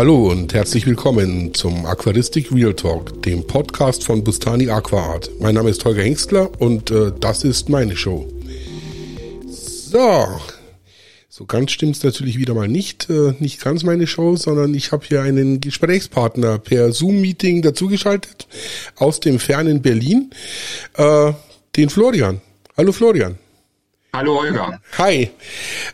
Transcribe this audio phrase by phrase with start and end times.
[0.00, 5.30] Hallo und herzlich willkommen zum Aquaristik Real Talk, dem Podcast von Bustani Aquaart.
[5.40, 8.26] Mein Name ist Holger Hengstler und äh, das ist meine Show.
[9.46, 10.26] So,
[11.28, 13.10] so ganz stimmt es natürlich wieder mal nicht.
[13.10, 18.48] Äh, nicht ganz meine Show, sondern ich habe hier einen Gesprächspartner per Zoom-Meeting dazugeschaltet
[18.96, 20.30] aus dem fernen Berlin,
[20.96, 21.32] äh,
[21.76, 22.40] den Florian.
[22.74, 23.38] Hallo Florian.
[24.12, 24.80] Hallo Holger.
[24.98, 25.30] Hi.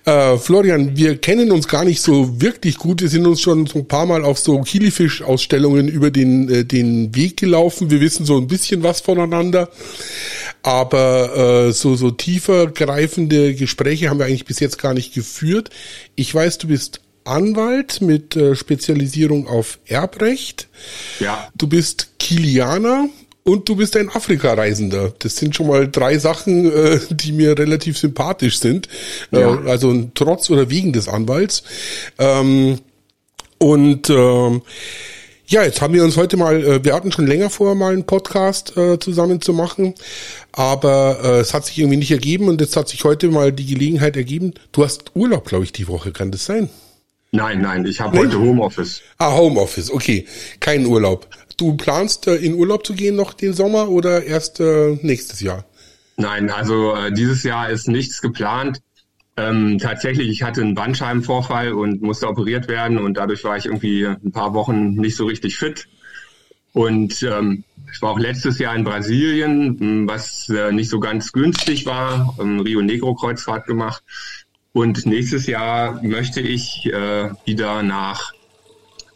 [0.07, 3.03] Äh, Florian, wir kennen uns gar nicht so wirklich gut.
[3.03, 7.15] Wir sind uns schon so ein paar Mal auf so Kilifisch-Ausstellungen über den, äh, den
[7.15, 7.91] Weg gelaufen.
[7.91, 9.69] Wir wissen so ein bisschen was voneinander.
[10.63, 15.69] Aber äh, so, so tiefer greifende Gespräche haben wir eigentlich bis jetzt gar nicht geführt.
[16.15, 20.69] Ich weiß, du bist Anwalt mit äh, Spezialisierung auf Erbrecht.
[21.21, 21.49] Ja.
[21.55, 23.11] Du bist Kilianer
[23.47, 25.13] und du bist ein Afrika-Reisender.
[25.21, 28.89] Das sind schon mal drei Sachen, äh, die mir relativ sympathisch sind.
[29.31, 29.55] Äh, ja.
[29.55, 31.63] Äh, also trotz oder wegen des Anwalts.
[32.19, 32.81] Ähm,
[33.59, 34.63] und ähm,
[35.47, 38.05] ja, jetzt haben wir uns heute mal, äh, wir hatten schon länger vor, mal einen
[38.05, 39.95] Podcast äh, zusammen zu machen,
[40.51, 43.67] aber äh, es hat sich irgendwie nicht ergeben und jetzt hat sich heute mal die
[43.67, 44.55] Gelegenheit ergeben.
[44.73, 46.69] Du hast Urlaub, glaube ich, die Woche, kann das sein?
[47.31, 49.03] Nein, nein, ich habe heute Homeoffice.
[49.19, 50.27] Ah, Homeoffice, okay.
[50.59, 51.29] Kein Urlaub.
[51.57, 55.65] Du planst äh, in Urlaub zu gehen noch den Sommer oder erst äh, nächstes Jahr?
[56.17, 58.81] Nein, also äh, dieses Jahr ist nichts geplant.
[59.39, 64.07] Ähm, tatsächlich, ich hatte einen Bandscheibenvorfall und musste operiert werden und dadurch war ich irgendwie
[64.07, 65.89] ein paar Wochen nicht so richtig fit.
[66.73, 71.87] Und ähm, ich war auch letztes Jahr in Brasilien, was äh, nicht so ganz günstig
[71.87, 74.03] war, ähm, Rio Negro Kreuzfahrt gemacht.
[74.73, 78.33] Und nächstes Jahr möchte ich äh, wieder nach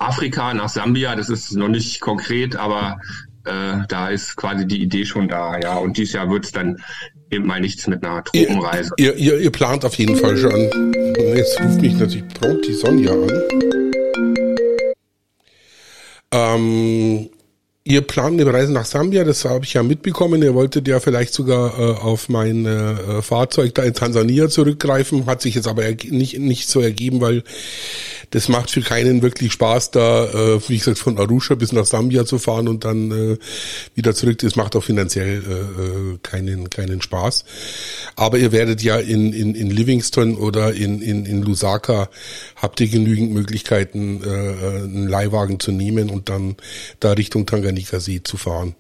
[0.01, 2.99] Afrika, nach Sambia, das ist noch nicht konkret, aber
[3.45, 5.77] äh, da ist quasi die Idee schon da, ja.
[5.77, 6.83] Und dieses Jahr wird es dann
[7.31, 8.93] eben mal nichts mit einer Tropenreise.
[8.97, 10.71] Ihr, ihr, ihr plant auf jeden Fall schon.
[11.37, 13.31] Jetzt ruft mich natürlich prompt die Sonja an.
[16.33, 17.29] Ähm,
[17.83, 20.43] Ihr plant eine Reise nach Sambia, das habe ich ja mitbekommen.
[20.43, 25.41] Ihr wolltet ja vielleicht sogar äh, auf mein äh, Fahrzeug da in Tansania zurückgreifen, hat
[25.41, 27.43] sich jetzt aber nicht, nicht so ergeben, weil
[28.33, 32.27] das macht für keinen wirklich Spaß, da, äh, wie gesagt, von Arusha bis nach Sambia
[32.27, 33.39] zu fahren und dann äh,
[33.95, 34.39] wieder zurück.
[34.39, 37.47] Das macht auch finanziell äh, äh, keinen, keinen Spaß.
[38.21, 42.11] Aber ihr werdet ja in, in, in Livingston oder in, in, in Lusaka
[42.55, 46.57] habt ihr genügend Möglichkeiten, äh, einen Leihwagen zu nehmen und dann
[47.01, 48.75] da Richtung Tanganika See zu fahren.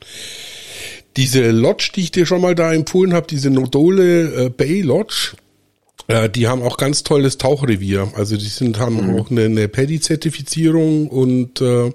[1.17, 5.33] Diese Lodge, die ich dir schon mal da empfohlen habe, diese Nodole äh, Bay Lodge,
[6.09, 8.12] äh, die haben auch ganz tolles Tauchrevier.
[8.17, 9.19] Also die sind haben mhm.
[9.19, 11.95] auch eine, eine Paddy-Zertifizierung und äh,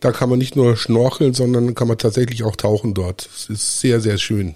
[0.00, 3.28] da kann man nicht nur schnorcheln, sondern kann man tatsächlich auch tauchen dort.
[3.36, 4.54] Es ist sehr, sehr schön.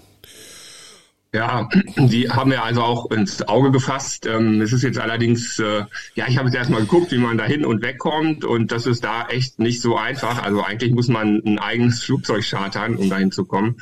[1.33, 4.25] Ja, die haben wir also auch ins Auge gefasst.
[4.25, 7.45] Ähm, es ist jetzt allerdings, äh, ja, ich habe jetzt erstmal geguckt, wie man da
[7.45, 10.43] hin und wegkommt und das ist da echt nicht so einfach.
[10.43, 13.77] Also eigentlich muss man ein eigenes Flugzeug chartern, um dahin zu kommen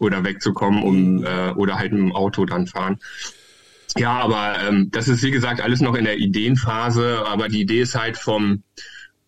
[0.00, 2.98] oder wegzukommen, um äh, oder halt mit dem Auto dann fahren.
[3.96, 7.82] Ja, aber ähm, das ist wie gesagt alles noch in der Ideenphase, aber die Idee
[7.82, 8.64] ist halt vom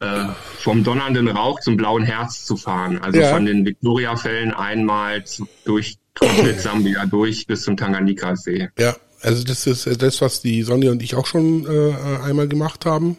[0.01, 0.25] äh,
[0.59, 2.99] vom donnernden Rauch zum blauen Herz zu fahren.
[2.99, 3.31] Also ja.
[3.33, 8.69] von den Victoria-Fällen einmal zu, durch komplett Sambia durch bis zum Tanganika-See.
[8.79, 11.95] Ja, also das ist das, was die Sonja und ich auch schon äh,
[12.25, 13.17] einmal gemacht haben.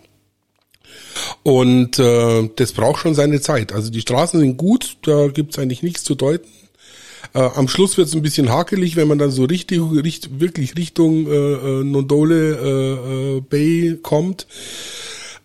[1.43, 3.71] Und äh, das braucht schon seine Zeit.
[3.71, 6.49] Also die Straßen sind gut, da gibt's eigentlich nichts zu deuten.
[7.33, 10.75] Äh, am Schluss wird es ein bisschen hakelig, wenn man dann so richtig, richtig wirklich
[10.75, 14.47] Richtung äh, äh, Nondole äh, äh, Bay kommt.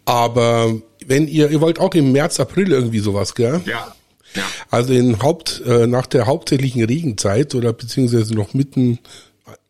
[0.05, 0.75] Aber
[1.07, 3.61] wenn ihr, ihr wollt auch im März, April irgendwie sowas, gell?
[3.67, 3.96] Ja.
[4.71, 8.99] Also in Haupt, äh, nach der hauptsächlichen Regenzeit oder beziehungsweise noch mitten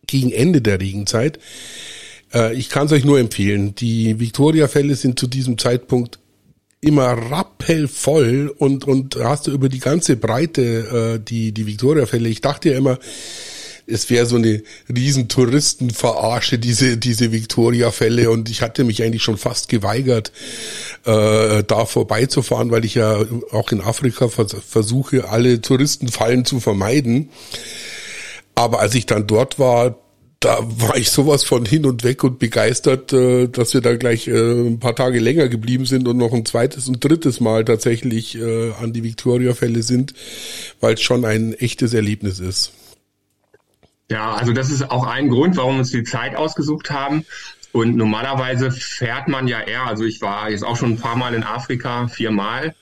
[0.07, 1.39] gegen Ende der Regenzeit.
[2.33, 3.75] Äh, ich kann es euch nur empfehlen.
[3.75, 6.19] Die Victoria-Fälle sind zu diesem Zeitpunkt
[6.81, 12.29] immer rappelvoll und, und hast du über die ganze Breite äh, die, die Victoria-Fälle.
[12.29, 12.99] Ich dachte ja immer,
[13.87, 14.63] es wäre so eine
[14.95, 20.33] riesen Touristenverarsche, diese, diese Victoria-Fälle und ich hatte mich eigentlich schon fast geweigert,
[21.05, 27.31] äh, da vorbeizufahren, weil ich ja auch in Afrika vers versuche, alle Touristenfallen zu vermeiden.
[28.55, 29.99] Aber als ich dann dort war,
[30.41, 34.29] da war ich sowas von hin und weg und begeistert, äh, dass wir da gleich
[34.29, 38.37] äh, ein paar Tage länger geblieben sind und noch ein zweites und drittes Mal tatsächlich
[38.37, 40.13] äh, an die Victoria-Fälle sind,
[40.81, 42.73] weil es schon ein echtes Erlebnis ist.
[44.11, 47.25] Ja, also das ist auch ein Grund, warum wir uns die Zeit ausgesucht haben.
[47.73, 51.35] Und normalerweise fährt man ja eher, also ich war jetzt auch schon ein paar Mal
[51.35, 52.75] in Afrika, viermal.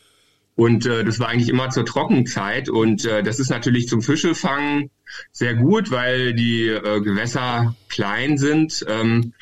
[0.57, 2.69] Und äh, das war eigentlich immer zur Trockenzeit.
[2.69, 4.91] Und äh, das ist natürlich zum Fischefangen
[5.33, 8.85] sehr gut, weil die äh, Gewässer klein sind.
[8.89, 9.33] Ähm,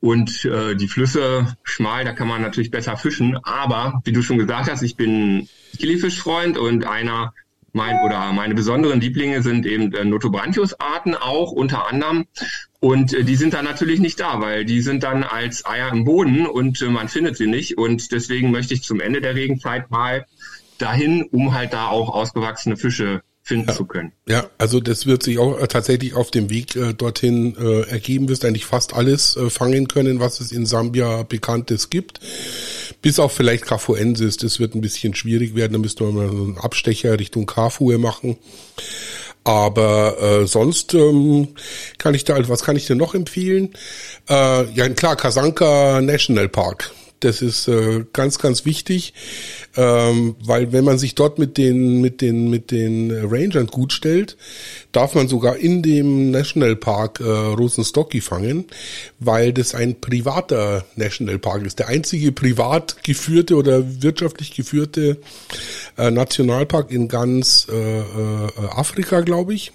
[0.00, 3.38] und äh, die Flüsse schmal, da kann man natürlich besser fischen.
[3.44, 5.48] Aber wie du schon gesagt hast, ich bin
[5.78, 7.32] Kilifischfreund und einer
[7.72, 12.26] mein oder meine besonderen Lieblinge sind eben äh, Notobranchius-Arten auch unter anderem.
[12.80, 16.04] Und äh, die sind dann natürlich nicht da, weil die sind dann als Eier im
[16.04, 17.78] Boden und äh, man findet sie nicht.
[17.78, 20.26] Und deswegen möchte ich zum Ende der Regenzeit mal
[20.78, 23.74] dahin, um halt da auch ausgewachsene Fische finden ja.
[23.74, 24.12] zu können.
[24.28, 28.28] Ja, also das wird sich auch äh, tatsächlich auf dem Weg äh, dorthin äh, ergeben.
[28.28, 32.20] Wirst eigentlich fast alles äh, fangen können, was es in Sambia bekanntes gibt.
[33.02, 34.36] Bis auf vielleicht Cafuensis.
[34.36, 35.72] Das wird ein bisschen schwierig werden.
[35.72, 38.38] Da müsste man mal so einen Abstecher Richtung Kafue machen.
[39.44, 41.48] Aber äh, sonst ähm,
[41.98, 43.74] kann ich da, was kann ich dir noch empfehlen?
[44.28, 46.92] Äh, ja, klar, Kasanka National Park
[47.24, 49.14] das ist äh, ganz, ganz wichtig,
[49.76, 54.36] ähm, weil wenn man sich dort mit den mit den mit den Rangern gut stellt,
[54.92, 58.66] darf man sogar in dem Nationalpark äh, Rosenstocki fangen,
[59.18, 65.18] weil das ein privater Nationalpark ist, der einzige privat geführte oder wirtschaftlich geführte
[65.96, 69.72] äh, Nationalpark in ganz äh, äh, Afrika, glaube ich.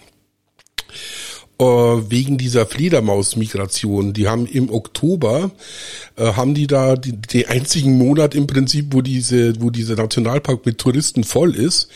[1.60, 4.14] Äh, wegen dieser Fledermausmigration.
[4.14, 5.50] Die haben im Oktober
[6.16, 10.68] äh, haben die da die, die einzigen Monat im Prinzip, wo diese, wo dieser Nationalpark
[10.68, 11.90] mit Touristen voll ist,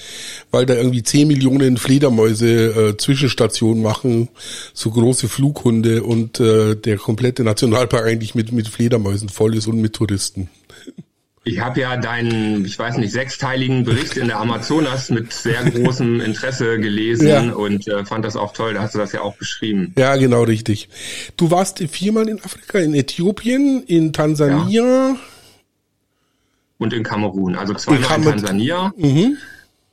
[0.49, 4.29] weil da irgendwie 10 Millionen Fledermäuse äh, Zwischenstationen machen,
[4.73, 9.79] so große Flughunde und äh, der komplette Nationalpark eigentlich mit mit Fledermäusen voll ist und
[9.79, 10.49] mit Touristen.
[11.43, 16.21] Ich habe ja deinen, ich weiß nicht, sechsteiligen Bericht in der Amazonas mit sehr großem
[16.21, 17.51] Interesse gelesen ja.
[17.53, 18.75] und äh, fand das auch toll.
[18.75, 19.91] Da hast du das ja auch beschrieben.
[19.97, 20.87] Ja, genau richtig.
[21.37, 24.67] Du warst viermal in Afrika, in Äthiopien, in Tansania.
[24.69, 25.17] Ja.
[26.77, 27.55] Und in Kamerun.
[27.55, 28.93] Also zweimal in, in Tansania.
[28.95, 29.37] Mhm.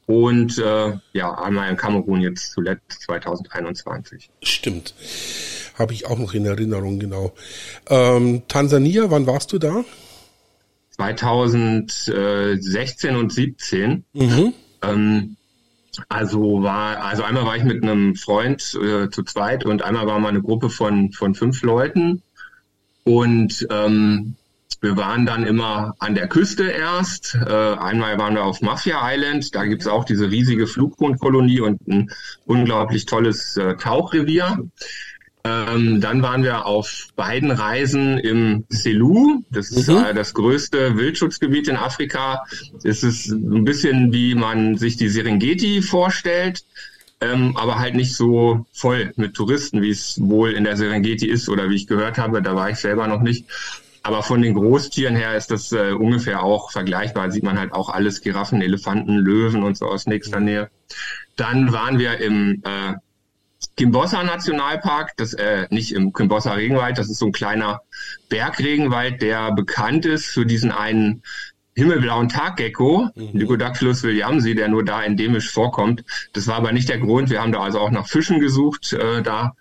[0.04, 4.28] Und äh, ja, einmal in Kamerun jetzt zuletzt 2021.
[4.42, 4.94] Stimmt.
[5.78, 7.32] Habe ich auch noch in Erinnerung, genau.
[7.88, 9.84] Ähm, Tansania, wann warst du da?
[10.98, 14.04] 2016 und 17.
[14.12, 14.52] Mhm.
[14.82, 15.36] Ähm,
[16.08, 20.18] also war, also einmal war ich mit einem Freund äh, zu zweit und einmal war
[20.18, 22.22] mal eine Gruppe von, von fünf Leuten.
[23.04, 24.34] Und ähm,
[24.80, 27.34] wir waren dann immer an der Küste erst.
[27.34, 32.10] Äh, einmal waren wir auf Mafia Island, da gibt's auch diese riesige Flughundkolonie und ein
[32.44, 34.68] unglaublich tolles äh, Tauchrevier.
[35.48, 39.42] Ähm, dann waren wir auf beiden Reisen im Selou.
[39.50, 40.04] Das ist mhm.
[40.04, 42.44] äh, das größte Wildschutzgebiet in Afrika.
[42.84, 46.64] Es ist ein bisschen wie man sich die Serengeti vorstellt.
[47.20, 51.48] Ähm, aber halt nicht so voll mit Touristen, wie es wohl in der Serengeti ist
[51.48, 53.44] oder wie ich gehört habe, da war ich selber noch nicht.
[54.04, 57.32] Aber von den Großtieren her ist das äh, ungefähr auch vergleichbar.
[57.32, 60.70] Sieht man halt auch alles Giraffen, Elefanten, Löwen und so aus nächster Nähe.
[61.34, 62.94] Dann waren wir im äh,
[63.76, 67.82] Kimbossa Nationalpark, das äh, nicht im Kimbossa Regenwald, das ist so ein kleiner
[68.28, 71.22] Bergregenwald, der bekannt ist für diesen einen
[71.74, 73.30] himmelblauen Taggecko, mhm.
[73.32, 76.04] Lycodactylus williamsi, der nur da endemisch vorkommt.
[76.32, 77.30] Das war aber nicht der Grund.
[77.30, 79.54] Wir haben da also auch nach Fischen gesucht äh, da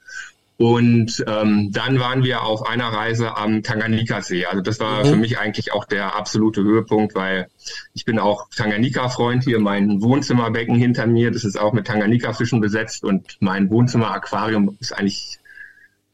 [0.58, 4.48] und ähm, dann waren wir auf einer Reise am Tanganika-See.
[4.48, 5.10] Also das war mhm.
[5.10, 7.48] für mich eigentlich auch der absolute Höhepunkt, weil
[7.94, 9.60] ich bin auch Tanganika-Freund hier.
[9.60, 15.38] Mein Wohnzimmerbecken hinter mir, das ist auch mit Tanganika-Fischen besetzt und mein Wohnzimmer-Aquarium ist eigentlich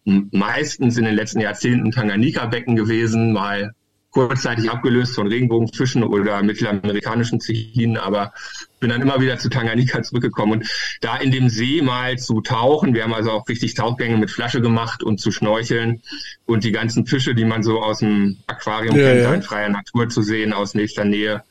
[0.03, 3.73] meistens in den letzten Jahrzehnten Tanganika-Becken gewesen, mal
[4.13, 8.31] kurzzeitig abgelöst von Regenbogenfischen oder mittelamerikanischen Zechinen, aber
[8.79, 10.69] bin dann immer wieder zu Tanganika zurückgekommen und
[11.01, 12.93] da in dem See mal zu tauchen.
[12.93, 16.01] Wir haben also auch richtig Tauchgänge mit Flasche gemacht und zu schnorcheln
[16.45, 19.33] und die ganzen Fische, die man so aus dem Aquarium ja, kennt, ja.
[19.33, 21.43] in freier Natur zu sehen, aus nächster Nähe.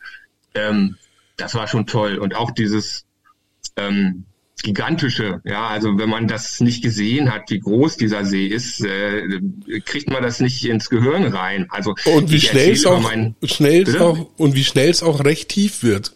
[0.55, 0.97] Ähm,
[1.37, 3.05] das war schon toll und auch dieses
[3.77, 4.25] ähm,
[4.63, 5.41] gigantische.
[5.45, 9.41] Ja, also wenn man das nicht gesehen hat, wie groß dieser See ist, äh,
[9.85, 11.67] kriegt man das nicht ins Gehirn rein.
[11.71, 13.11] Also und wie schnell es auch,
[13.45, 16.15] schnell auch und wie schnell es auch recht tief wird.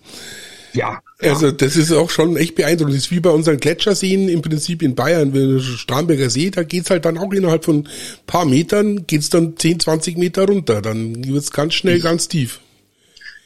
[0.73, 1.00] Ja.
[1.21, 2.95] Also das ist auch schon echt beeindruckend.
[2.95, 6.91] Das ist wie bei unseren Gletscherseen im Prinzip in Bayern, wenn Starnberger See, da geht's
[6.91, 7.88] halt dann auch innerhalb von
[8.26, 10.83] paar Metern, geht's dann 10, 20 Meter runter.
[10.83, 12.61] Dann wird's ganz schnell ganz tief.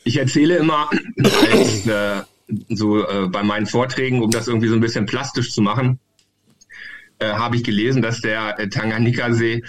[0.02, 0.90] Ich erzähle immer
[1.52, 2.22] als äh,
[2.68, 5.98] so äh, bei meinen Vorträgen, um das irgendwie so ein bisschen plastisch zu machen,
[7.18, 9.62] äh, habe ich gelesen, dass der äh, Tanganjika-See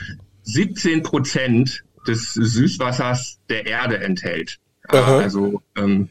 [0.43, 4.59] 17 Prozent des Süßwassers der Erde enthält.
[4.87, 5.19] Aha.
[5.19, 6.09] Also ähm,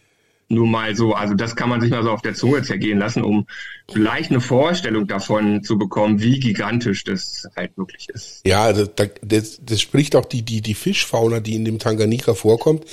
[0.51, 3.23] nur mal so, also das kann man sich mal so auf der Zunge zergehen lassen,
[3.23, 3.47] um
[3.91, 8.41] vielleicht eine Vorstellung davon zu bekommen, wie gigantisch das halt wirklich ist.
[8.45, 12.85] Ja, also das, das spricht auch die, die, die Fischfauna, die in dem Tanganika vorkommt.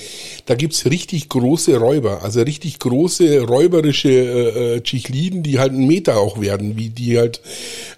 [0.46, 5.88] Da gibt's richtig große Räuber, also richtig große räuberische äh, äh, Chichliden, die halt einen
[5.88, 7.40] Meter auch werden, wie die halt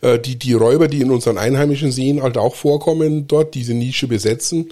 [0.00, 4.08] äh, die, die Räuber, die in unseren einheimischen Seen halt auch vorkommen, dort diese Nische
[4.08, 4.70] besetzen.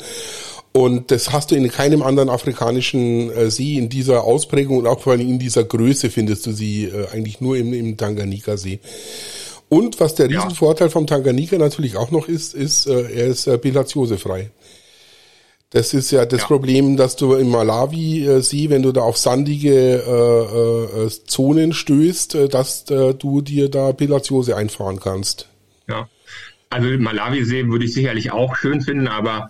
[0.78, 5.00] Und das hast du in keinem anderen afrikanischen äh, See in dieser Ausprägung und auch
[5.00, 8.78] vor allem in dieser Größe findest du sie äh, eigentlich nur im, im Tanganika-See.
[9.68, 13.58] Und was der Riesenvorteil vom Tanganika natürlich auch noch ist, ist, äh, er ist äh,
[13.58, 14.52] bilatiosefrei.
[15.70, 16.46] Das ist ja das ja.
[16.46, 22.36] Problem, dass du im Malawi-See, äh, wenn du da auf sandige äh, äh, Zonen stößt,
[22.36, 25.48] äh, dass äh, du dir da Bilatiose einfahren kannst.
[25.88, 26.08] Ja.
[26.70, 29.48] Also Malawi-See würde ich sicherlich auch schön finden, aber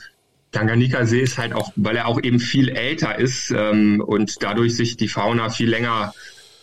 [0.52, 4.96] Tanganika-See ist halt auch, weil er auch eben viel älter ist ähm, und dadurch sich
[4.96, 6.14] die Fauna viel länger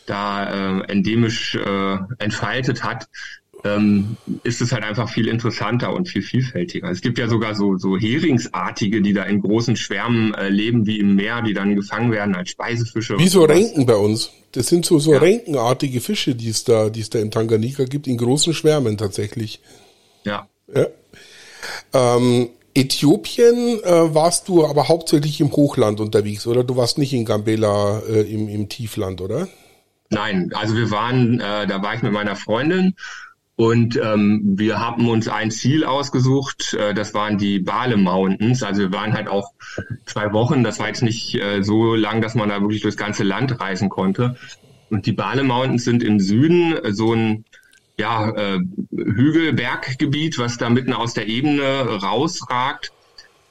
[0.06, 3.08] da äh, endemisch äh, entfaltet hat,
[3.63, 6.89] ähm, ist es halt einfach viel interessanter und viel vielfältiger.
[6.89, 11.00] Es gibt ja sogar so, so Heringsartige, die da in großen Schwärmen äh, leben, wie
[11.00, 13.18] im Meer, die dann gefangen werden als Speisefische.
[13.18, 14.32] Wie so Renken bei uns.
[14.51, 15.20] Das sind so, so ja.
[15.20, 19.60] Renkenartige Fische, die es da, die es da im Tanganika gibt, in großen Schwärmen tatsächlich.
[20.24, 20.48] Ja.
[20.74, 20.88] ja.
[21.94, 26.63] Ähm, Äthiopien äh, warst du aber hauptsächlich im Hochland unterwegs, oder?
[26.63, 29.48] Du warst nicht in Gambela äh, im, im Tiefland, oder?
[30.10, 32.96] Nein, also wir waren, äh, da war ich mit meiner Freundin
[33.55, 38.62] und ähm, wir haben uns ein Ziel ausgesucht, äh, das waren die Bale Mountains.
[38.62, 39.53] Also wir waren halt auch
[40.05, 43.24] zwei Wochen, das war jetzt nicht äh, so lang, dass man da wirklich durchs ganze
[43.24, 44.36] Land reisen konnte.
[44.89, 47.46] Und die Bale Mountains sind im Süden äh, so ein
[47.98, 48.60] ja, äh,
[48.92, 51.64] Hügelberggebiet, was da mitten aus der Ebene
[52.02, 52.92] rausragt.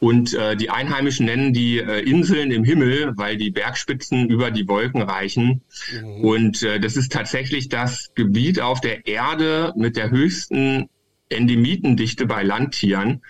[0.01, 4.69] Und äh, die Einheimischen nennen die äh, Inseln im Himmel, weil die Bergspitzen über die
[4.69, 5.63] Wolken reichen.
[5.93, 6.21] Mhm.
[6.21, 10.91] Und äh, das ist tatsächlich das Gebiet auf der Erde mit der höchsten
[11.31, 13.23] Endemitendichte bei Landtieren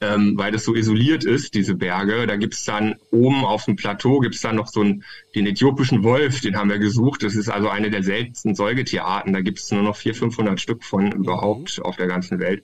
[0.00, 2.26] ähm, weil das so isoliert ist, diese Berge.
[2.26, 5.04] Da gibt's dann oben auf dem Plateau gibt's dann noch so einen,
[5.34, 7.22] den äthiopischen Wolf, den haben wir gesucht.
[7.22, 9.32] Das ist also eine der seltensten Säugetierarten.
[9.32, 11.12] Da gibt's nur noch 400, 500 Stück von mhm.
[11.12, 12.62] überhaupt auf der ganzen Welt,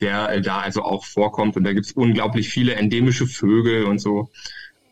[0.00, 1.56] der äh, da also auch vorkommt.
[1.56, 4.30] Und da gibt's unglaublich viele endemische Vögel und so.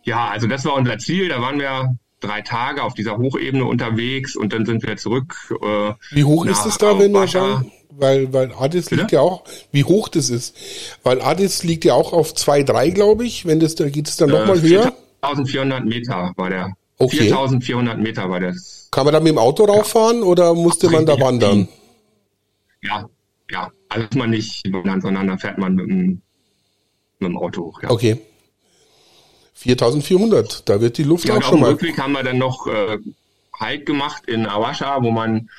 [0.05, 1.29] Ja, also das war unser Ziel.
[1.29, 5.35] Da waren wir drei Tage auf dieser Hochebene unterwegs und dann sind wir zurück.
[5.61, 9.03] Äh, Wie hoch ist es da, wenn da, weil, weil Addis Bitte?
[9.03, 10.57] liegt ja auch, wie hoch das ist.
[11.03, 13.47] Weil Addis liegt ja auch auf 2,3, glaube ich.
[13.47, 14.93] Wenn das, da geht es dann nochmal äh, höher.
[15.23, 16.73] 4400 Meter war der.
[16.99, 17.17] Okay.
[17.19, 18.89] 4400 Meter war das.
[18.91, 21.69] Kann man da mit dem Auto rauffahren oder musste man da wandern?
[22.83, 23.09] Ja,
[23.51, 23.71] ja.
[23.89, 26.23] Also man nicht wandern, sondern da fährt man mit dem,
[27.19, 27.83] mit dem Auto hoch.
[27.83, 27.91] Ja.
[27.91, 28.19] Okay.
[29.55, 31.73] 4400, da wird die Luft ja, auch schon mal.
[31.73, 32.99] Rückweg haben wir dann noch äh,
[33.61, 35.51] Halt gemacht in Awasha, wo man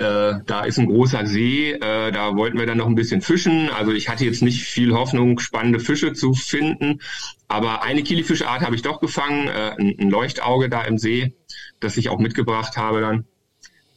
[0.00, 3.68] äh, da ist ein großer See, äh, da wollten wir dann noch ein bisschen fischen.
[3.68, 7.00] Also ich hatte jetzt nicht viel Hoffnung, spannende Fische zu finden,
[7.48, 11.34] aber eine Kilifischart habe ich doch gefangen, äh, ein, ein Leuchtauge da im See,
[11.80, 13.26] das ich auch mitgebracht habe dann.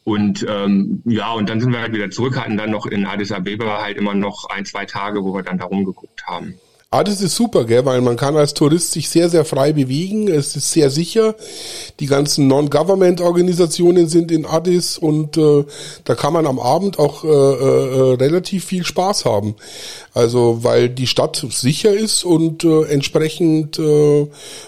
[0.03, 3.31] Und ähm, ja, und dann sind wir halt wieder zurück, hatten dann noch in Addis
[3.31, 6.55] Abeba halt immer noch ein, zwei Tage, wo wir dann da rumgeguckt haben.
[6.93, 10.27] Ah, das ist super, gell, weil man kann als Tourist sich sehr, sehr frei bewegen.
[10.27, 11.33] Es ist sehr sicher.
[11.99, 15.65] Die ganzen Non-Government-Organisationen sind in Addis und äh,
[16.03, 19.55] da kann man am Abend auch äh, äh, relativ viel Spaß haben.
[20.13, 24.27] Also weil die Stadt sicher ist und äh, entsprechend äh,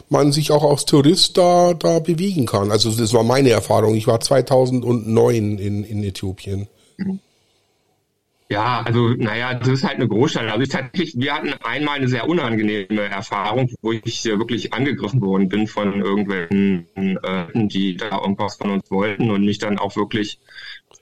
[0.09, 2.71] man sich auch als Tourist da, da bewegen kann.
[2.71, 3.93] Also das war meine Erfahrung.
[3.93, 6.69] Ich war 2009 in, in Äthiopien.
[6.97, 7.19] Mhm.
[8.47, 10.47] Ja, also naja, das ist halt eine Großstadt.
[10.47, 15.65] Also tatsächlich, wir hatten einmal eine sehr unangenehme Erfahrung, wo ich wirklich angegriffen worden bin
[15.65, 20.39] von irgendwelchen, äh, die da irgendwas von uns wollten und mich dann auch wirklich,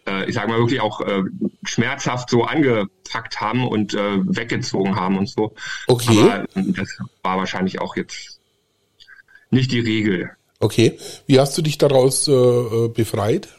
[0.08, 1.24] äh, ich sage mal wirklich auch äh,
[1.64, 5.54] schmerzhaft so angepackt haben und äh, weggezogen haben und so.
[5.88, 6.22] Okay.
[6.22, 8.40] Aber das war wahrscheinlich auch jetzt
[9.50, 10.32] nicht die Regel.
[10.62, 10.98] Okay.
[11.28, 13.50] Wie hast du dich daraus äh, äh befreit?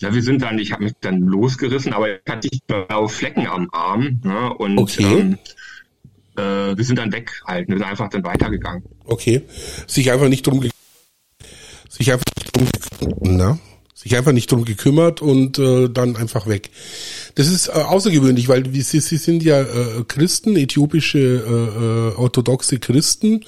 [0.00, 3.68] Ja, wir sind dann, ich habe mich dann losgerissen, aber ich hatte blaue Flecken am
[3.72, 5.04] Arm ne, und okay.
[5.04, 5.38] ähm,
[6.36, 8.84] äh, wir sind dann weg halt, wir sind einfach dann weitergegangen.
[9.04, 9.42] Okay,
[9.86, 10.60] sich einfach nicht drum
[11.88, 12.68] sich einfach nicht drum
[13.22, 13.58] na,
[13.94, 16.70] sich einfach nicht drum gekümmert und äh, dann einfach weg.
[17.34, 22.78] Das ist äh, außergewöhnlich, weil sie, sie sind ja äh, Christen, äthiopische äh, äh, orthodoxe
[22.78, 23.46] Christen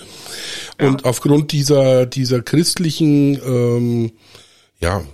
[0.81, 1.05] und ja.
[1.05, 4.13] aufgrund dieser dieser christlichen ähm,
[4.81, 5.05] ja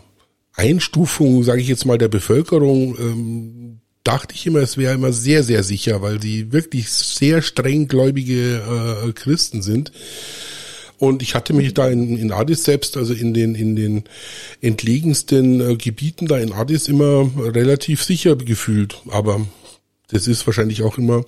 [0.55, 5.43] Einstufung, sage ich jetzt mal, der Bevölkerung ähm, dachte ich immer, es wäre immer sehr,
[5.43, 8.63] sehr sicher, weil sie wirklich sehr streng gläubige
[9.07, 9.93] äh, Christen sind.
[10.99, 14.05] Und ich hatte mich da in, in Addis selbst, also in den, in den
[14.61, 19.03] entlegensten äh, Gebieten da in Addis immer relativ sicher gefühlt.
[19.11, 19.45] Aber
[20.15, 21.25] das ist wahrscheinlich auch immer,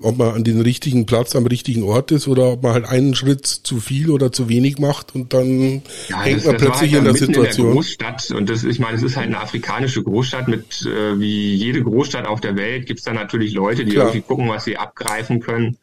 [0.00, 3.14] ob man an den richtigen Platz am richtigen Ort ist oder ob man halt einen
[3.14, 6.92] Schritt zu viel oder zu wenig macht und dann ja, hängt das, man das plötzlich
[6.92, 7.66] halt in der Situation.
[7.66, 11.18] In der Großstadt und das, ich meine, es ist halt eine afrikanische Großstadt mit, äh,
[11.18, 14.06] wie jede Großstadt auf der Welt, gibt es da natürlich Leute, die Klar.
[14.06, 15.78] irgendwie gucken, was sie abgreifen können.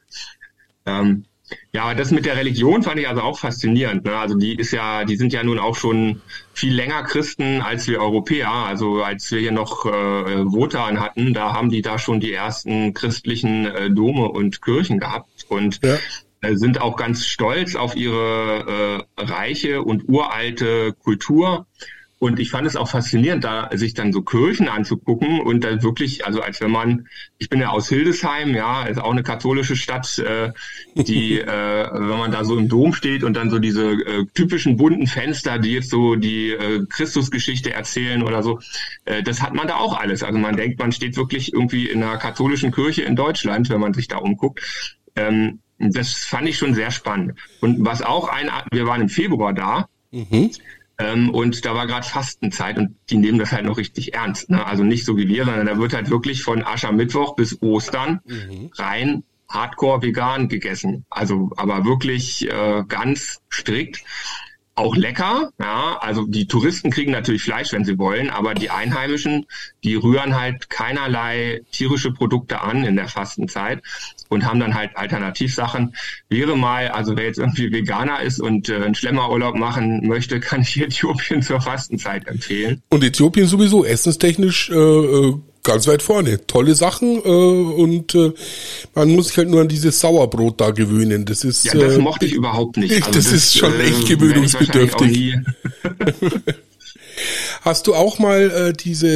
[0.85, 1.25] Ähm,
[1.71, 4.05] ja, das mit der Religion fand ich also auch faszinierend.
[4.05, 4.15] Ne?
[4.17, 6.21] Also die ist ja, die sind ja nun auch schon
[6.53, 8.51] viel länger Christen als wir Europäer.
[8.51, 12.93] Also als wir hier noch äh, Wotan hatten, da haben die da schon die ersten
[12.93, 15.97] christlichen äh, Dome und Kirchen gehabt und ja.
[16.41, 21.67] äh, sind auch ganz stolz auf ihre äh, reiche und uralte Kultur.
[22.19, 26.25] Und ich fand es auch faszinierend, da sich dann so Kirchen anzugucken und dann wirklich,
[26.25, 27.07] also als wenn man,
[27.37, 30.51] ich bin ja aus Hildesheim, ja, ist auch eine katholische Stadt, äh,
[30.95, 34.75] die, äh, wenn man da so im Dom steht und dann so diese äh, typischen
[34.75, 38.59] bunten Fenster, die jetzt so die äh, Christusgeschichte erzählen oder so,
[39.05, 40.21] äh, das hat man da auch alles.
[40.21, 43.93] Also man denkt, man steht wirklich irgendwie in einer katholischen Kirche in Deutschland, wenn man
[43.93, 44.61] sich da umguckt.
[45.15, 47.39] Ähm, das fand ich schon sehr spannend.
[47.61, 49.87] Und was auch ein, wir waren im Februar da.
[50.11, 50.51] Mhm.
[50.99, 54.49] Ähm, und da war gerade Fastenzeit und die nehmen das halt noch richtig ernst.
[54.49, 54.65] Ne?
[54.65, 58.69] Also nicht so wie wir, sondern da wird halt wirklich von Aschermittwoch bis Ostern mhm.
[58.77, 61.05] rein hardcore vegan gegessen.
[61.09, 64.03] Also aber wirklich äh, ganz strikt
[64.75, 65.51] auch lecker.
[65.59, 69.45] Ja, also die Touristen kriegen natürlich Fleisch, wenn sie wollen, aber die Einheimischen,
[69.83, 73.81] die rühren halt keinerlei tierische Produkte an in der Fastenzeit
[74.29, 75.95] und haben dann halt Alternativsachen.
[76.29, 80.61] Wäre mal, also wer jetzt irgendwie Veganer ist und äh, einen Schlemmerurlaub machen möchte, kann
[80.61, 82.81] ich Äthiopien zur Fastenzeit empfehlen.
[82.89, 86.45] Und Äthiopien sowieso essenstechnisch äh, äh ganz weit vorne.
[86.47, 88.31] Tolle Sachen äh, und äh,
[88.95, 91.25] man muss sich halt nur an dieses Sauerbrot da gewöhnen.
[91.25, 92.89] Das ist ja, das äh, mochte ich überhaupt nicht.
[92.99, 95.35] Also das, das, ist schon äh, echt gewöhnungsbedürftig.
[97.61, 99.07] Hast du auch mal äh, diese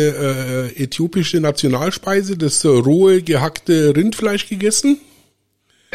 [0.75, 4.99] äh, äthiopische Nationalspeise, das äh, rohe gehackte Rindfleisch gegessen?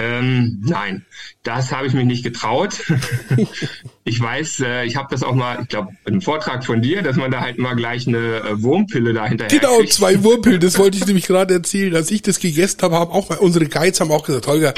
[0.00, 1.04] Ähm, nein,
[1.42, 2.84] das habe ich mich nicht getraut.
[4.04, 7.16] ich weiß, äh, ich habe das auch mal, ich glaube, einem Vortrag von dir, dass
[7.16, 9.92] man da halt mal gleich eine äh, Wurmpille dahinter Genau, kriegt.
[9.92, 11.96] zwei Wurmpillen, das wollte ich nämlich gerade erzählen.
[11.96, 14.72] Als ich das gegessen habe, haben auch mal unsere Guides haben auch gesagt, Holger,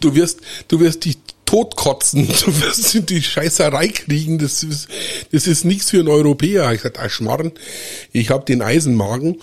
[0.00, 1.18] du wirst, du wirst dich
[1.52, 4.88] totkotzen, du wirst die Scheißerei kriegen, das ist,
[5.32, 6.72] das ist nichts für einen Europäer.
[6.72, 7.52] Ich sagte, ah, Schmarrn,
[8.10, 9.36] ich habe den Eisenmagen.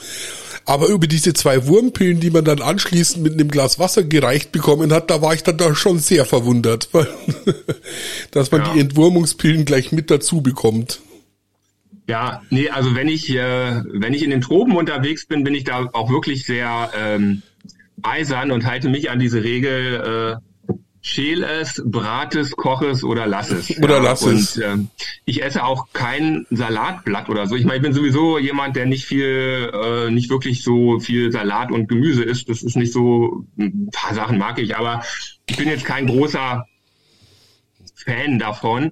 [0.66, 4.92] Aber über diese zwei Wurmpillen, die man dann anschließend mit einem Glas Wasser gereicht bekommen
[4.92, 7.08] hat, da war ich dann da schon sehr verwundert, weil,
[8.32, 8.74] dass man ja.
[8.74, 11.02] die Entwurmungspillen gleich mit dazu bekommt.
[12.08, 15.64] Ja, nee, also wenn ich, äh, wenn ich in den Tropen unterwegs bin, bin ich
[15.64, 17.44] da auch wirklich sehr ähm,
[18.02, 20.49] eisern und halte mich an diese Regel, äh,
[21.02, 23.78] schäl es, brat es, koch es oder lass es.
[23.78, 24.58] Oder ja, lass es.
[24.58, 24.78] Und äh,
[25.26, 27.56] ich esse auch kein Salatblatt oder so.
[27.56, 31.72] Ich meine, ich bin sowieso jemand, der nicht viel, äh, nicht wirklich so viel Salat
[31.72, 32.50] und Gemüse isst.
[32.50, 35.04] Das ist nicht so, ein paar Sachen mag ich, aber
[35.46, 36.66] ich bin jetzt kein großer
[37.96, 38.92] Fan davon.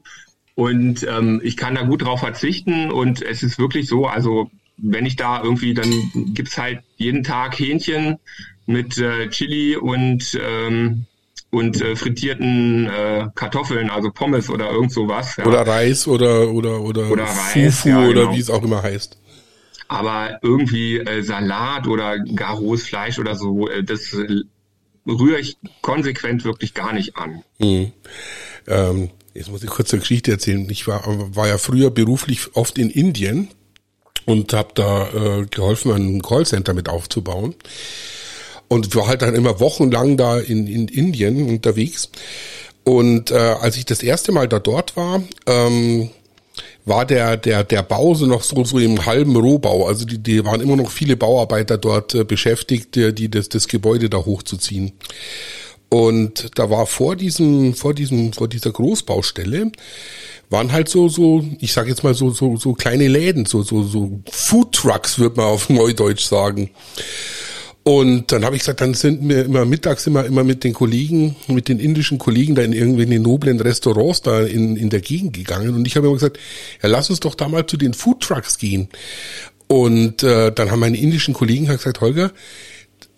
[0.55, 5.05] Und ähm, ich kann da gut drauf verzichten und es ist wirklich so, also wenn
[5.05, 5.91] ich da irgendwie, dann
[6.33, 8.17] gibt's halt jeden Tag Hähnchen
[8.65, 11.05] mit äh, Chili und ähm,
[11.49, 15.37] und äh, frittierten äh, Kartoffeln, also Pommes oder irgend sowas.
[15.37, 15.45] Ja.
[15.45, 18.09] Oder Reis oder oder oder, oder Reis, Fufu ja, genau.
[18.09, 19.17] oder wie es auch immer heißt.
[19.87, 24.41] Aber irgendwie äh, Salat oder gar rohes Fleisch oder so, äh, das äh,
[25.07, 27.43] rühre ich konsequent wirklich gar nicht an.
[27.59, 27.93] Mhm.
[28.67, 30.67] Ähm, jetzt muss ich kurz eine Geschichte erzählen.
[30.69, 33.47] Ich war, war ja früher beruflich oft in Indien
[34.25, 37.55] und habe da äh, geholfen, ein Callcenter mit aufzubauen
[38.67, 42.09] und war halt dann immer wochenlang da in, in Indien unterwegs.
[42.83, 46.09] Und äh, als ich das erste Mal da dort war, ähm,
[46.85, 49.87] war der der der Bau so noch so so im halben Rohbau.
[49.87, 53.67] Also die die waren immer noch viele Bauarbeiter dort äh, beschäftigt, die, die das das
[53.67, 54.93] Gebäude da hochzuziehen.
[55.89, 59.71] Und da war vor diesem vor diesem vor dieser Großbaustelle
[60.49, 63.83] waren halt so so ich sag jetzt mal so so so kleine Läden, so so
[63.83, 66.69] so Food Trucks wird man auf Neudeutsch sagen.
[67.87, 71.37] Und dann habe ich gesagt, dann sind wir immer mittags immer immer mit den Kollegen,
[71.47, 75.73] mit den indischen Kollegen da in irgendwelchen noblen Restaurants da in, in der Gegend gegangen.
[75.73, 76.37] Und ich habe immer gesagt,
[76.83, 78.89] ja, lass uns doch da mal zu den Food Trucks gehen.
[79.67, 82.33] Und äh, dann haben meine indischen Kollegen halt gesagt, Holger,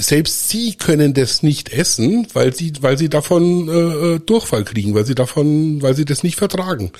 [0.02, 3.72] selbst sie können das nicht essen, weil sie, weil sie davon äh,
[4.16, 6.92] äh, Durchfall kriegen, weil sie davon, weil sie das nicht vertragen.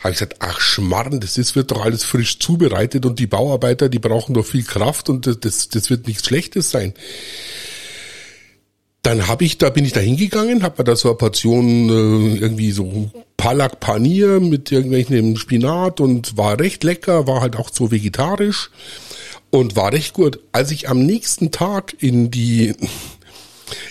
[0.00, 3.88] Habe ich gesagt, ach Schmarrn, das ist, wird doch alles frisch zubereitet und die Bauarbeiter,
[3.88, 6.92] die brauchen doch viel Kraft und das, das wird nichts Schlechtes sein.
[9.02, 12.38] Dann habe ich, da bin ich da hingegangen, habe mir da so eine Portion äh,
[12.38, 17.92] irgendwie so Palak Panier mit irgendwelchen Spinat und war recht lecker, war halt auch so
[17.92, 18.70] vegetarisch
[19.50, 20.40] und war recht gut.
[20.52, 22.74] Als ich am nächsten Tag in die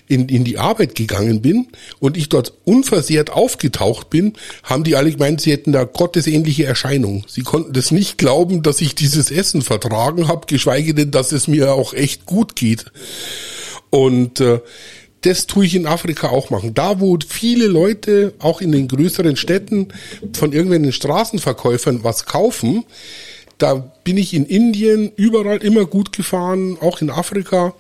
[0.07, 1.67] in, in die Arbeit gegangen bin
[1.99, 7.23] und ich dort unversehrt aufgetaucht bin, haben die alle gemeint, sie hätten da gottesähnliche Erscheinung.
[7.27, 11.47] Sie konnten das nicht glauben, dass ich dieses Essen vertragen habe, geschweige denn, dass es
[11.47, 12.85] mir auch echt gut geht.
[13.89, 14.59] Und äh,
[15.21, 16.73] das tue ich in Afrika auch machen.
[16.73, 19.89] Da, wo viele Leute auch in den größeren Städten
[20.33, 22.85] von irgendwelchen Straßenverkäufern was kaufen,
[23.59, 27.75] da bin ich in Indien überall immer gut gefahren, auch in Afrika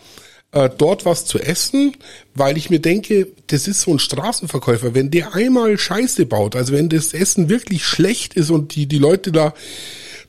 [0.51, 1.95] äh, dort was zu essen,
[2.35, 4.93] weil ich mir denke, das ist so ein Straßenverkäufer.
[4.93, 8.97] Wenn der einmal Scheiße baut, also wenn das Essen wirklich schlecht ist und die, die
[8.97, 9.53] Leute da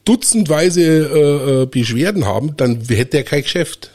[0.04, 3.92] dutzendweise äh, äh Beschwerden haben, dann hätte er kein Geschäft.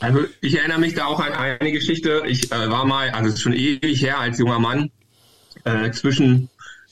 [0.00, 2.22] Also ich erinnere mich da auch an eine Geschichte.
[2.26, 4.90] Ich äh, war mal, also schon ewig her als junger Mann,
[5.64, 6.48] äh, zwischen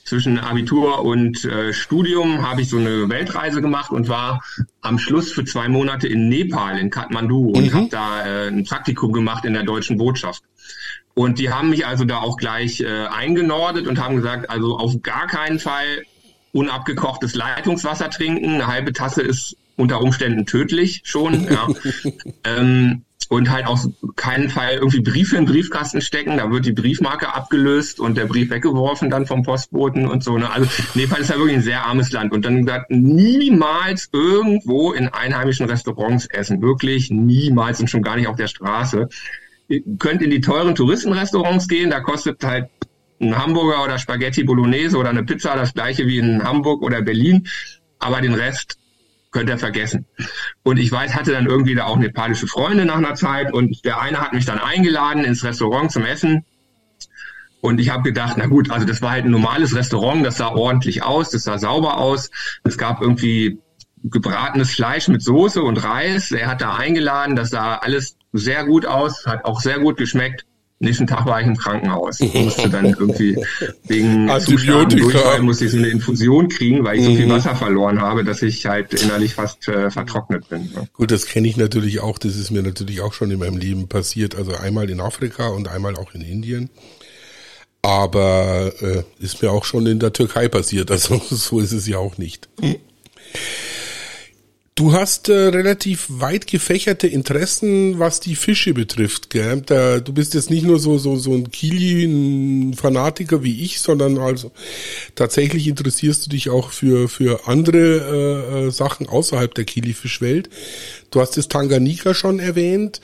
[0.09, 4.43] zwischen Abitur und äh, Studium habe ich so eine Weltreise gemacht und war
[4.81, 7.75] am Schluss für zwei Monate in Nepal, in Kathmandu und mhm.
[7.75, 10.43] habe da äh, ein Praktikum gemacht in der deutschen Botschaft.
[11.15, 15.03] Und die haben mich also da auch gleich äh, eingenordet und haben gesagt, also auf
[15.03, 16.05] gar keinen Fall
[16.53, 18.55] unabgekochtes Leitungswasser trinken.
[18.55, 21.45] Eine halbe Tasse ist unter Umständen tödlich schon.
[21.51, 21.69] Ja.
[22.45, 23.87] ähm, und halt auf
[24.17, 26.39] keinen Fall irgendwie Briefe in den Briefkasten stecken.
[26.39, 30.39] Da wird die Briefmarke abgelöst und der Brief weggeworfen dann vom Postboten und so.
[30.39, 30.51] Ne?
[30.51, 32.33] Also Nepal ist ja wirklich ein sehr armes Land.
[32.33, 36.63] Und dann gesagt, niemals irgendwo in einheimischen Restaurants essen.
[36.63, 39.09] Wirklich niemals und schon gar nicht auf der Straße.
[39.69, 41.91] Ihr könnt in die teuren Touristenrestaurants gehen.
[41.91, 42.69] Da kostet halt
[43.21, 47.47] ein Hamburger oder Spaghetti Bolognese oder eine Pizza das gleiche wie in Hamburg oder Berlin.
[47.99, 48.79] Aber den Rest
[49.31, 50.07] könnt ihr vergessen.
[50.63, 54.01] Und ich weiß, hatte dann irgendwie da auch nepalische Freunde nach einer Zeit und der
[54.01, 56.45] eine hat mich dann eingeladen ins Restaurant zum Essen.
[57.61, 60.53] Und ich habe gedacht, na gut, also das war halt ein normales Restaurant, das sah
[60.53, 62.31] ordentlich aus, das sah sauber aus.
[62.63, 63.59] Es gab irgendwie
[64.05, 66.31] gebratenes Fleisch mit Soße und Reis.
[66.31, 70.45] Er hat da eingeladen, das sah alles sehr gut aus, hat auch sehr gut geschmeckt.
[70.81, 72.21] Nächsten Tag war ich im Krankenhaus.
[72.21, 73.37] Ich musste dann irgendwie
[73.89, 77.33] wegen Antibiotika musste ich so eine Infusion kriegen, weil ich so viel mhm.
[77.33, 80.71] Wasser verloren habe, dass ich halt innerlich fast äh, vertrocknet bin.
[80.73, 80.89] Ne?
[80.93, 82.19] Gut, das kenne ich natürlich auch.
[82.19, 84.37] Das ist mir natürlich auch schon in meinem Leben passiert.
[84.37, 86.71] Also einmal in Afrika und einmal auch in Indien.
[87.83, 90.93] Aber äh, ist mir auch schon in der Türkei passiert.
[90.93, 92.49] Also so ist es ja auch nicht.
[94.79, 99.29] Du hast äh, relativ weit gefächerte Interessen, was die Fische betrifft.
[99.29, 99.61] Gell?
[99.67, 104.53] Da, du bist jetzt nicht nur so so so ein Kili-Fanatiker wie ich, sondern also
[105.17, 107.79] tatsächlich interessierst du dich auch für für andere
[108.55, 110.49] äh, äh Sachen außerhalb der Kili-Fischwelt.
[111.11, 113.01] Du hast das Tanganika schon erwähnt,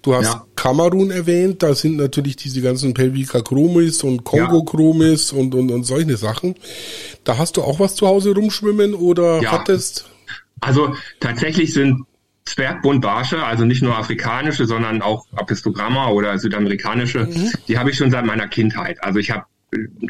[0.00, 0.46] du hast ja.
[0.56, 5.36] Kamerun erwähnt, da sind natürlich diese ganzen Pelvica Chromis und Kongo Chromis ja.
[5.36, 6.54] und, und und solche Sachen.
[7.24, 9.52] Da hast du auch was zu Hause rumschwimmen oder ja.
[9.52, 10.06] hattest
[10.60, 12.04] also tatsächlich sind
[12.48, 17.52] Zwergbuntbarsche, also nicht nur afrikanische, sondern auch Apistogramma oder südamerikanische, mhm.
[17.68, 19.02] die habe ich schon seit meiner Kindheit.
[19.02, 19.44] Also ich habe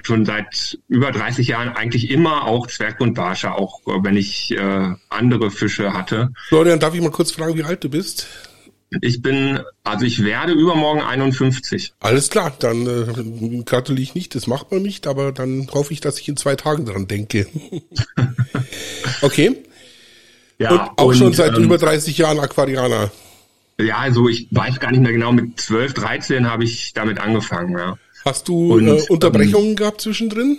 [0.04, 5.92] schon seit über 30 Jahren eigentlich immer auch Zwergbuntbarsche, auch wenn ich äh, andere Fische
[5.92, 6.30] hatte.
[6.48, 8.28] Florian, darf ich mal kurz fragen, wie alt du bist?
[9.02, 11.92] Ich bin, also ich werde übermorgen 51.
[12.00, 16.00] Alles klar, dann äh, gratuliere ich nicht, das macht man nicht, aber dann hoffe ich,
[16.00, 17.46] dass ich in zwei Tagen dran denke.
[19.22, 19.64] okay.
[20.59, 23.11] Ja, und auch und, schon seit ähm, über 30 Jahren Aquarianer.
[23.81, 27.79] Ja, also ich weiß gar nicht mehr genau, mit 12, 13 habe ich damit angefangen,
[27.79, 27.97] ja.
[28.25, 30.59] Hast du und, äh, Unterbrechungen ähm, gehabt zwischendrin?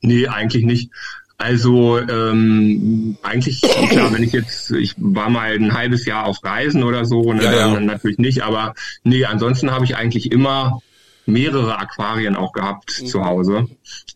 [0.00, 0.90] Nee, eigentlich nicht.
[1.38, 6.82] Also ähm, eigentlich, klar, wenn ich jetzt, ich war mal ein halbes Jahr auf Reisen
[6.82, 7.74] oder so, ne, ja, ja.
[7.74, 10.80] dann natürlich nicht, aber nee, ansonsten habe ich eigentlich immer
[11.26, 13.06] mehrere Aquarien auch gehabt mhm.
[13.06, 13.68] zu Hause.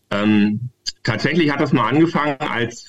[0.09, 0.71] Ähm,
[1.03, 2.85] tatsächlich hat das mal angefangen als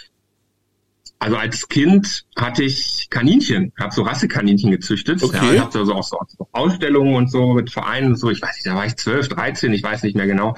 [1.23, 5.23] also als Kind hatte ich Kaninchen, habe so Rassekaninchen gezüchtet.
[5.23, 5.55] Okay.
[5.55, 6.19] Ja, hatte so auch so
[6.51, 8.29] Ausstellungen und so mit Vereinen und so.
[8.31, 10.57] Ich weiß nicht, da war ich zwölf, dreizehn, ich weiß nicht mehr genau.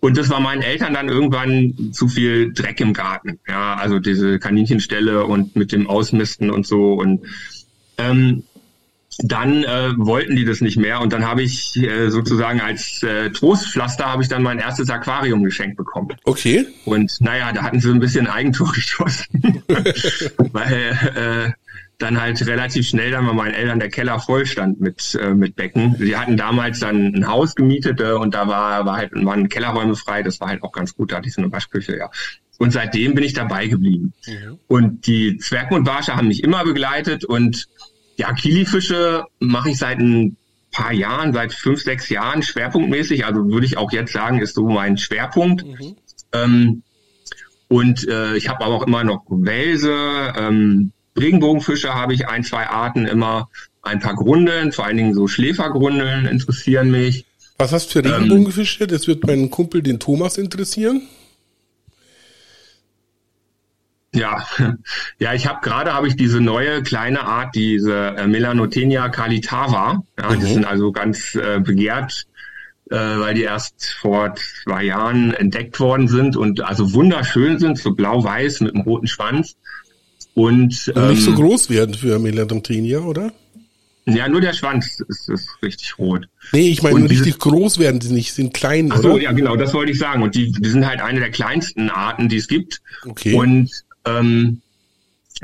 [0.00, 3.38] Und das war meinen Eltern dann irgendwann zu viel Dreck im Garten.
[3.46, 6.94] Ja, also diese Kaninchenstelle und mit dem Ausmisten und so.
[6.94, 7.24] Und
[7.98, 8.42] ähm,
[9.18, 13.30] dann äh, wollten die das nicht mehr und dann habe ich äh, sozusagen als äh,
[13.30, 16.16] Trostpflaster habe ich dann mein erstes Aquarium geschenkt bekommen.
[16.24, 16.66] Okay.
[16.84, 19.62] Und naja, da hatten sie ein bisschen Eigentor geschossen,
[20.52, 21.52] weil äh,
[21.98, 25.56] dann halt relativ schnell dann war meinen Eltern der Keller voll stand mit äh, mit
[25.56, 25.96] Becken.
[25.98, 29.96] Sie hatten damals dann ein Haus gemietet äh, und da war war halt waren Kellerräume
[29.96, 30.22] frei.
[30.22, 31.10] Das war halt auch ganz gut.
[31.10, 32.08] Da hatte ich so eine Waschküche, ja.
[32.58, 34.12] Und seitdem bin ich dabei geblieben.
[34.26, 34.58] Mhm.
[34.68, 37.66] Und die Zwergmundbarsche haben mich immer begleitet und
[38.18, 40.36] ja, Kilifische mache ich seit ein
[40.72, 43.24] paar Jahren, seit fünf, sechs Jahren schwerpunktmäßig.
[43.24, 45.64] Also würde ich auch jetzt sagen, ist so mein Schwerpunkt.
[45.64, 45.96] Mhm.
[46.32, 46.82] Ähm,
[47.68, 49.92] und äh, ich habe aber auch immer noch Welse,
[50.36, 53.48] ähm, Regenbogenfische habe ich ein, zwei Arten immer,
[53.82, 57.24] ein paar Grundeln, vor allen Dingen so Schläfergrundeln interessieren mich.
[57.56, 58.86] Was hast du für ähm, Regenbogenfische?
[58.86, 61.02] Das wird meinen Kumpel, den Thomas, interessieren.
[64.18, 64.44] Ja,
[65.18, 70.02] ja, ich habe gerade habe ich diese neue kleine Art, diese äh, Melanotenia calitava.
[70.18, 70.40] Ja, mhm.
[70.40, 72.26] Die sind also ganz äh, begehrt,
[72.90, 77.92] äh, weil die erst vor zwei Jahren entdeckt worden sind und also wunderschön sind, so
[77.92, 79.56] blau-weiß mit einem roten Schwanz.
[80.34, 83.32] Und, und nicht so ähm, groß werden für Melanotenia, oder?
[84.06, 86.28] Ja, nur der Schwanz ist, ist richtig rot.
[86.52, 89.22] Nee, ich meine, richtig diese, groß werden sie nicht, sind klein, Ach so, oder?
[89.22, 90.22] ja, genau, das wollte ich sagen.
[90.22, 92.80] Und die, die sind halt eine der kleinsten Arten, die es gibt.
[93.04, 93.34] Okay.
[93.34, 93.70] Und
[94.08, 94.62] ähm,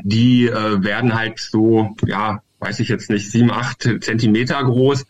[0.03, 5.07] die äh, werden halt so, ja, weiß ich jetzt nicht, sieben, acht Zentimeter groß.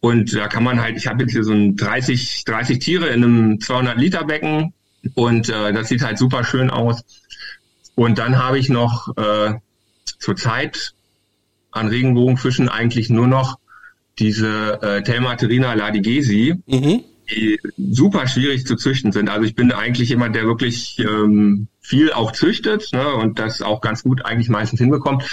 [0.00, 3.24] Und da kann man halt, ich habe jetzt hier so ein 30, 30 Tiere in
[3.24, 4.72] einem 200 Liter Becken
[5.14, 7.04] und äh, das sieht halt super schön aus.
[7.94, 9.54] Und dann habe ich noch äh,
[10.18, 10.92] zurzeit
[11.72, 13.58] an Regenbogenfischen eigentlich nur noch
[14.18, 16.54] diese äh, Telmaterina ladigesi.
[16.66, 19.28] Mhm die super schwierig zu züchten sind.
[19.28, 23.80] Also ich bin eigentlich jemand, der wirklich ähm, viel auch züchtet ne, und das auch
[23.80, 25.24] ganz gut eigentlich meistens hinbekommt.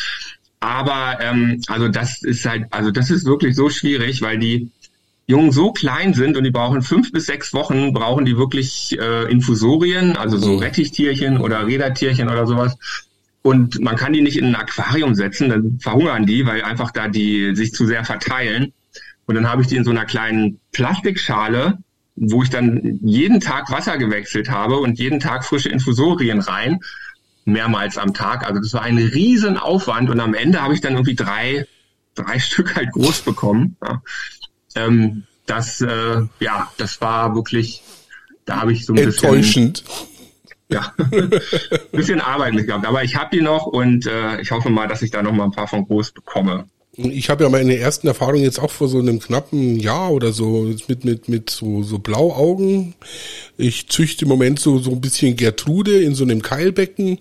[0.61, 4.71] Aber ähm, also das ist halt, also das ist wirklich so schwierig, weil die
[5.27, 9.29] Jungen so klein sind und die brauchen fünf bis sechs Wochen, brauchen die wirklich äh,
[9.29, 10.59] Infusorien, also so mhm.
[10.59, 12.77] Rettichtierchen oder Rädertierchen oder sowas.
[13.41, 17.09] Und man kann die nicht in ein Aquarium setzen, dann verhungern die, weil einfach da
[17.09, 18.71] die sich zu sehr verteilen.
[19.25, 21.79] Und dann habe ich die in so einer kleinen Plastikschale
[22.15, 26.79] wo ich dann jeden Tag Wasser gewechselt habe und jeden Tag frische Infusorien rein,
[27.43, 28.47] mehrmals am Tag.
[28.47, 31.67] Also das war ein Riesenaufwand und am Ende habe ich dann irgendwie drei,
[32.15, 33.77] drei Stück halt groß bekommen.
[33.83, 34.01] Ja.
[34.75, 37.83] Ähm, das, äh, ja, das war wirklich,
[38.45, 39.83] da habe ich so ein Enttäuschend.
[39.83, 40.15] bisschen
[40.67, 40.93] ja,
[41.91, 42.85] bisschen Arbeit gehabt.
[42.85, 45.45] Aber ich habe die noch und äh, ich hoffe mal, dass ich da noch mal
[45.45, 46.67] ein paar von groß bekomme.
[46.97, 50.73] Ich habe ja meine ersten Erfahrungen jetzt auch vor so einem knappen Jahr oder so
[50.87, 52.95] mit mit mit so so Blauaugen.
[53.57, 57.19] Ich züchte im Moment so so ein bisschen Gertrude in so einem Keilbecken.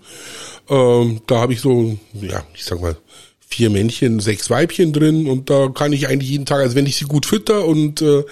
[0.69, 2.97] Ähm, da habe ich so ja, ich sag mal
[3.55, 6.97] vier Männchen, sechs Weibchen drin und da kann ich eigentlich jeden Tag, also wenn ich
[6.97, 8.25] sie gut fütter und äh,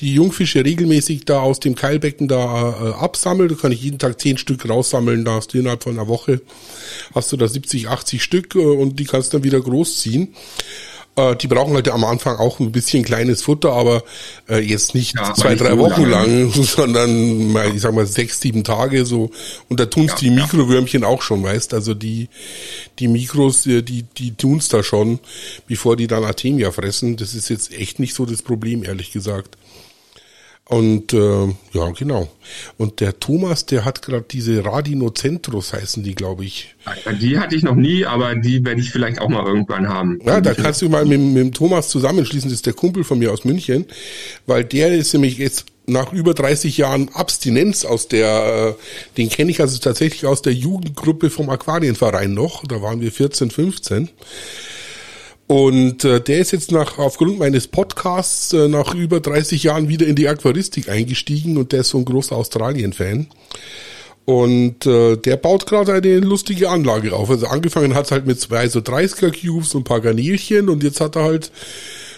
[0.00, 4.20] die Jungfische regelmäßig da aus dem Keilbecken da äh, absammle, da kann ich jeden Tag
[4.20, 6.40] zehn Stück raussammeln, da hast du innerhalb von einer Woche
[7.14, 10.34] hast du da 70, 80 Stück äh, und die kannst dann wieder großziehen.
[11.16, 14.04] Äh, die brauchen halt am Anfang auch ein bisschen kleines Futter, aber
[14.48, 18.64] äh, jetzt nicht ja, zwei, drei Wochen lang, sondern mal, ich sag mal sechs, sieben
[18.64, 19.30] Tage so.
[19.68, 21.72] Und da tun's ja, die Mikrowürmchen auch schon, weißt.
[21.74, 22.28] Also die
[22.98, 25.18] die Mikros, die die tun's da schon,
[25.66, 27.16] bevor die dann Artemia fressen.
[27.16, 29.56] Das ist jetzt echt nicht so das Problem, ehrlich gesagt.
[30.68, 32.28] Und äh, ja, genau.
[32.76, 36.74] Und der Thomas, der hat gerade diese Radinocentros heißen die, glaube ich.
[37.20, 40.18] Die hatte ich noch nie, aber die werde ich vielleicht auch mal irgendwann haben.
[40.24, 42.50] Ja, da kannst du mal mit, mit dem Thomas zusammenschließen.
[42.50, 43.86] Das ist der Kumpel von mir aus München,
[44.46, 48.82] weil der ist nämlich jetzt nach über 30 Jahren Abstinenz aus der, äh,
[49.16, 52.66] den kenne ich also tatsächlich aus der Jugendgruppe vom Aquarienverein noch.
[52.66, 54.08] Da waren wir 14, 15.
[55.46, 60.06] Und äh, der ist jetzt nach aufgrund meines Podcasts äh, nach über 30 Jahren wieder
[60.06, 63.28] in die Aquaristik eingestiegen und der ist so ein großer Australien-Fan.
[64.24, 67.30] Und äh, der baut gerade eine lustige Anlage auf.
[67.30, 71.00] Also angefangen hat halt mit zwei so 30er Cubes und ein paar Garnelchen und jetzt
[71.00, 71.52] hat er halt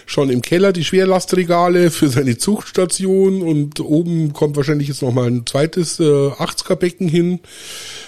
[0.07, 5.45] schon im Keller die Schwerlastregale für seine Zuchtstation und oben kommt wahrscheinlich jetzt nochmal ein
[5.45, 7.41] zweites äh, 80er Becken hin.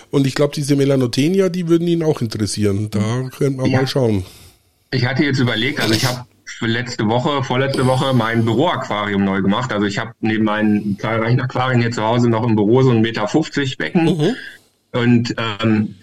[0.10, 2.90] Und ich glaube, diese Melanotenia, die würden ihn auch interessieren.
[2.90, 3.78] Da könnten wir ja.
[3.82, 4.26] mal schauen.
[4.92, 6.26] Ich hatte jetzt überlegt, also ich habe
[6.60, 9.72] letzte Woche, vorletzte Woche mein Büroaquarium neu gemacht.
[9.72, 13.02] Also ich habe neben meinen zahlreichen Aquarien hier zu Hause noch im Büro so ein
[13.02, 14.06] Meter 50 Becken.
[14.06, 14.36] Mhm.
[14.92, 15.96] Und ähm,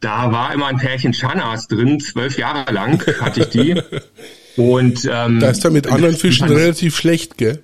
[0.00, 3.80] da war immer ein Pärchen Chanas drin, zwölf Jahre lang hatte ich die.
[4.56, 7.62] Und ähm, da ist er mit anderen Fischen relativ schlecht, gell?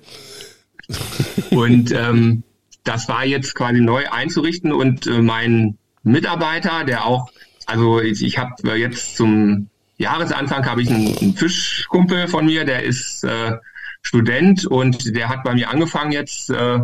[1.51, 2.43] Und ähm,
[2.83, 7.29] das war jetzt quasi neu einzurichten und äh, mein Mitarbeiter, der auch,
[7.65, 9.70] also ich, ich habe jetzt zum
[10.01, 13.57] Jahresanfang habe ich einen, einen Fischkumpel von mir, der ist äh,
[14.01, 16.79] Student und der hat bei mir angefangen jetzt äh,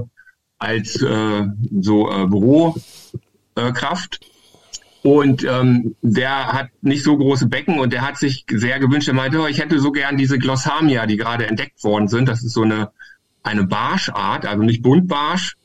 [0.59, 1.45] als äh,
[1.81, 4.19] so äh, Bürokraft.
[5.03, 9.13] Und ähm, der hat nicht so große Becken und der hat sich sehr gewünscht, er
[9.13, 12.27] meinte, oh, ich hätte so gern diese Glossamia, die gerade entdeckt worden sind.
[12.27, 12.91] Das ist so eine,
[13.41, 15.55] eine Barschart, also nicht Buntbarsch,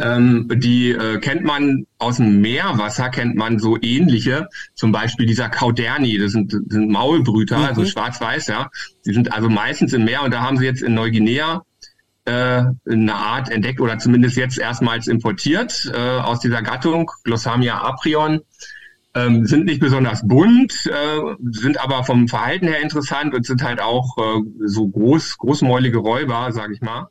[0.00, 4.48] Ähm, die äh, kennt man aus dem Meerwasser, kennt man so ähnliche.
[4.74, 7.64] Zum Beispiel dieser Kauderni, das sind, das sind Maulbrüter, mhm.
[7.64, 8.70] also schwarz-weiß, ja.
[9.04, 11.64] Die sind also meistens im Meer und da haben sie jetzt in Neuguinea
[12.26, 18.42] äh, eine Art entdeckt oder zumindest jetzt erstmals importiert äh, aus dieser Gattung, Glossamia aprion.
[19.14, 23.80] Ähm, sind nicht besonders bunt, äh, sind aber vom Verhalten her interessant und sind halt
[23.80, 27.08] auch äh, so groß, großmäulige Räuber, sage ich mal.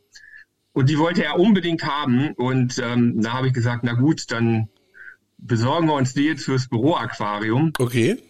[0.77, 2.33] Und die wollte er unbedingt haben.
[2.33, 4.69] Und ähm, da habe ich gesagt, na gut, dann
[5.39, 7.73] besorgen wir uns die jetzt fürs Büroaquarium.
[7.79, 8.21] Okay.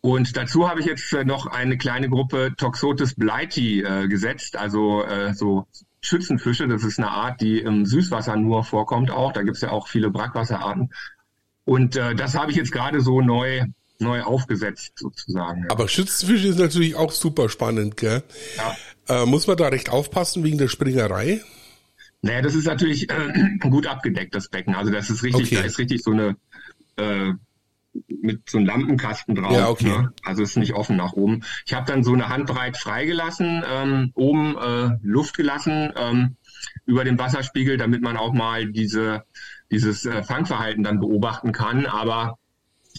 [0.00, 5.02] Und dazu habe ich jetzt äh, noch eine kleine Gruppe Toxotis blighti äh, gesetzt, also
[5.02, 5.66] äh, so
[6.00, 6.68] Schützenfische.
[6.68, 9.32] Das ist eine Art, die im Süßwasser nur vorkommt auch.
[9.32, 10.92] Da gibt es ja auch viele Brackwasserarten.
[11.64, 13.64] Und äh, das habe ich jetzt gerade so neu
[13.98, 15.64] neu aufgesetzt sozusagen.
[15.64, 15.70] Ja.
[15.72, 18.22] Aber Schützenfische ist natürlich auch super spannend, gell?
[18.56, 18.76] Ja.
[19.22, 21.40] Äh, muss man da recht aufpassen wegen der Springerei?
[22.24, 24.74] Naja, das ist natürlich äh, gut abgedeckt, das Becken.
[24.74, 25.56] Also das ist richtig, okay.
[25.56, 26.36] da ist richtig so eine
[26.96, 27.32] äh,
[28.08, 29.52] mit so einem Lampenkasten drauf.
[29.52, 29.88] Ja, okay.
[29.88, 30.12] Ne?
[30.24, 31.44] Also ist nicht offen nach oben.
[31.66, 36.36] Ich habe dann so eine Handbreit freigelassen, ähm, oben äh, Luft gelassen ähm,
[36.86, 39.24] über dem Wasserspiegel, damit man auch mal diese
[39.70, 41.84] dieses äh, Fangverhalten dann beobachten kann.
[41.84, 42.38] Aber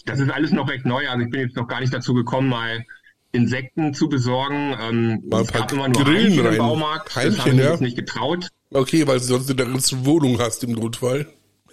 [0.04, 1.08] das ist alles noch recht neu.
[1.08, 2.84] Also ich bin jetzt noch gar nicht dazu gekommen, mal
[3.32, 4.74] Insekten zu besorgen.
[4.80, 6.52] Ähm, mal ein paar immer nur Grillen rein.
[6.52, 7.14] im Baumarkt.
[7.16, 7.76] Heimchen, das habe ich ja.
[7.78, 8.48] nicht getraut.
[8.70, 11.26] Okay, weil du sonst in der ganzen Wohnung hast im Notfall.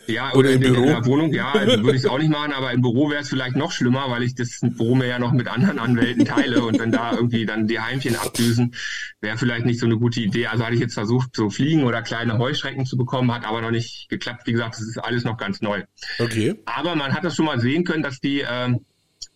[0.08, 0.84] Ja, oder, oder im in, Büro.
[0.84, 3.22] in der Wohnung, ja, also würde ich es auch nicht machen, aber im Büro wäre
[3.22, 6.64] es vielleicht noch schlimmer, weil ich das Büro mir ja noch mit anderen Anwälten teile
[6.64, 8.76] und wenn da irgendwie dann die Heimchen abdüsen,
[9.22, 10.48] wäre vielleicht nicht so eine gute Idee.
[10.48, 13.72] Also hatte ich jetzt versucht, so Fliegen oder kleine Heuschrecken zu bekommen, hat aber noch
[13.72, 14.42] nicht geklappt.
[14.46, 15.84] Wie gesagt, das ist alles noch ganz neu.
[16.20, 16.56] Okay.
[16.66, 18.76] Aber man hat das schon mal sehen können, dass die äh,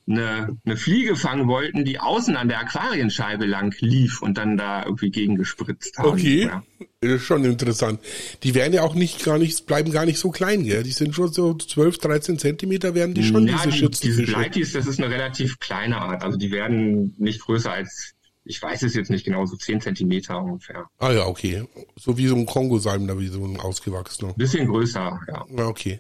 [0.07, 4.85] eine, eine Fliege fangen wollten, die außen an der Aquarienscheibe lang lief und dann da
[4.85, 6.09] irgendwie gegengespritzt haben.
[6.09, 6.63] Okay, ja.
[7.01, 7.99] ist schon interessant.
[8.43, 10.83] Die werden ja auch nicht gar nicht, bleiben gar nicht so klein, gell?
[10.83, 14.21] Die sind schon so 12, 13 Zentimeter werden die schon, ja, diese die, Schützenfische.
[14.21, 16.23] Diese Bleitis, das ist eine relativ kleine Art.
[16.23, 18.13] Also die werden nicht größer als,
[18.45, 20.87] ich weiß es jetzt nicht genau, so 10 Zentimeter ungefähr.
[20.99, 21.63] Ah ja, okay.
[21.97, 24.33] So wie so ein Kongosalm, da wie so ein ausgewachsener.
[24.33, 25.45] Bisschen größer, ja.
[25.53, 25.99] Ja, okay.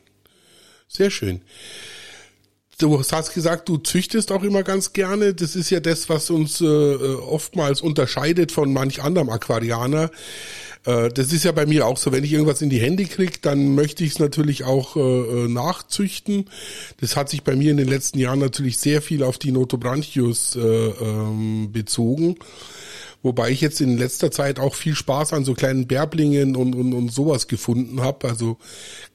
[0.87, 1.41] Sehr schön.
[2.79, 5.33] Du hast gesagt, du züchtest auch immer ganz gerne.
[5.33, 10.11] Das ist ja das, was uns äh, oftmals unterscheidet von manch anderem Aquarianer.
[10.85, 12.11] Äh, das ist ja bei mir auch so.
[12.11, 15.47] Wenn ich irgendwas in die Hände krieg, dann möchte ich es natürlich auch äh, äh,
[15.47, 16.51] nachzüchten.
[17.01, 20.55] Das hat sich bei mir in den letzten Jahren natürlich sehr viel auf die Notobranchius
[20.55, 22.35] äh, ähm, bezogen.
[23.23, 26.93] Wobei ich jetzt in letzter Zeit auch viel Spaß an so kleinen Bärblingen und, und,
[26.93, 28.29] und sowas gefunden habe.
[28.29, 28.57] Also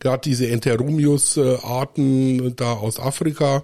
[0.01, 3.63] gerade diese Enteromius-Arten da aus Afrika,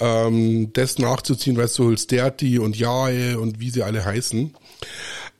[0.00, 4.54] ähm, das nachzuziehen, weißt du, Holsterti und Jae und wie sie alle heißen.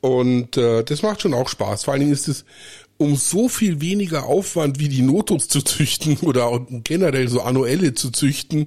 [0.00, 1.84] Und äh, das macht schon auch Spaß.
[1.84, 2.44] Vor allen Dingen ist es
[2.98, 8.10] um so viel weniger Aufwand wie die Notos zu züchten oder generell so Annuelle zu
[8.10, 8.66] züchten,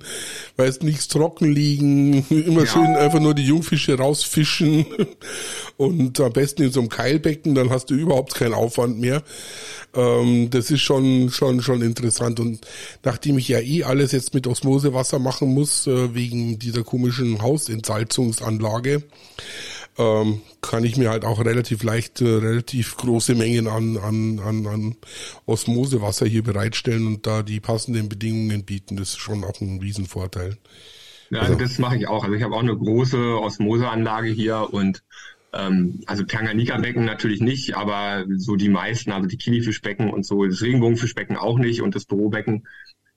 [0.56, 2.68] weil es nichts trocken liegen, immer ja.
[2.68, 4.86] schön einfach nur die Jungfische rausfischen
[5.78, 9.22] und am besten in so einem Keilbecken, dann hast du überhaupt keinen Aufwand mehr.
[9.94, 12.66] Ähm, das ist schon, schon, schon interessant und
[13.04, 19.04] nachdem ich ja eh alles jetzt mit Osmosewasser machen muss, äh, wegen dieser komischen Hausentsalzungsanlage,
[20.02, 24.68] ähm, kann ich mir halt auch relativ leicht, äh, relativ große Mengen an, an, an,
[24.68, 24.96] an
[25.46, 28.98] Osmosewasser hier bereitstellen und da die passenden Bedingungen bieten.
[28.98, 30.58] Das ist schon auch ein Riesenvorteil.
[31.30, 32.24] Ja, also, das mache ich auch.
[32.24, 35.04] Also ich habe auch eine große Osmoseanlage hier und
[35.54, 40.62] ähm, also Tanganika-Becken natürlich nicht, aber so die meisten, also die Kilifischbecken und so, das
[40.62, 42.68] Regenbogenfischbecken auch nicht und das Bürobecken.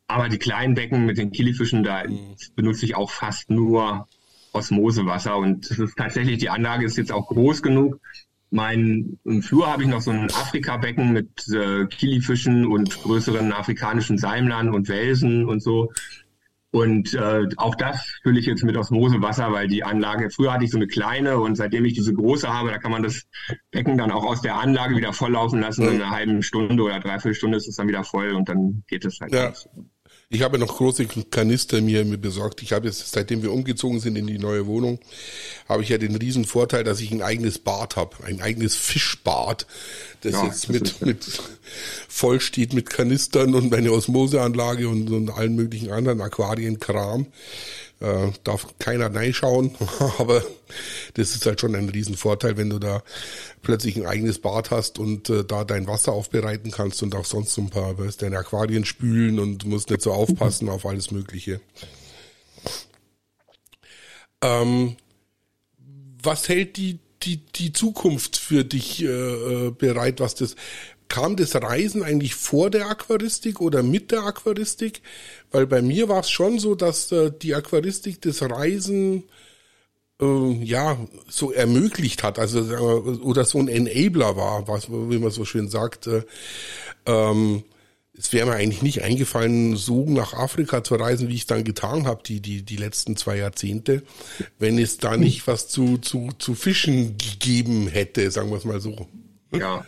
[0.06, 2.36] Aber die kleinen Becken mit den Kilifischen, da mhm.
[2.54, 4.06] benutze ich auch fast nur
[4.54, 5.36] Osmosewasser.
[5.36, 8.00] Und es ist tatsächlich, die Anlage ist jetzt auch groß genug.
[8.50, 14.16] Mein, Im Flur habe ich noch so ein Afrika-Becken mit äh, Kilifischen und größeren afrikanischen
[14.16, 15.90] Seimlern und Welsen und so.
[16.74, 20.72] Und äh, auch das fülle ich jetzt mit Osmosewasser, weil die Anlage, früher hatte ich
[20.72, 23.26] so eine kleine und seitdem ich diese große habe, da kann man das
[23.70, 25.84] Becken dann auch aus der Anlage wieder volllaufen lassen.
[25.84, 29.04] In einer halben Stunde oder dreiviertel Stunde ist es dann wieder voll und dann geht
[29.04, 29.32] es halt.
[29.32, 29.50] Ja.
[29.50, 29.68] Aus.
[30.34, 32.60] Ich habe noch große Kanister mir, besorgt.
[32.62, 34.98] Ich habe jetzt, seitdem wir umgezogen sind in die neue Wohnung,
[35.68, 39.64] habe ich ja den riesen Vorteil, dass ich ein eigenes Bad habe, ein eigenes Fischbad,
[40.22, 41.24] das ja, jetzt das mit, mit
[42.08, 47.26] voll steht mit Kanistern und meine Osmoseanlage und, und allen möglichen anderen Aquarienkram.
[48.04, 49.74] Äh, darf keiner reinschauen,
[50.18, 50.42] aber
[51.14, 53.02] das ist halt schon ein Riesenvorteil, wenn du da
[53.62, 57.54] plötzlich ein eigenes Bad hast und äh, da dein Wasser aufbereiten kannst und auch sonst
[57.54, 61.62] so ein paar, weißt, deine Aquarien spülen und musst nicht so aufpassen auf alles Mögliche.
[64.42, 64.96] Ähm,
[66.22, 70.56] was hält die, die, die Zukunft für dich äh, äh bereit, was das
[71.14, 75.00] kam das Reisen eigentlich vor der Aquaristik oder mit der Aquaristik?
[75.52, 79.22] Weil bei mir war es schon so, dass äh, die Aquaristik das Reisen
[80.20, 80.98] äh, ja
[81.28, 82.58] so ermöglicht hat, also
[83.22, 86.08] oder so ein Enabler war, was wie man so schön sagt.
[86.08, 86.22] Äh,
[87.06, 87.62] ähm,
[88.18, 92.08] es wäre mir eigentlich nicht eingefallen, so nach Afrika zu reisen, wie ich dann getan
[92.08, 94.02] habe, die, die, die letzten zwei Jahrzehnte,
[94.58, 98.80] wenn es da nicht was zu, zu, zu fischen gegeben hätte, sagen wir es mal
[98.80, 99.06] so.
[99.52, 99.84] Ja.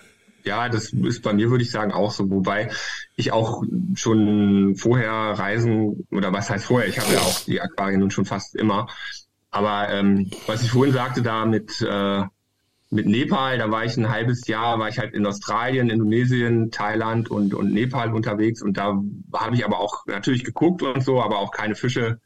[0.47, 2.31] Ja, das ist bei mir, würde ich sagen, auch so.
[2.31, 2.71] Wobei
[3.17, 7.99] ich auch schon vorher reisen, oder was heißt vorher, ich habe ja auch die Aquarien
[8.01, 8.87] nun schon fast immer.
[9.51, 12.23] Aber ähm, was ich vorhin sagte, da mit äh,
[12.91, 17.29] mit Nepal, da war ich ein halbes Jahr, war ich halt in Australien, Indonesien, Thailand
[17.29, 19.03] und, und Nepal unterwegs und da
[19.35, 22.21] habe ich aber auch natürlich geguckt und so, aber auch keine Fische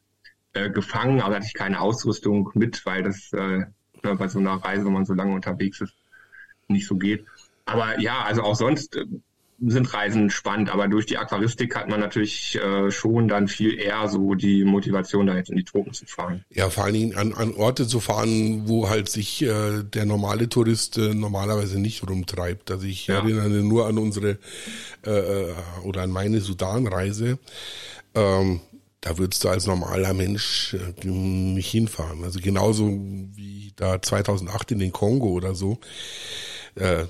[0.53, 3.65] äh, gefangen, aber hatte ich keine Ausrüstung mit, weil das äh,
[4.03, 5.95] bei so einer Reise, wenn man so lange unterwegs ist,
[6.69, 7.25] nicht so geht.
[7.71, 9.05] Aber ja, also auch sonst äh,
[9.61, 14.09] sind Reisen spannend, aber durch die Aquaristik hat man natürlich äh, schon dann viel eher
[14.09, 16.45] so die Motivation, da jetzt in die Tropen zu fahren.
[16.51, 20.49] Ja, vor allen Dingen an, an Orte zu fahren, wo halt sich äh, der normale
[20.49, 22.71] Tourist äh, normalerweise nicht rumtreibt.
[22.71, 23.17] Also ich ja.
[23.17, 24.39] erinnere nur an unsere
[25.05, 25.55] äh, äh
[25.85, 27.39] oder an meine Sudanreise.
[28.15, 28.61] Ähm,
[29.03, 32.25] da würdest du als normaler Mensch äh, nicht hinfahren.
[32.25, 35.79] Also genauso wie da 2008 in den Kongo oder so.
[36.75, 37.05] Äh,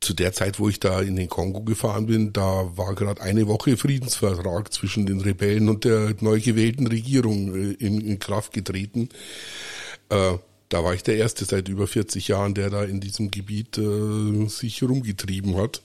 [0.00, 3.48] zu der Zeit, wo ich da in den Kongo gefahren bin, da war gerade eine
[3.48, 9.08] Woche Friedensvertrag zwischen den Rebellen und der neu gewählten Regierung äh, in, in Kraft getreten.
[10.08, 10.38] Äh,
[10.68, 14.46] da war ich der Erste seit über 40 Jahren, der da in diesem Gebiet äh,
[14.48, 15.82] sich rumgetrieben hat.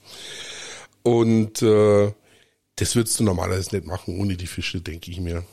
[1.01, 2.13] Und äh,
[2.75, 5.43] das würdest du normalerweise nicht machen ohne die Fische, denke ich mir.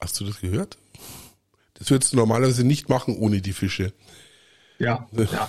[0.00, 0.76] Hast du das gehört?
[1.78, 3.92] Das würdest du normalerweise nicht machen ohne die Fische.
[4.78, 5.06] Ja.
[5.12, 5.48] Ja.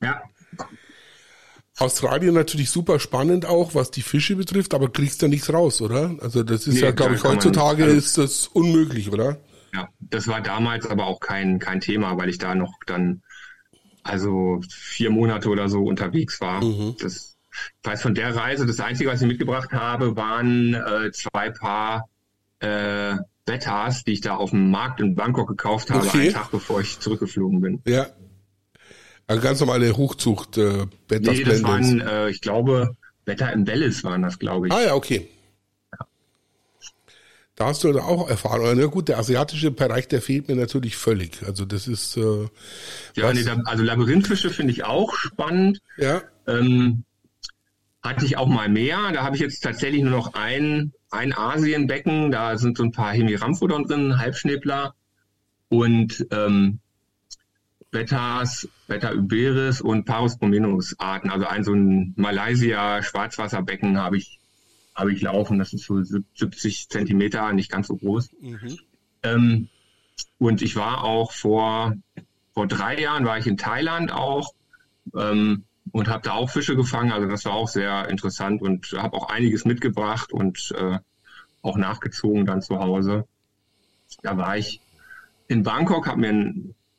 [0.02, 0.22] ja.
[1.78, 6.16] Australien natürlich super spannend auch, was die Fische betrifft, aber kriegst da nichts raus, oder?
[6.20, 9.38] Also das ist nee, ja, glaube ich, heutzutage also, ist das unmöglich, oder?
[9.72, 13.22] Ja, das war damals aber auch kein, kein Thema, weil ich da noch dann
[14.02, 16.64] also vier Monate oder so unterwegs war.
[16.64, 16.96] Mhm.
[17.00, 21.50] Das, ich weiß von der Reise, das Einzige, was ich mitgebracht habe, waren äh, zwei
[21.50, 22.08] Paar
[22.60, 23.16] äh,
[23.48, 26.20] Bettas, die ich da auf dem Markt in Bangkok gekauft habe, okay.
[26.20, 27.82] einen Tag bevor ich zurückgeflogen bin.
[27.86, 28.06] Ja.
[29.26, 34.04] Also ganz normale Hochzucht äh, Bettas Nee, das waren, äh, ich glaube, Betta im Bellis
[34.04, 34.72] waren das, glaube ich.
[34.72, 35.28] Ah ja, okay.
[37.56, 38.78] Da hast du auch Erfahrung.
[38.78, 41.42] Na gut, der asiatische Bereich, der fehlt mir natürlich völlig.
[41.44, 42.46] Also das ist äh,
[43.16, 45.80] ja, nee, also Labyrinthfische finde ich auch spannend.
[45.96, 46.22] Ja.
[46.46, 47.02] Ähm,
[48.00, 49.10] hatte ich auch mal mehr.
[49.12, 52.30] Da habe ich jetzt tatsächlich nur noch ein, ein Asienbecken.
[52.30, 54.94] Da sind so ein paar Hemiramphrodon drin, Halbschnäbler
[55.68, 56.80] und ähm,
[57.90, 61.30] Bettas, Beta Uberis und Parus bromenus Arten.
[61.30, 64.38] Also ein so ein Malaysia Schwarzwasserbecken habe ich
[64.94, 65.58] habe ich laufen.
[65.58, 68.30] Das ist so 70 Zentimeter, nicht ganz so groß.
[68.40, 68.78] Mhm.
[69.22, 69.68] Ähm,
[70.38, 71.94] und ich war auch vor
[72.52, 74.52] vor drei Jahren war ich in Thailand auch.
[75.16, 77.12] Ähm, und habe da auch Fische gefangen.
[77.12, 80.98] Also das war auch sehr interessant und habe auch einiges mitgebracht und äh,
[81.62, 83.26] auch nachgezogen dann zu Hause.
[84.22, 84.80] Da war ich
[85.48, 86.54] in Bangkok, habe mir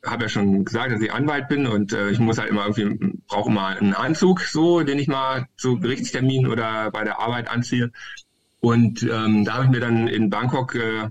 [0.05, 3.17] habe ja schon gesagt, dass ich Anwalt bin und äh, ich muss halt immer irgendwie,
[3.27, 7.91] brauche mal einen Anzug, so, den ich mal zu Gerichtstermin oder bei der Arbeit anziehe.
[8.61, 11.09] Und ähm, da habe ich mir dann in Bangkok äh,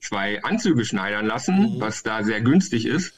[0.00, 3.14] zwei Anzüge schneidern lassen, was da sehr günstig ist.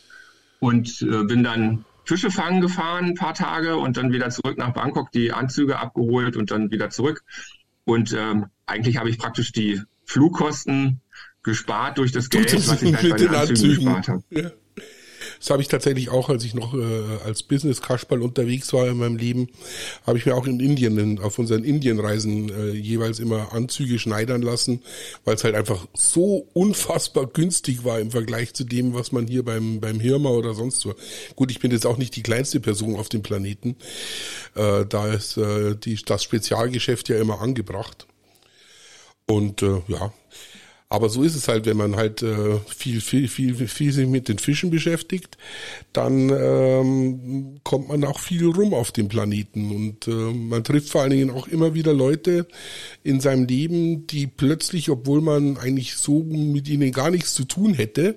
[0.61, 4.73] Und äh, bin dann Fische fangen gefahren, ein paar Tage und dann wieder zurück nach
[4.73, 7.23] Bangkok, die Anzüge abgeholt und dann wieder zurück.
[7.85, 11.03] Und ähm, eigentlich habe ich praktisch die Flugkosten
[11.43, 14.23] gespart durch das Geld, was ich halt bei den Anzügen, Anzügen gespart habe.
[14.31, 14.51] Ja.
[15.39, 18.99] Das habe ich tatsächlich auch, als ich noch äh, als Business Kasperl unterwegs war in
[18.99, 19.49] meinem Leben,
[20.07, 24.43] habe ich mir auch in Indien, in, auf unseren Indienreisen äh, jeweils immer Anzüge schneidern
[24.43, 24.83] lassen,
[25.25, 29.45] weil es halt einfach so unfassbar günstig war im Vergleich zu dem, was man hier
[29.45, 30.95] beim, beim Hirma oder sonst so.
[31.37, 33.77] Gut, ich bin jetzt auch nicht die kleinste Person auf dem Planeten.
[34.55, 38.07] Äh, da ist äh, die, das Spezialgeschäft ja immer angebracht.
[39.27, 40.13] Und äh, ja,
[40.91, 44.29] aber so ist es halt, wenn man halt äh, viel, viel, viel, viel sich mit
[44.29, 45.37] den Fischen beschäftigt,
[45.93, 51.03] dann ähm, kommt man auch viel rum auf dem Planeten und äh, man trifft vor
[51.03, 52.47] allen Dingen auch immer wieder Leute
[53.03, 57.75] in seinem Leben, die plötzlich, obwohl man eigentlich so mit ihnen gar nichts zu tun
[57.75, 58.17] hätte,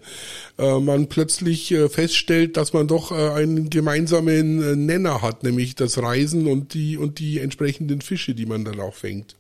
[0.58, 5.76] äh, man plötzlich äh, feststellt, dass man doch äh, einen gemeinsamen äh, Nenner hat, nämlich
[5.76, 9.36] das Reisen und die und die entsprechenden Fische, die man dann auch fängt.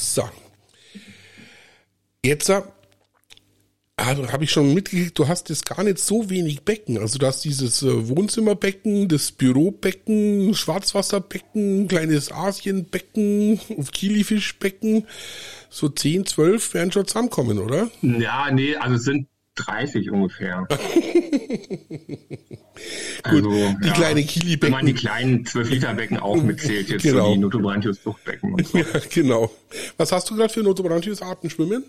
[0.00, 0.28] So.
[2.24, 2.50] Jetzt,
[3.96, 6.96] Also habe ich schon mitgekriegt, du hast jetzt gar nicht so wenig Becken.
[6.96, 13.60] Also du hast dieses äh, Wohnzimmerbecken, das Bürobecken, Schwarzwasserbecken, kleines Asienbecken,
[13.92, 15.06] Kilifischbecken.
[15.68, 17.90] So 10, 12 werden schon zusammenkommen, oder?
[18.00, 19.28] Ja, nee, also es sind
[19.64, 20.66] 30 ungefähr.
[23.22, 24.62] also, Gut, die ja, kleine Kili-Becken.
[24.62, 27.26] Wenn man die kleinen 12-Liter-Becken auch mitzählt, jetzt genau.
[27.26, 28.78] so die Notobranchius-Zuchtbecken und so.
[28.80, 29.50] Ja, genau.
[29.96, 31.84] Was hast du gerade für Notobranchius-Arten schwimmen?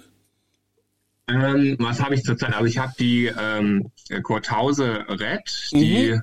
[1.27, 2.53] Ähm, was habe ich zurzeit?
[2.53, 3.91] Also ich habe die ähm,
[4.23, 6.19] Kurthause Red, die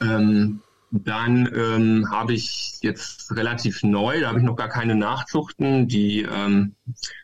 [0.00, 0.06] mhm.
[0.08, 0.60] ähm,
[0.90, 6.22] dann ähm, habe ich jetzt relativ neu, da habe ich noch gar keine Nachzuchten, die
[6.22, 6.74] ähm,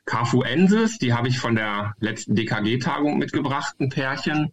[0.04, 4.52] Carfuensis, die habe ich von der letzten DKG-Tagung mitgebracht, ein Pärchen.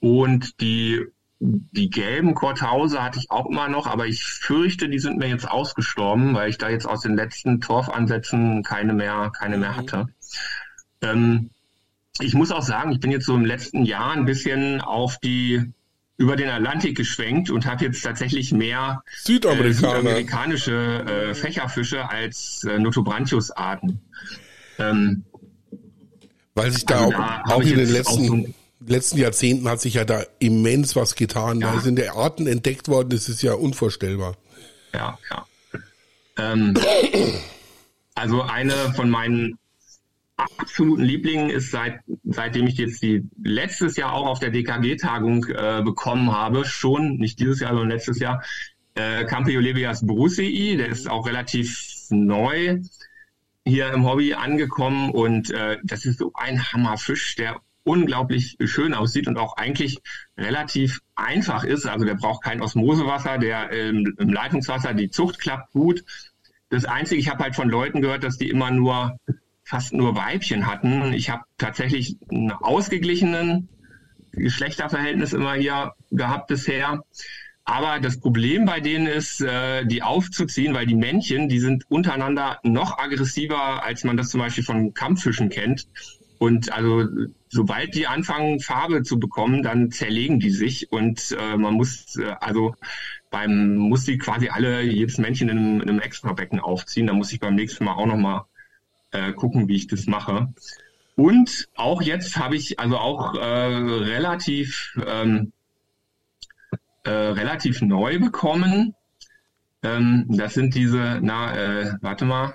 [0.00, 1.04] Und die,
[1.38, 5.48] die gelben Korthause hatte ich auch immer noch, aber ich fürchte, die sind mir jetzt
[5.48, 9.76] ausgestorben, weil ich da jetzt aus den letzten Torfansätzen keine mehr, keine mehr mhm.
[9.76, 10.06] hatte.
[11.00, 11.50] Ähm,
[12.20, 15.72] ich muss auch sagen, ich bin jetzt so im letzten Jahr ein bisschen auf die
[16.18, 19.68] über den Atlantik geschwenkt und habe jetzt tatsächlich mehr Südamerikaner.
[19.68, 24.00] äh, südamerikanische äh, Fächerfische als äh, Notobranchius-Arten.
[24.80, 25.24] Ähm,
[26.54, 28.54] Weil sich da also auch, da auch in den letzten, so
[28.84, 31.60] letzten Jahrzehnten hat sich ja da immens was getan.
[31.60, 31.72] Ja.
[31.72, 34.36] Da sind der Arten entdeckt worden, das ist ja unvorstellbar.
[34.92, 35.46] Ja, ja.
[36.36, 36.74] Ähm,
[38.16, 39.56] also eine von meinen
[40.38, 45.82] absoluten Lieblingen ist seit seitdem ich jetzt die letztes Jahr auch auf der DKG-Tagung äh,
[45.82, 48.42] bekommen habe, schon nicht dieses Jahr, sondern letztes Jahr,
[48.94, 52.80] äh, Campiolebias brucei, der ist auch relativ neu
[53.64, 59.28] hier im Hobby angekommen und äh, das ist so ein Hammerfisch, der unglaublich schön aussieht
[59.28, 59.98] und auch eigentlich
[60.36, 61.86] relativ einfach ist.
[61.86, 66.04] Also der braucht kein Osmosewasser, der ähm, im Leitungswasser, die Zucht klappt gut.
[66.70, 69.18] Das Einzige, ich habe halt von Leuten gehört, dass die immer nur
[69.68, 71.12] fast nur Weibchen hatten.
[71.12, 73.68] Ich habe tatsächlich einen ausgeglichenen
[74.32, 77.02] Geschlechterverhältnis immer hier gehabt bisher.
[77.64, 82.60] Aber das Problem bei denen ist, äh, die aufzuziehen, weil die Männchen, die sind untereinander
[82.62, 85.86] noch aggressiver, als man das zum Beispiel von Kampffischen kennt.
[86.38, 87.06] Und also
[87.50, 92.34] sobald die anfangen, Farbe zu bekommen, dann zerlegen die sich und äh, man muss äh,
[92.40, 92.74] also
[93.30, 97.06] beim muss die quasi alle jedes Männchen in einem, in einem Extrabecken aufziehen.
[97.06, 98.46] Da muss ich beim nächsten Mal auch noch mal
[99.10, 100.52] äh, gucken, wie ich das mache.
[101.16, 105.52] Und auch jetzt habe ich also auch äh, relativ ähm,
[107.04, 108.94] äh, relativ neu bekommen.
[109.82, 112.54] Ähm, das sind diese, na, äh, warte mal.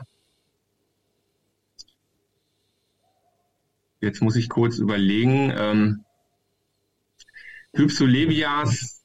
[4.00, 5.52] Jetzt muss ich kurz überlegen.
[5.58, 6.06] Ähm,
[7.74, 9.04] Hypsolebias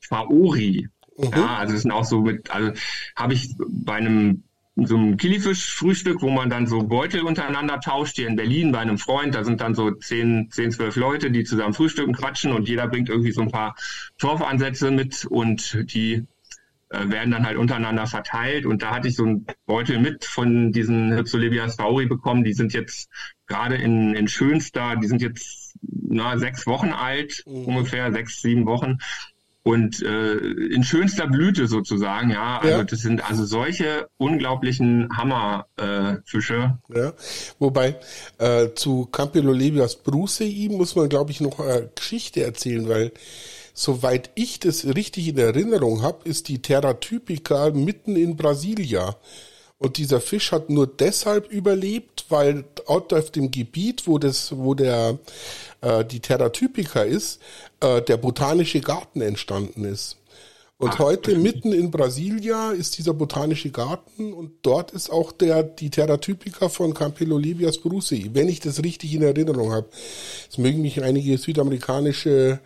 [0.00, 0.88] faori.
[1.18, 1.30] Mhm.
[1.34, 2.72] Ja, also das sind auch so mit, also
[3.16, 4.44] habe ich bei einem
[4.76, 8.98] so ein Kilifisch-Frühstück, wo man dann so Beutel untereinander tauscht, hier in Berlin bei einem
[8.98, 9.34] Freund.
[9.34, 13.08] Da sind dann so zehn, zehn, zwölf Leute, die zusammen frühstücken, quatschen und jeder bringt
[13.08, 13.76] irgendwie so ein paar
[14.18, 16.26] Torfansätze mit und die
[16.88, 18.64] äh, werden dann halt untereinander verteilt.
[18.64, 22.44] Und da hatte ich so einen Beutel mit von diesen Hypsolebias fauri bekommen.
[22.44, 23.10] Die sind jetzt
[23.46, 27.64] gerade in, in Schönster, die sind jetzt na, sechs Wochen alt, mhm.
[27.64, 28.98] ungefähr sechs, sieben Wochen
[29.64, 32.58] und äh, in schönster Blüte sozusagen, ja.
[32.58, 32.84] Also ja.
[32.84, 36.78] das sind also solche unglaublichen Hammerfische.
[36.92, 37.12] Äh, ja,
[37.58, 37.96] wobei
[38.38, 43.12] äh, zu Campilolebias brucei muss man, glaube ich, noch eine Geschichte erzählen, weil
[43.72, 49.16] soweit ich das richtig in Erinnerung habe, ist die Terra typica mitten in Brasilia.
[49.78, 54.74] Und dieser Fisch hat nur deshalb überlebt, weil dort auf dem Gebiet, wo das, wo
[54.74, 55.18] der
[55.82, 57.40] äh, die Terra typica ist,
[57.80, 60.16] äh, der botanische Garten entstanden ist.
[60.78, 65.62] Und Ach, heute mitten in Brasilia ist dieser botanische Garten und dort ist auch der
[65.62, 69.86] die Terra typica von Campylolibias brucei, wenn ich das richtig in Erinnerung habe.
[70.50, 72.58] Es mögen mich einige südamerikanische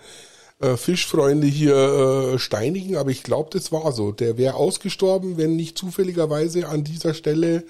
[0.60, 4.12] äh, Fischfreunde hier äh, steinigen, aber ich glaube, das war so.
[4.12, 7.64] Der wäre ausgestorben, wenn nicht zufälligerweise an dieser Stelle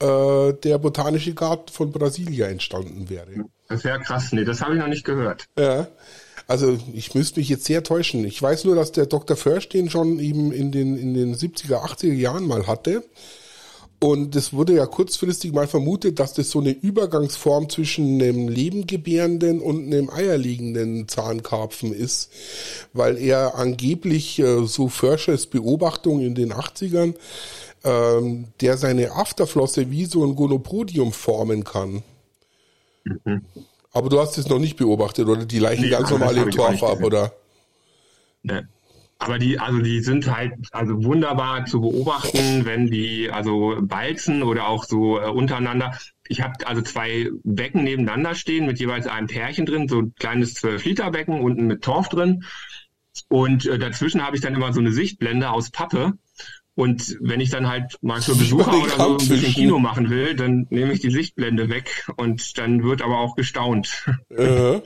[0.00, 3.44] äh, der botanische Garten von Brasilia entstanden wäre.
[3.68, 4.32] Das wäre krass.
[4.32, 5.44] Nee, das habe ich noch nicht gehört.
[5.58, 5.88] Ja.
[6.48, 8.24] Also ich müsste mich jetzt sehr täuschen.
[8.24, 9.36] Ich weiß nur, dass der Dr.
[9.36, 13.02] Försch den schon eben in den, in den 70er, 80er Jahren mal hatte.
[13.98, 19.60] Und es wurde ja kurzfristig mal vermutet, dass das so eine Übergangsform zwischen einem lebengebärenden
[19.60, 22.30] und einem eierlegenden Zahnkarpfen ist,
[22.92, 27.14] weil er angeblich, äh, so Förschers Beobachtung in den 80ern,
[27.84, 32.02] ähm, der seine Afterflosse wie so ein Gonopodium formen kann.
[33.06, 33.42] Mhm.
[33.92, 35.46] Aber du hast es noch nicht beobachtet, oder?
[35.46, 37.32] Die Leichen nee, ganz normal im Torfarb, oder?
[38.42, 38.62] Nee.
[39.18, 44.68] Aber die, also die sind halt also wunderbar zu beobachten, wenn die also balzen oder
[44.68, 45.98] auch so äh, untereinander.
[46.28, 50.54] Ich habe also zwei Becken nebeneinander stehen mit jeweils einem Pärchen drin, so ein kleines
[50.54, 52.44] 12 Liter Becken unten mit Torf drin.
[53.28, 56.12] Und äh, dazwischen habe ich dann immer so eine Sichtblende aus Pappe.
[56.76, 60.36] Und wenn ich dann halt mal für Besucher oder so ein bisschen Kino machen will,
[60.36, 64.04] dann nehme ich die Sichtblende weg und dann wird aber auch gestaunt.
[64.30, 64.82] Ja,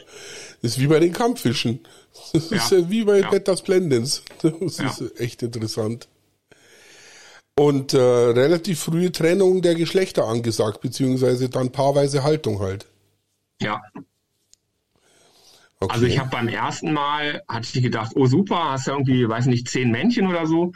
[0.62, 1.80] das ist wie bei den Kampffischen.
[2.32, 3.28] Das ist ja, wie bei ja.
[3.28, 4.22] Petters Blendens.
[4.43, 4.88] Das ja.
[4.88, 6.09] ist echt interessant.
[7.57, 12.86] Und äh, relativ frühe Trennung der Geschlechter angesagt, beziehungsweise dann paarweise Haltung halt.
[13.61, 13.80] Ja.
[15.78, 15.95] Okay.
[15.95, 19.47] Also ich habe beim ersten Mal, hatte ich gedacht, oh super, hast du irgendwie, weiß
[19.47, 20.72] nicht, zehn Männchen oder so.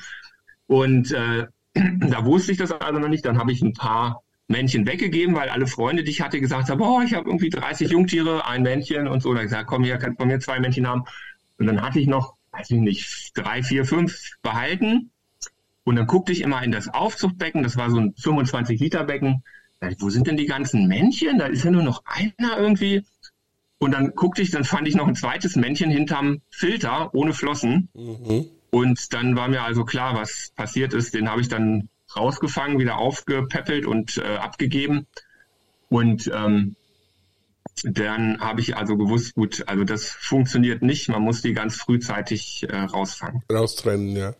[0.66, 3.24] Und äh, da wusste ich das also noch nicht.
[3.24, 6.80] Dann habe ich ein paar Männchen weggegeben, weil alle Freunde, die ich hatte, gesagt haben,
[6.80, 9.32] oh, ich habe irgendwie 30 Jungtiere, ein Männchen und so.
[9.32, 11.04] Da ich gesagt, komm hier, kannst von mir zwei Männchen haben.
[11.58, 15.10] Und dann hatte ich noch, weiß ich nicht, drei, vier, fünf behalten.
[15.84, 19.42] Und dann guckte ich immer in das Aufzuchtbecken, das war so ein 25 Liter Becken.
[19.80, 21.38] Da ich, wo sind denn die ganzen Männchen?
[21.38, 23.04] Da ist ja nur noch einer irgendwie.
[23.78, 27.88] Und dann guckte ich, dann fand ich noch ein zweites Männchen hinterm Filter ohne Flossen.
[27.92, 28.46] Mhm.
[28.74, 31.14] Und dann war mir also klar, was passiert ist.
[31.14, 35.06] Den habe ich dann rausgefangen, wieder aufgepäppelt und äh, abgegeben.
[35.90, 36.74] Und ähm,
[37.84, 41.08] dann habe ich also gewusst, gut, also das funktioniert nicht.
[41.08, 43.44] Man muss die ganz frühzeitig äh, rausfangen.
[43.48, 44.34] Raustrennen, ja.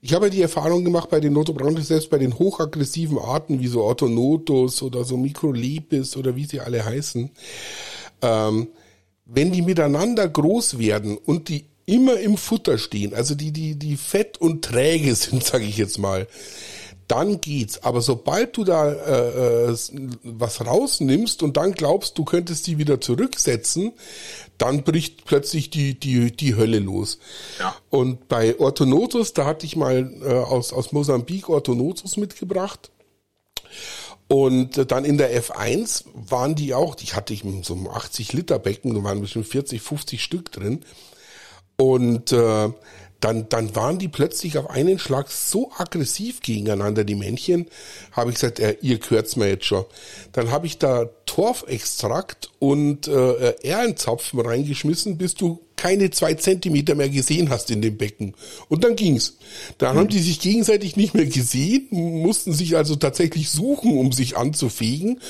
[0.00, 3.84] Ich habe die Erfahrung gemacht bei den Notobranches, selbst bei den hochaggressiven Arten wie so
[3.84, 7.30] Orthonotus oder so Microlepis oder wie sie alle heißen,
[8.22, 8.68] ähm,
[9.24, 13.96] wenn die miteinander groß werden und die immer im Futter stehen, also die, die, die
[13.96, 16.26] fett und träge sind, sage ich jetzt mal,
[17.08, 17.82] dann geht's.
[17.84, 19.76] Aber sobald du da äh, äh,
[20.24, 23.92] was rausnimmst und dann glaubst, du könntest die wieder zurücksetzen,
[24.58, 27.18] dann bricht plötzlich die, die, die Hölle los.
[27.60, 27.76] Ja.
[27.90, 32.90] Und bei Orthonotus, da hatte ich mal äh, aus, aus Mosambik Orthonotus mitgebracht.
[34.28, 38.32] Und dann in der F1 waren die auch, die hatte ich mit so einem 80
[38.32, 40.80] Liter Becken, da waren bestimmt 40, 50 Stück drin.
[41.76, 42.68] Und äh,
[43.20, 47.66] dann, dann waren die plötzlich auf einen Schlag so aggressiv gegeneinander, die Männchen,
[48.12, 49.84] habe ich gesagt, äh, ihr gehört's mir jetzt schon.
[50.32, 57.08] Dann habe ich da Torfextrakt und äh, Ehrenzapfen reingeschmissen, bis du keine zwei Zentimeter mehr
[57.08, 58.34] gesehen hast in dem Becken.
[58.68, 59.38] Und dann ging's.
[59.78, 60.00] Dann mhm.
[60.00, 65.20] haben die sich gegenseitig nicht mehr gesehen, mussten sich also tatsächlich suchen, um sich anzufegen.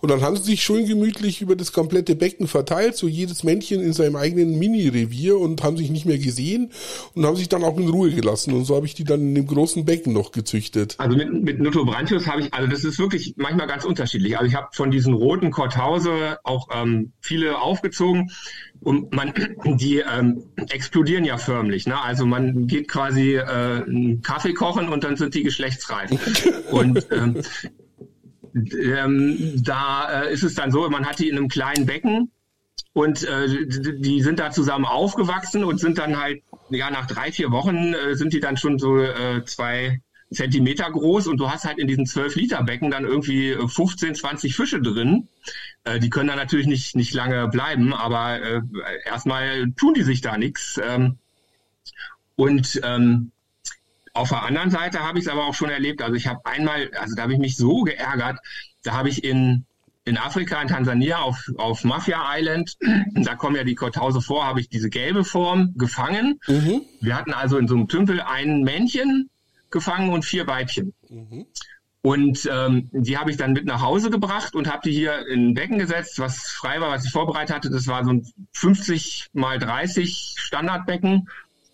[0.00, 3.82] Und dann haben sie sich schön gemütlich über das komplette Becken verteilt, so jedes Männchen
[3.82, 6.70] in seinem eigenen Mini-Revier und haben sich nicht mehr gesehen
[7.14, 8.54] und haben sich dann auch in Ruhe gelassen.
[8.54, 10.94] Und so habe ich die dann in dem großen Becken noch gezüchtet.
[10.98, 14.38] Also mit, mit Notobranchius habe ich, also das ist wirklich manchmal ganz unterschiedlich.
[14.38, 18.30] Also ich habe von diesen roten Korthause auch ähm, viele aufgezogen
[18.82, 19.32] und man,
[19.64, 21.86] die ähm, explodieren ja förmlich.
[21.86, 22.00] Ne?
[22.00, 26.10] Also man geht quasi äh, einen Kaffee kochen und dann sind die geschlechtsreif.
[26.70, 27.42] und ähm,
[28.54, 32.30] ähm, da äh, ist es dann so, man hat die in einem kleinen Becken
[32.92, 37.50] und äh, die sind da zusammen aufgewachsen und sind dann halt, ja, nach drei, vier
[37.50, 40.00] Wochen äh, sind die dann schon so äh, zwei
[40.32, 44.54] Zentimeter groß und du hast halt in diesen 12 Liter Becken dann irgendwie 15, 20
[44.54, 45.28] Fische drin.
[45.84, 48.60] Äh, die können da natürlich nicht, nicht lange bleiben, aber äh,
[49.04, 50.80] erstmal tun die sich da nichts.
[50.82, 51.18] Ähm,
[52.36, 53.32] und ähm,
[54.14, 56.02] auf der anderen Seite habe ich es aber auch schon erlebt.
[56.02, 58.38] Also ich habe einmal, also da habe ich mich so geärgert,
[58.82, 59.64] da habe ich in
[60.04, 62.76] in Afrika, in Tansania, auf, auf Mafia Island,
[63.14, 66.40] da kommen ja die Korthause vor, habe ich diese gelbe Form gefangen.
[66.48, 66.82] Mhm.
[67.00, 69.30] Wir hatten also in so einem Tümpel ein Männchen
[69.72, 70.94] gefangen und vier Weibchen.
[71.08, 71.46] Mhm.
[72.04, 75.50] Und ähm, die habe ich dann mit nach Hause gebracht und habe die hier in
[75.50, 77.70] ein Becken gesetzt, was frei war, was ich vorbereitet hatte.
[77.70, 81.28] Das war so ein 50 mal 30 Standardbecken,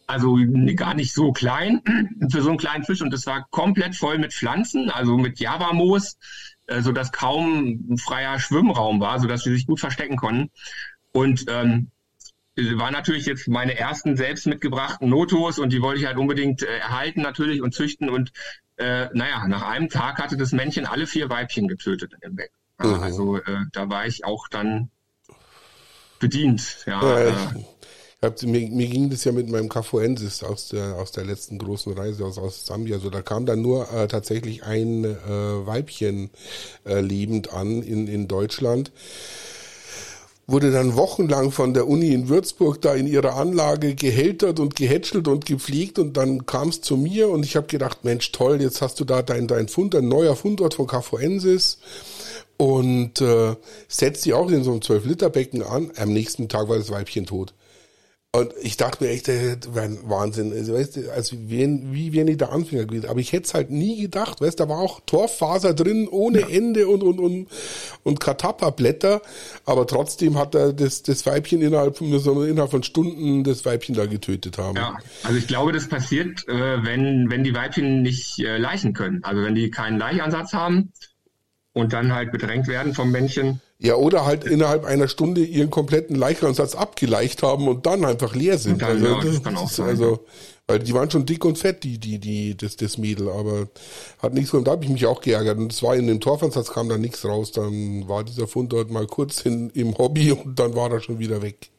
[0.07, 0.36] also
[0.76, 1.80] gar nicht so klein
[2.30, 3.01] für so einen kleinen Fisch.
[3.01, 6.18] Und das war komplett voll mit Pflanzen, also mit Javamoos,
[6.66, 10.51] äh, so dass kaum ein freier Schwimmraum war, so dass sie sich gut verstecken konnten.
[11.12, 11.90] Und ähm,
[12.77, 16.79] war natürlich jetzt meine ersten selbst mitgebrachten Notos und die wollte ich halt unbedingt äh,
[16.79, 18.33] erhalten natürlich und züchten und
[18.77, 22.57] äh, naja, nach einem Tag hatte das Männchen alle vier Weibchen getötet im Becken.
[22.81, 22.95] Mhm.
[22.95, 24.91] Also äh, da war ich auch dann
[26.19, 26.85] bedient.
[26.87, 27.65] Ja, ja ich, äh.
[28.23, 31.93] hab, mir, mir ging das ja mit meinem Cafuensis aus der aus der letzten großen
[31.93, 32.99] Reise aus, aus Sambia.
[32.99, 36.31] So, da kam dann nur äh, tatsächlich ein äh, Weibchen
[36.85, 38.93] äh, lebend an in, in Deutschland
[40.49, 45.28] wurde dann wochenlang von der Uni in Würzburg da in ihrer Anlage gehältert und gehätschelt
[45.28, 48.80] und gepflegt und dann kam es zu mir und ich habe gedacht, Mensch, toll, jetzt
[48.80, 51.78] hast du da dein, dein Fund, ein neuer Fundort von Cafoensis
[52.57, 53.57] und äh,
[53.88, 55.92] setzt sie auch in so einem 12-Liter-Becken an.
[55.96, 57.53] Am nächsten Tag war das Weibchen tot.
[58.39, 60.53] Und ich dachte mir echt, das wäre Wahnsinn.
[60.53, 63.09] Also, weißt du, also wie, wie ich da Anfänger gewesen.
[63.09, 66.43] Aber ich hätte es halt nie gedacht, weißt du, da war auch Torffaser drin ohne
[66.43, 66.49] ja.
[66.49, 67.49] Ende und, und, und,
[68.05, 69.22] und Katappa-Blätter.
[69.64, 74.07] Aber trotzdem hat er das, das Weibchen innerhalb von, innerhalb von Stunden das Weibchen da
[74.07, 74.76] getötet haben.
[74.76, 79.24] Ja, also ich glaube, das passiert, äh, wenn, wenn die Weibchen nicht äh, leichen können.
[79.24, 80.93] Also wenn die keinen Laichansatz haben
[81.72, 86.16] und dann halt bedrängt werden vom Männchen ja, oder halt innerhalb einer Stunde ihren kompletten
[86.16, 88.83] Leichansatz abgeleicht haben und dann einfach leer sind.
[88.83, 89.87] Dann, also, ja, das, das kann auch sein.
[89.87, 90.24] Also,
[90.66, 93.68] weil die waren schon dick und fett, die, die, die, das, das Mädel, aber
[94.20, 95.59] hat nichts und da habe ich mich auch geärgert.
[95.59, 97.53] Und es war in dem Torfansatz kam da nichts raus.
[97.53, 101.18] Dann war dieser Fund dort mal kurz in, im Hobby und dann war er schon
[101.18, 101.70] wieder weg.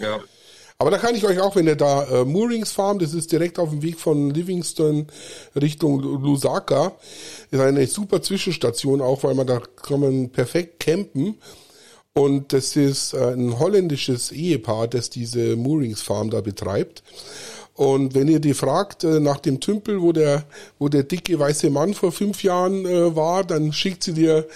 [0.00, 0.20] Ja.
[0.80, 3.58] Aber da kann ich euch auch, wenn ihr da äh, Moorings Farm, das ist direkt
[3.58, 5.08] auf dem Weg von Livingston
[5.54, 6.92] Richtung Lusaka,
[7.50, 11.36] ist eine super Zwischenstation auch, weil man da kann man perfekt campen.
[12.14, 17.02] Und das ist äh, ein holländisches Ehepaar, das diese Moorings Farm da betreibt.
[17.74, 20.44] Und wenn ihr die fragt äh, nach dem Tümpel, wo der,
[20.78, 24.46] wo der dicke weiße Mann vor fünf Jahren äh, war, dann schickt sie dir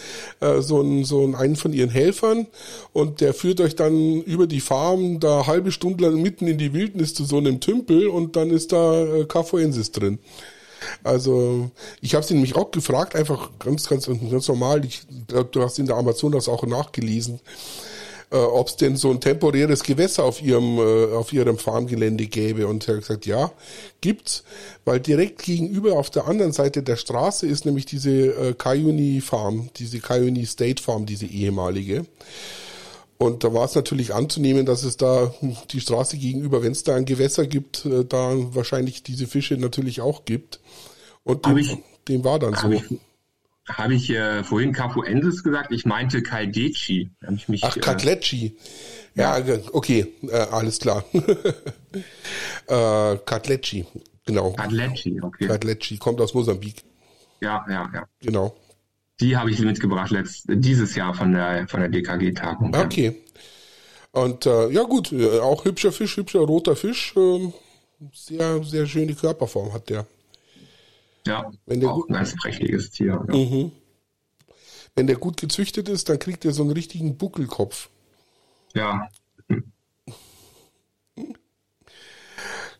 [0.40, 2.46] äh, so, einen, so einen von ihren Helfern
[2.92, 6.74] und der führt euch dann über die Farm da halbe Stunde lang mitten in die
[6.74, 10.18] Wildnis zu so einem Tümpel und dann ist da äh, Cafoensis drin.
[11.02, 11.70] Also
[12.02, 14.84] ich habe sie nämlich auch gefragt, einfach ganz, ganz, ganz normal.
[14.84, 17.40] Ich glaube, du hast in der Amazon das auch nachgelesen
[18.34, 22.66] äh, ob es denn so ein temporäres Gewässer auf ihrem äh, auf ihrem Farmgelände gäbe
[22.66, 23.52] und er hat gesagt, ja,
[24.00, 24.42] gibt's,
[24.84, 29.70] weil direkt gegenüber auf der anderen Seite der Straße ist nämlich diese äh, Cayuni Farm,
[29.76, 32.06] diese Cayuni State Farm, diese ehemalige.
[33.16, 35.32] Und da war es natürlich anzunehmen, dass es da
[35.70, 40.00] die Straße gegenüber, wenn es da ein Gewässer gibt, äh, da wahrscheinlich diese Fische natürlich
[40.00, 40.58] auch gibt.
[41.22, 41.76] Und dem, ich,
[42.08, 42.72] dem war dann so.
[42.72, 42.82] Ich,
[43.68, 45.72] habe ich äh, vorhin Capuensis gesagt?
[45.72, 47.10] Ich meinte Caldeci.
[47.34, 48.56] ich mich, Ach, Catleci.
[49.16, 49.38] Äh, ja,
[49.72, 51.04] okay, äh, alles klar.
[52.66, 53.86] äh, Catleci,
[54.26, 54.52] genau.
[54.52, 55.46] Catleci, okay.
[55.46, 56.82] Catleci, kommt aus Mosambik.
[57.40, 58.04] Ja, ja, ja.
[58.20, 58.54] Genau.
[59.20, 62.74] Die habe ich mitgebracht letzt, dieses Jahr von der, von der DKG-Tagung.
[62.74, 63.22] Okay.
[64.10, 67.14] Und äh, ja gut, äh, auch hübscher Fisch, hübscher roter Fisch.
[67.16, 67.52] Äh,
[68.12, 70.06] sehr, sehr schöne Körperform hat der.
[71.26, 73.24] Ja, Wenn der auch gut, ein ganz prächtiges Tier.
[73.28, 73.34] Ja.
[73.34, 73.72] Mhm.
[74.94, 77.88] Wenn der gut gezüchtet ist, dann kriegt er so einen richtigen Buckelkopf.
[78.74, 79.08] Ja.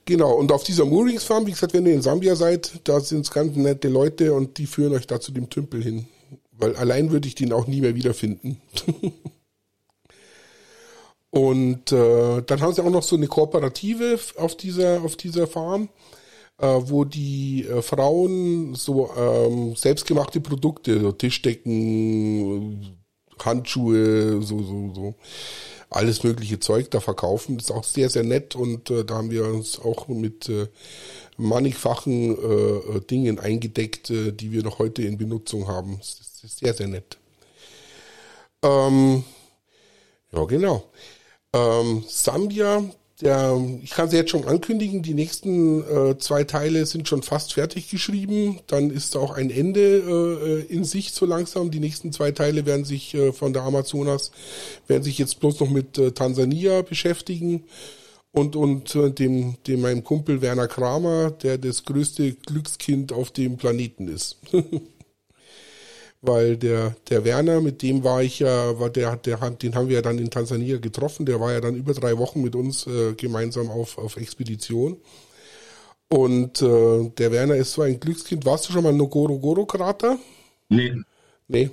[0.05, 3.23] Genau, und auf dieser Moorings Farm, wie gesagt, wenn ihr in Sambia seid, da sind
[3.23, 6.07] es ganz nette Leute und die führen euch da zu dem Tümpel hin.
[6.53, 8.61] Weil allein würde ich den auch nie mehr wiederfinden.
[11.31, 15.89] und äh, dann haben sie auch noch so eine Kooperative auf dieser, auf dieser Farm
[16.59, 22.99] äh, wo die äh, Frauen so ähm, selbstgemachte Produkte, so Tischdecken,
[23.43, 25.15] Handschuhe, so, so, so,
[25.91, 27.57] alles mögliche Zeug da verkaufen.
[27.57, 30.69] Das ist auch sehr, sehr nett und äh, da haben wir uns auch mit äh,
[31.37, 35.99] mannigfachen äh, Dingen eingedeckt, äh, die wir noch heute in Benutzung haben.
[35.99, 37.19] Das ist sehr, sehr nett.
[38.63, 39.25] Ähm,
[40.33, 40.85] ja, genau.
[41.53, 42.83] Ähm, Sambia,
[43.21, 47.55] der, ich kann sie jetzt schon ankündigen, die nächsten äh, zwei Teile sind schon fast
[47.55, 48.59] fertig geschrieben.
[48.67, 51.71] Dann ist auch ein Ende äh, in Sicht so langsam.
[51.71, 54.33] Die nächsten zwei Teile werden sich äh, von der Amazonas,
[54.89, 57.65] werden sich jetzt bloß noch mit äh, Tansania beschäftigen.
[58.33, 63.59] Und, und äh, dem, dem meinem Kumpel Werner Kramer, der das größte Glückskind auf dem
[63.59, 64.39] Planeten ist.
[66.27, 69.97] weil der, der Werner, mit dem war ich ja, war der, der, den haben wir
[69.97, 73.15] ja dann in Tansania getroffen, der war ja dann über drei Wochen mit uns äh,
[73.15, 74.97] gemeinsam auf, auf Expedition.
[76.09, 78.45] Und äh, der Werner ist so ein Glückskind.
[78.45, 80.19] Warst du schon mal im Ngorongoro-Krater?
[80.69, 80.95] Nee.
[81.49, 81.71] Nee.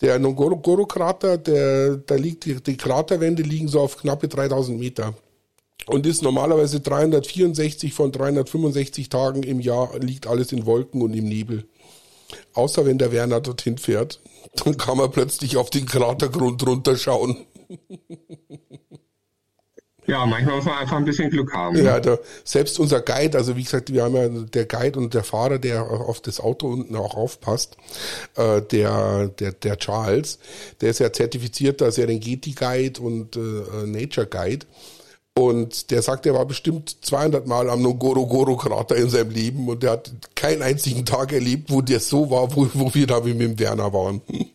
[0.00, 5.14] Der Ngorongoro-Krater, der, da liegt, die, die Kraterwände liegen so auf knappe 3000 Meter.
[5.86, 11.24] Und ist normalerweise 364 von 365 Tagen im Jahr liegt alles in Wolken und im
[11.24, 11.64] Nebel.
[12.54, 14.20] Außer wenn der Werner dorthin fährt,
[14.64, 17.46] dann kann man plötzlich auf den Kratergrund runterschauen.
[20.10, 21.76] Ja, manchmal muss man einfach ein bisschen Glück haben.
[21.76, 25.22] Ja, der, selbst unser Guide, also wie gesagt, wir haben ja der Guide und der
[25.22, 27.76] Fahrer, der auf das Auto unten auch aufpasst,
[28.34, 30.40] äh, der, der, der Charles,
[30.80, 34.66] der ist ja zertifizierter Serengeti Guide und äh, Nature Guide.
[35.40, 39.92] Und der sagt, er war bestimmt 200 Mal am Ngorongoro-Krater in seinem Leben und er
[39.92, 43.48] hat keinen einzigen Tag erlebt, wo der so war, wo, wo wir da wie mit
[43.48, 44.20] dem Werner waren.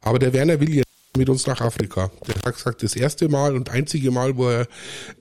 [0.00, 0.86] Aber der Werner will jetzt
[1.16, 2.12] mit uns nach Afrika.
[2.24, 4.68] Der hat gesagt, das erste Mal und einzige Mal, wo er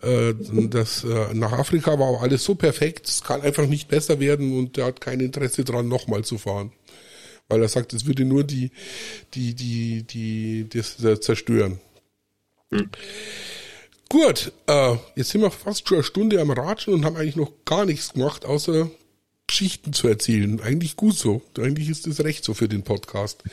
[0.03, 0.35] äh,
[0.69, 4.77] das äh, nach Afrika war, alles so perfekt, es kann einfach nicht besser werden und
[4.77, 6.71] er hat kein Interesse dran, nochmal zu fahren
[7.51, 8.71] weil er sagt, es würde nur die,
[9.33, 11.79] die, die, die, das zerstören.
[12.71, 12.89] Hm.
[14.09, 17.51] Gut, äh, jetzt sind wir fast schon eine Stunde am Ratschen und haben eigentlich noch
[17.65, 18.89] gar nichts gemacht, außer
[19.47, 20.61] Geschichten zu erzählen.
[20.61, 21.41] Eigentlich gut so.
[21.57, 23.43] Eigentlich ist das recht so für den Podcast.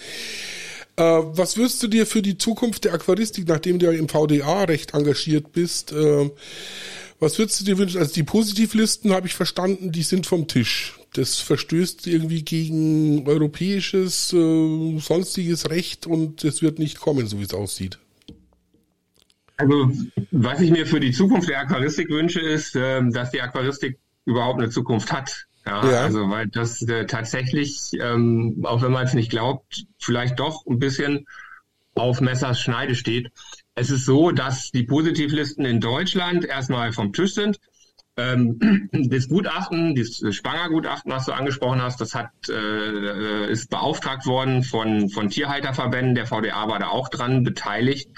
[0.96, 4.64] Äh, was würdest du dir für die Zukunft der Aquaristik, nachdem du ja im VDA
[4.64, 6.30] recht engagiert bist, äh,
[7.20, 7.98] was würdest du dir wünschen?
[7.98, 10.97] Also die Positivlisten habe ich verstanden, die sind vom Tisch.
[11.18, 17.42] Das verstößt irgendwie gegen europäisches, äh, sonstiges Recht und es wird nicht kommen, so wie
[17.42, 17.98] es aussieht.
[19.56, 19.90] Also,
[20.30, 24.60] was ich mir für die Zukunft der Aquaristik wünsche, ist, äh, dass die Aquaristik überhaupt
[24.60, 25.46] eine Zukunft hat.
[25.66, 26.00] Ja, ja.
[26.02, 30.78] also weil das äh, tatsächlich, ähm, auch wenn man es nicht glaubt, vielleicht doch ein
[30.78, 31.26] bisschen
[31.96, 33.32] auf Messers Schneide steht.
[33.74, 37.58] Es ist so, dass die Positivlisten in Deutschland erstmal vom Tisch sind.
[38.18, 44.64] Ähm, das Gutachten, das Spangergutachten, was du angesprochen hast, das hat, äh, ist beauftragt worden
[44.64, 46.16] von, von Tierhalterverbänden.
[46.16, 48.10] Der VDA war da auch dran beteiligt.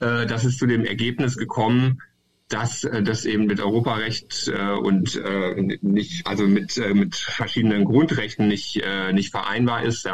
[0.00, 2.02] Äh, das ist zu dem Ergebnis gekommen,
[2.50, 7.86] dass äh, das eben mit Europarecht äh, und äh, nicht, also mit, äh, mit verschiedenen
[7.86, 10.06] Grundrechten nicht, äh, nicht vereinbar ist.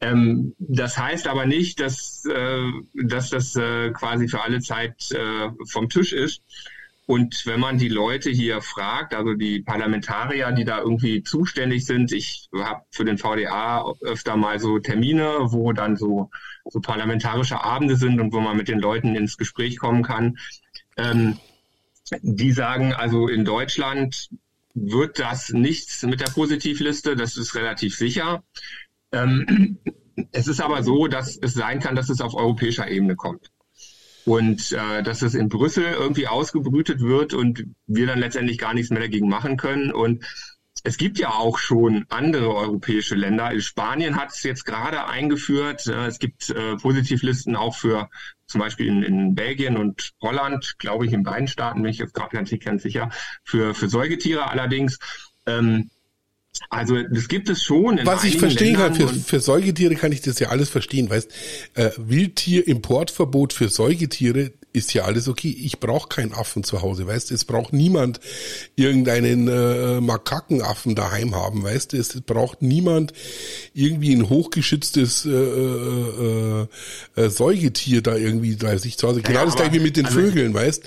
[0.00, 5.50] Ähm, das heißt aber nicht, dass, äh, dass das äh, quasi für alle Zeit äh,
[5.68, 6.42] vom Tisch ist.
[7.10, 12.12] Und wenn man die Leute hier fragt, also die Parlamentarier, die da irgendwie zuständig sind,
[12.12, 16.30] ich habe für den VDA öfter mal so Termine, wo dann so,
[16.66, 20.38] so parlamentarische Abende sind und wo man mit den Leuten ins Gespräch kommen kann.
[20.96, 21.36] Ähm,
[22.22, 24.28] die sagen also in Deutschland
[24.74, 28.44] wird das nichts mit der Positivliste, das ist relativ sicher.
[29.10, 29.80] Ähm,
[30.30, 33.50] es ist aber so, dass es sein kann, dass es auf europäischer Ebene kommt.
[34.24, 38.90] Und äh, dass es in Brüssel irgendwie ausgebrütet wird und wir dann letztendlich gar nichts
[38.90, 39.92] mehr dagegen machen können.
[39.92, 40.24] Und
[40.82, 43.58] es gibt ja auch schon andere europäische Länder.
[43.60, 45.86] Spanien hat es jetzt gerade eingeführt.
[45.86, 48.08] Es gibt äh, Positivlisten auch für
[48.46, 52.14] zum Beispiel in, in Belgien und Holland, glaube ich, in beiden Staaten, bin ich jetzt
[52.14, 53.10] gerade ganz, ganz sicher,
[53.44, 54.98] für, für Säugetiere allerdings.
[55.46, 55.90] Ähm,
[56.68, 58.00] also das gibt es schon.
[58.04, 61.08] Was ich verstehen Ländern kann, für, für Säugetiere kann ich das ja alles verstehen.
[61.08, 61.30] Weißt,
[61.74, 65.48] äh, Wildtier-Importverbot für Säugetiere ist ja alles okay.
[65.48, 68.20] Ich brauche keinen Affen zu Hause, weißt Es braucht niemand
[68.76, 73.12] irgendeinen äh, Makakenaffen daheim haben, weißt Es braucht niemand
[73.74, 76.66] irgendwie ein hochgeschütztes äh, äh,
[77.16, 79.22] äh, Säugetier da irgendwie da sich zu Hause.
[79.22, 80.84] Genau ja, das gleiche wie mit den also Vögeln, weißt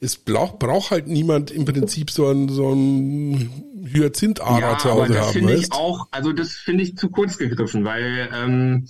[0.00, 3.50] Es braucht, braucht halt niemand im Prinzip so ein, so ein
[3.92, 5.32] Hyazinthader ja, zu Hause aber das.
[5.32, 8.86] Finde ich auch, also das finde ich zu kurz gegriffen, weil ähm,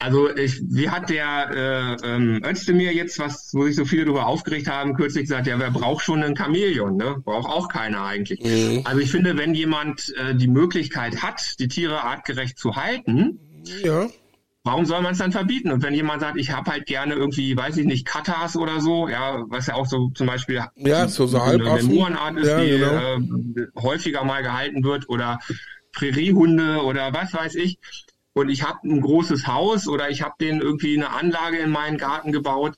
[0.00, 4.26] also ich, wie hat der äh, ähm, Özdemir jetzt, was, wo sich so viele darüber
[4.26, 7.16] aufgeregt haben, kürzlich gesagt, ja, wer braucht schon einen Chamäleon, ne?
[7.22, 8.42] Braucht auch keiner eigentlich.
[8.42, 8.80] Mhm.
[8.84, 13.38] Also ich finde, wenn jemand äh, die Möglichkeit hat, die Tiere artgerecht zu halten,
[13.84, 14.08] ja.
[14.70, 15.72] Warum soll man es dann verbieten?
[15.72, 19.08] Und wenn jemand sagt, ich habe halt gerne irgendwie, weiß ich nicht, Katas oder so,
[19.08, 22.70] ja, was ja auch so zum Beispiel ja, so, so eine Lemurenart ist, ja, die
[22.70, 23.16] genau.
[23.16, 25.40] äh, häufiger mal gehalten wird, oder
[25.90, 27.80] Präriehunde oder was weiß ich,
[28.32, 31.98] und ich habe ein großes Haus oder ich habe den irgendwie eine Anlage in meinen
[31.98, 32.76] Garten gebaut,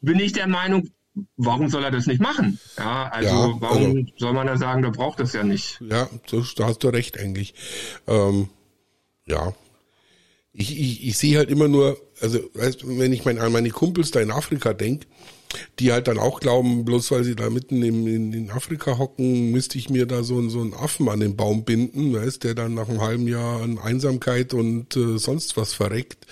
[0.00, 0.90] bin ich der Meinung,
[1.36, 2.60] warum soll er das nicht machen?
[2.78, 5.80] Ja, also ja, warum also, soll man da sagen, der braucht das ja nicht?
[5.80, 7.52] Ja, da hast du recht eigentlich.
[8.06, 8.48] Ähm,
[9.26, 9.52] ja,
[10.52, 14.10] ich, ich, ich sehe halt immer nur, also weißt, wenn ich mein, an meine Kumpels
[14.10, 15.06] da in Afrika denke,
[15.78, 19.50] die halt dann auch glauben, bloß weil sie da mitten in, in, in Afrika hocken,
[19.50, 22.74] müsste ich mir da so, so einen Affen an den Baum binden, weißt, der dann
[22.74, 26.26] nach einem halben Jahr an Einsamkeit und äh, sonst was verreckt.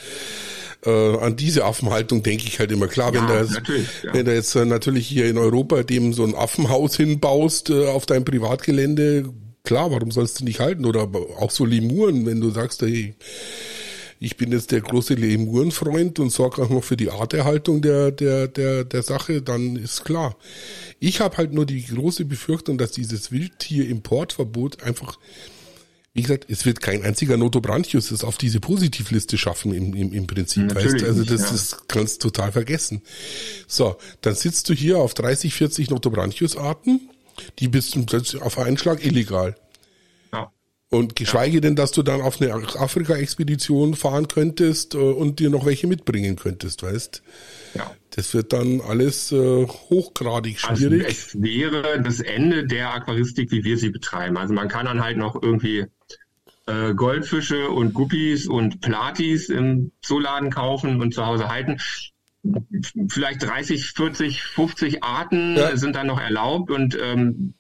[0.85, 3.61] Äh, an diese Affenhaltung denke ich halt immer klar, ja, wenn, da jetzt,
[4.05, 4.15] ja.
[4.15, 8.07] wenn du jetzt äh, natürlich hier in Europa dem so ein Affenhaus hinbaust äh, auf
[8.07, 9.33] dein Privatgelände,
[9.65, 10.87] klar, warum sollst du nicht halten?
[10.87, 13.17] Oder auch so Lemuren, wenn du sagst, hey,
[14.21, 18.49] ich bin jetzt der große Lemurenfreund und sorge auch noch für die Arterhaltung der, der,
[18.49, 20.37] der, der Sache, dann ist klar.
[20.99, 25.19] Ich habe halt nur die große Befürchtung, dass dieses Wildtier-Importverbot einfach,
[26.15, 30.27] wie gesagt, es wird kein einziger Notobranchius es auf diese Positivliste schaffen im, im, im
[30.27, 30.75] Prinzip.
[30.75, 31.05] Weißt?
[31.05, 31.51] Also das, ja.
[31.51, 33.03] das kannst du total vergessen.
[33.69, 37.09] So, dann sitzt du hier auf 30, 40 Notobranchius-Arten,
[37.61, 38.05] die bist du
[38.41, 39.55] auf einen Schlag illegal.
[40.91, 41.61] Und geschweige ja.
[41.61, 46.37] denn, dass du dann auf eine Afrika-Expedition fahren könntest äh, und dir noch welche mitbringen
[46.37, 47.23] könntest, weißt?
[47.75, 47.91] Ja.
[48.11, 51.05] Das wird dann alles äh, hochgradig also schwierig.
[51.05, 54.39] Also es wäre das Ende der Aquaristik, wie wir sie betreiben.
[54.39, 55.85] Also man kann dann halt noch irgendwie
[56.67, 61.79] äh, Goldfische und Guppies und Platis im Zooladen kaufen und zu Hause halten.
[63.09, 65.77] Vielleicht 30, 40, 50 Arten ja.
[65.77, 67.55] sind dann noch erlaubt und ähm,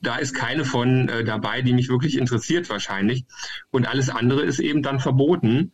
[0.00, 3.24] da ist keine von äh, dabei, die mich wirklich interessiert wahrscheinlich.
[3.70, 5.72] Und alles andere ist eben dann verboten.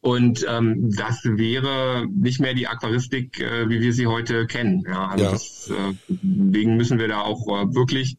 [0.00, 4.84] Und ähm, das wäre nicht mehr die Aquaristik, äh, wie wir sie heute kennen.
[4.86, 5.30] Ja, also ja.
[5.32, 8.16] Das, äh, deswegen müssen wir da auch äh, wirklich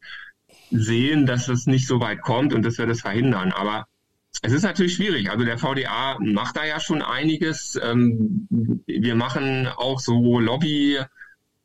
[0.70, 3.52] sehen, dass das nicht so weit kommt und dass wir das verhindern.
[3.52, 3.86] Aber
[4.42, 5.30] es ist natürlich schwierig.
[5.30, 7.78] Also der VDA macht da ja schon einiges.
[7.82, 8.46] Ähm,
[8.86, 10.38] wir machen auch so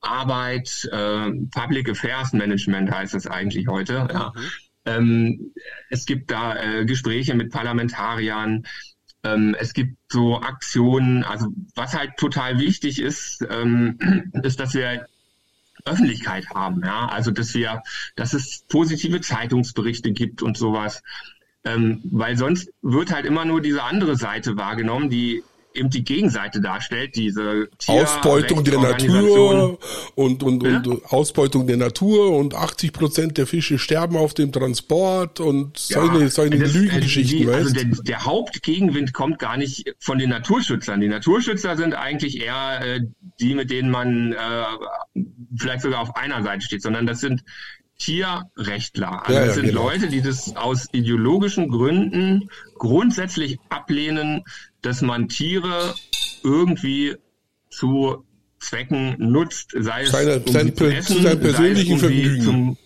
[0.06, 4.08] Lobbyarbeit, äh, Public Affairs Management heißt es eigentlich heute.
[4.12, 4.34] Ja.
[4.36, 4.42] Mhm.
[4.88, 5.54] Ähm,
[5.90, 8.66] es gibt da äh, Gespräche mit Parlamentariern.
[9.24, 11.24] Ähm, es gibt so Aktionen.
[11.24, 13.98] Also was halt total wichtig ist, ähm,
[14.44, 15.08] ist, dass wir
[15.86, 17.84] Öffentlichkeit haben, ja, also dass wir,
[18.16, 21.04] dass es positive Zeitungsberichte gibt und sowas,
[21.64, 25.44] ähm, weil sonst wird halt immer nur diese andere Seite wahrgenommen, die
[25.76, 29.78] eben die Gegenseite darstellt, diese Tier Ausbeutung der Natur
[30.16, 30.78] und, und, ja?
[30.78, 36.20] und Ausbeutung der Natur und 80 Prozent der Fische sterben auf dem Transport und solche,
[36.20, 37.40] ja, solche das, Lügengeschichten.
[37.40, 41.02] Die, also der, der Hauptgegenwind kommt gar nicht von den Naturschützern.
[41.02, 43.02] Die Naturschützer sind eigentlich eher äh,
[43.40, 45.18] die, mit denen man äh,
[45.58, 47.44] vielleicht sogar auf einer Seite steht, sondern das sind
[47.98, 49.26] Tierrechtler.
[49.26, 49.84] Also ja, das sind genau.
[49.84, 54.44] Leute, die das aus ideologischen Gründen grundsätzlich ablehnen,
[54.82, 55.96] dass man Tiere
[56.44, 57.16] irgendwie
[57.70, 58.26] zu
[58.60, 62.42] Zwecken nutzt, sei es Seine, um sein, zu essen, sein persönlichen sei es um Vergnügen.
[62.42, 62.78] Zum,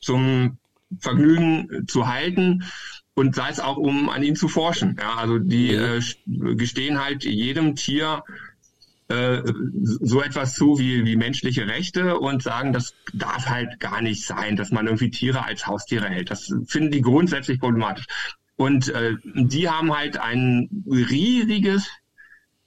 [0.00, 0.58] zum
[1.00, 2.64] Vergnügen zu halten
[3.14, 4.96] und sei es auch um an ihnen zu forschen.
[5.00, 5.96] Ja, also die ja.
[5.96, 6.00] äh,
[6.54, 8.22] gestehen halt jedem Tier
[9.14, 9.42] äh,
[9.82, 14.56] so etwas zu wie, wie menschliche Rechte und sagen, das darf halt gar nicht sein,
[14.56, 16.30] dass man irgendwie Tiere als Haustiere hält.
[16.30, 18.06] Das finden die grundsätzlich problematisch.
[18.56, 21.88] Und äh, die haben halt ein riesiges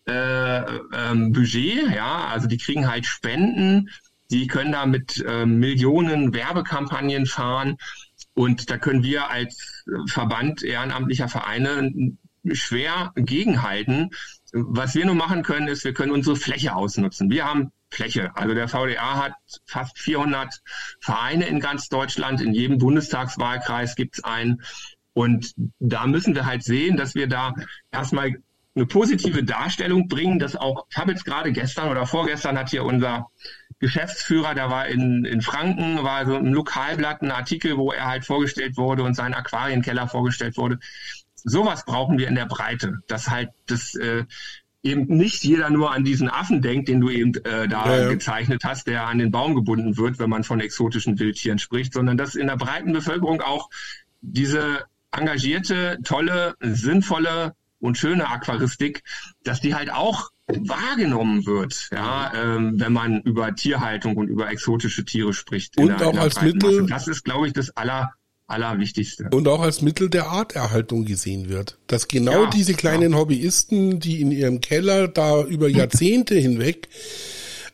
[0.05, 3.89] äh, ähm, Budget, ja, also die kriegen halt Spenden,
[4.31, 7.77] die können da mit äh, Millionen Werbekampagnen fahren
[8.33, 11.91] und da können wir als Verband ehrenamtlicher Vereine
[12.51, 14.11] schwer gegenhalten.
[14.67, 17.29] Was wir nur machen können, ist, wir können unsere Fläche ausnutzen.
[17.29, 18.31] Wir haben Fläche.
[18.35, 19.33] Also der VDA hat
[19.65, 20.61] fast 400
[20.99, 22.41] Vereine in ganz Deutschland.
[22.41, 24.61] In jedem Bundestagswahlkreis gibt es einen.
[25.13, 27.53] Und da müssen wir halt sehen, dass wir da
[27.91, 28.35] erstmal
[28.75, 32.83] eine positive Darstellung bringen, dass auch, ich habe jetzt gerade gestern oder vorgestern hat hier
[32.83, 33.27] unser
[33.79, 38.25] Geschäftsführer, der war in, in Franken, war so im Lokalblatt ein Artikel, wo er halt
[38.25, 40.79] vorgestellt wurde und sein Aquarienkeller vorgestellt wurde.
[41.49, 44.25] Sowas brauchen wir in der Breite, dass halt das äh,
[44.83, 48.63] eben nicht jeder nur an diesen Affen denkt, den du eben äh, da ja, gezeichnet
[48.65, 52.35] hast, der an den Baum gebunden wird, wenn man von exotischen Wildtieren spricht, sondern dass
[52.35, 53.69] in der breiten Bevölkerung auch
[54.21, 59.03] diese engagierte, tolle, sinnvolle und schöne Aquaristik,
[59.43, 65.05] dass die halt auch wahrgenommen wird, ja, ähm, wenn man über Tierhaltung und über exotische
[65.05, 65.77] Tiere spricht.
[65.77, 66.87] Und der, auch als Mittel.
[66.87, 68.13] Das ist, glaube ich, das aller
[68.47, 69.29] Allerwichtigste.
[69.31, 71.77] Und auch als Mittel der Arterhaltung gesehen wird.
[71.87, 73.17] Dass genau ja, diese kleinen ja.
[73.17, 76.87] Hobbyisten, die in ihrem Keller da über Jahrzehnte hinweg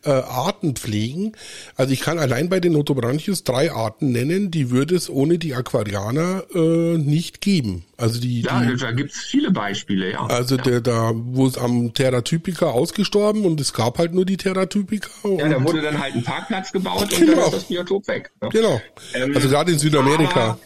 [0.06, 1.34] äh, Arten pflegen.
[1.76, 5.54] Also ich kann allein bei den Notobranchius drei Arten nennen, die würde es ohne die
[5.54, 7.86] Aquarianer äh, nicht geben.
[7.98, 10.26] Also die, ja, die, da gibt's viele Beispiele, ja.
[10.26, 10.64] Also ja.
[10.64, 15.10] der da, wo es am Terratypica ausgestorben und es gab halt nur die Terratypica.
[15.38, 17.32] Ja, da wurde dann halt ein Parkplatz gebaut genau.
[17.32, 18.32] und dann ist das Biotop weg.
[18.42, 18.50] Ja.
[18.50, 18.82] Genau.
[19.14, 20.60] Ähm, also gerade in Südamerika.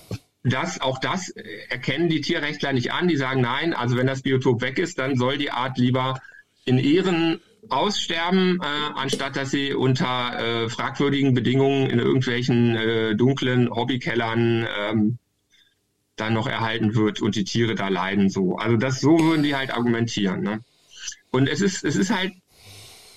[0.43, 1.29] das, auch das
[1.69, 3.07] erkennen die Tierrechtler nicht an.
[3.07, 6.19] Die sagen, nein, also wenn das Biotop weg ist, dann soll die Art lieber
[6.65, 8.65] in Ehren aussterben, äh,
[8.95, 15.17] anstatt dass sie unter äh, fragwürdigen Bedingungen in irgendwelchen äh, dunklen Hobbykellern ähm,
[16.15, 18.57] dann noch erhalten wird und die Tiere da leiden so.
[18.57, 20.41] Also das so würden die halt argumentieren.
[20.41, 20.61] Ne?
[21.31, 22.33] Und es ist es ist halt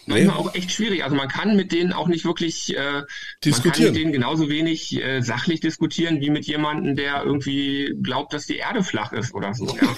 [0.06, 1.04] manchmal auch echt schwierig.
[1.04, 3.02] Also man kann mit denen auch nicht wirklich äh,
[3.44, 3.62] diskutieren.
[3.64, 8.32] Man kann mit denen genauso wenig äh, sachlich diskutieren wie mit jemandem, der irgendwie glaubt,
[8.32, 9.66] dass die Erde flach ist oder so.
[9.66, 9.96] Ja?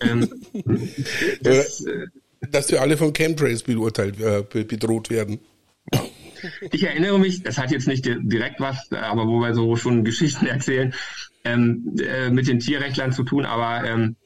[0.00, 0.30] ähm,
[1.40, 2.06] das, äh,
[2.50, 5.40] dass wir alle von Chemtrails beurteilt, äh, bedroht werden.
[6.70, 10.46] Ich erinnere mich, das hat jetzt nicht direkt was, aber wo wir so schon Geschichten
[10.46, 10.94] erzählen,
[11.44, 14.16] ähm, äh, mit den Tierrechtlern zu tun, aber ähm,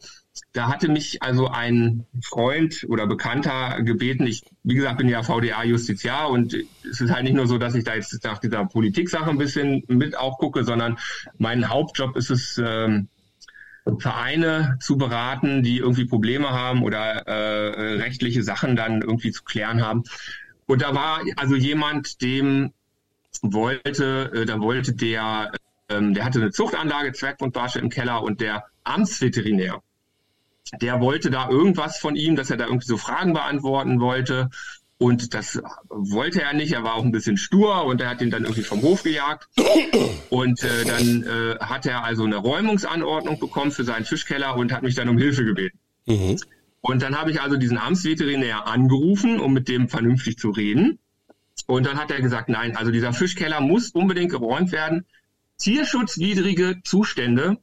[0.53, 6.31] da hatte mich also ein Freund oder Bekannter gebeten, ich, wie gesagt, bin ja VDA-Justiziar
[6.31, 6.55] und
[6.89, 9.85] es ist halt nicht nur so, dass ich da jetzt nach dieser Politik-Sache ein bisschen
[9.89, 10.99] mit auch gucke, sondern
[11.39, 13.09] mein Hauptjob ist es, ähm,
[13.99, 19.83] Vereine zu beraten, die irgendwie Probleme haben oder äh, rechtliche Sachen dann irgendwie zu klären
[19.83, 20.05] haben.
[20.67, 22.73] Und da war also jemand, dem
[23.43, 25.53] wollte, äh, da wollte der,
[25.89, 29.83] ähm, der hatte eine Zuchtanlage, Zwergbundbarsche im Keller und der Amtsveterinär,
[30.81, 34.51] der wollte da irgendwas von ihm, dass er da irgendwie so Fragen beantworten wollte.
[35.01, 36.73] Und das wollte er nicht.
[36.73, 39.49] Er war auch ein bisschen stur und er hat ihn dann irgendwie vom Hof gejagt.
[40.29, 44.83] Und äh, dann äh, hat er also eine Räumungsanordnung bekommen für seinen Fischkeller und hat
[44.83, 45.79] mich dann um Hilfe gebeten.
[46.05, 46.37] Mhm.
[46.83, 50.99] Und dann habe ich also diesen Amtsveterinär angerufen, um mit dem vernünftig zu reden.
[51.67, 55.07] Und dann hat er gesagt, nein, also dieser Fischkeller muss unbedingt geräumt werden.
[55.57, 57.57] Tierschutzwidrige Zustände.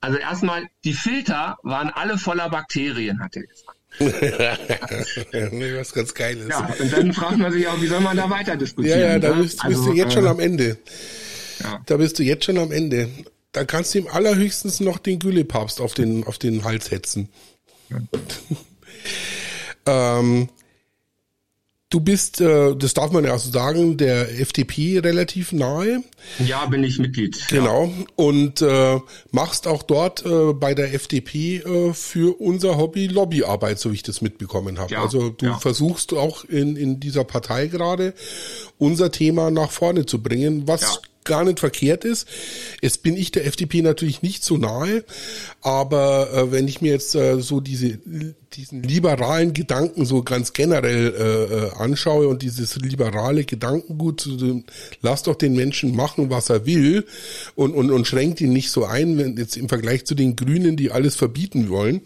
[0.00, 3.69] Also erstmal, die Filter waren alle voller Bakterien, hat er gesagt.
[4.00, 6.48] was ganz Geiles.
[6.48, 9.00] Ja, und dann fragt man sich auch, wie soll man da weiter diskutieren?
[9.00, 9.42] Ja, ja, da ne?
[9.42, 10.78] bist, also, bist du jetzt äh, schon am Ende.
[11.62, 11.80] Ja.
[11.86, 13.08] Da bist du jetzt schon am Ende.
[13.52, 17.28] Da kannst du ihm allerhöchstens noch den Güllepapst auf den, auf den Hals hetzen.
[19.86, 20.48] ähm,
[21.90, 26.04] Du bist, äh, das darf man ja so sagen, der FDP relativ nahe.
[26.38, 27.48] Ja, bin ich Mitglied.
[27.48, 27.86] Genau.
[27.86, 28.04] Ja.
[28.14, 29.00] Und äh,
[29.32, 34.02] machst auch dort äh, bei der FDP äh, für unser Hobby Lobbyarbeit, so wie ich
[34.04, 34.94] das mitbekommen habe.
[34.94, 35.02] Ja.
[35.02, 35.58] Also du ja.
[35.58, 38.14] versuchst auch in, in dieser Partei gerade
[38.78, 42.26] unser Thema nach vorne zu bringen, was gar nicht verkehrt ist.
[42.80, 45.04] Jetzt bin ich der FDP natürlich nicht so nahe,
[45.60, 47.98] aber äh, wenn ich mir jetzt äh, so diese
[48.52, 54.28] diesen liberalen Gedanken so ganz generell äh, äh anschaue und dieses liberale Gedankengut,
[55.02, 57.06] lass doch den Menschen machen, was er will
[57.54, 60.76] und, und, und schränkt ihn nicht so ein, wenn jetzt im Vergleich zu den Grünen,
[60.76, 62.00] die alles verbieten wollen.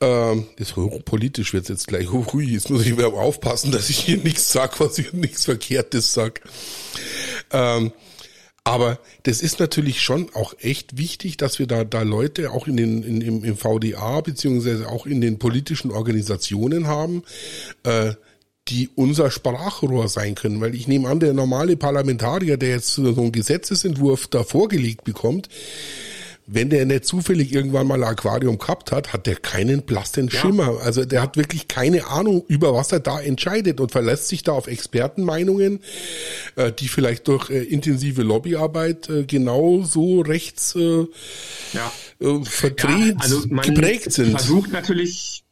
[0.00, 0.74] Ähm, das
[1.04, 4.78] politisch wird jetzt gleich hui, jetzt muss ich aber aufpassen, dass ich hier nichts sag,
[4.78, 6.42] was ich nichts Verkehrtes sag.
[7.50, 7.92] Ähm,
[8.66, 12.76] aber das ist natürlich schon auch echt wichtig, dass wir da, da Leute auch in
[12.76, 17.22] den, in, im, im VDA beziehungsweise auch in den politischen Organisationen haben,
[17.84, 18.14] äh,
[18.66, 20.60] die unser Sprachrohr sein können.
[20.60, 25.48] Weil ich nehme an, der normale Parlamentarier, der jetzt so einen Gesetzesentwurf da vorgelegt bekommt,
[26.46, 30.74] wenn der nicht zufällig irgendwann mal ein Aquarium gehabt hat, hat der keinen blassen Schimmer.
[30.74, 30.78] Ja.
[30.78, 34.52] Also der hat wirklich keine Ahnung, über was er da entscheidet und verlässt sich da
[34.52, 35.80] auf Expertenmeinungen,
[36.54, 41.92] äh, die vielleicht durch äh, intensive Lobbyarbeit äh, genauso rechts ja.
[42.42, 44.30] verdreht ja, also geprägt sind.
[44.30, 45.44] Versucht natürlich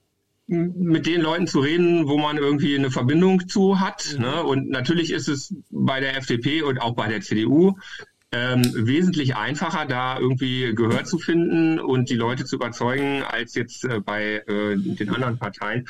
[0.46, 4.14] mit den Leuten zu reden, wo man irgendwie eine Verbindung zu hat.
[4.14, 4.22] Mhm.
[4.22, 4.42] Ne?
[4.42, 7.76] Und natürlich ist es bei der FDP und auch bei der CDU
[8.34, 13.84] ähm, wesentlich einfacher, da irgendwie Gehör zu finden und die Leute zu überzeugen, als jetzt
[13.84, 15.86] äh, bei äh, den anderen Parteien.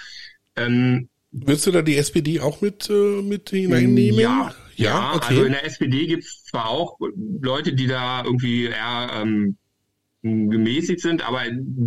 [0.57, 4.21] Ähm, Willst du da die SPD auch mit, äh, mit hineinnehmen?
[4.21, 5.27] Ja, ja, ja okay.
[5.29, 6.99] also in der SPD gibt es zwar auch
[7.41, 9.57] Leute, die da irgendwie eher ähm,
[10.23, 11.43] gemäßigt sind, aber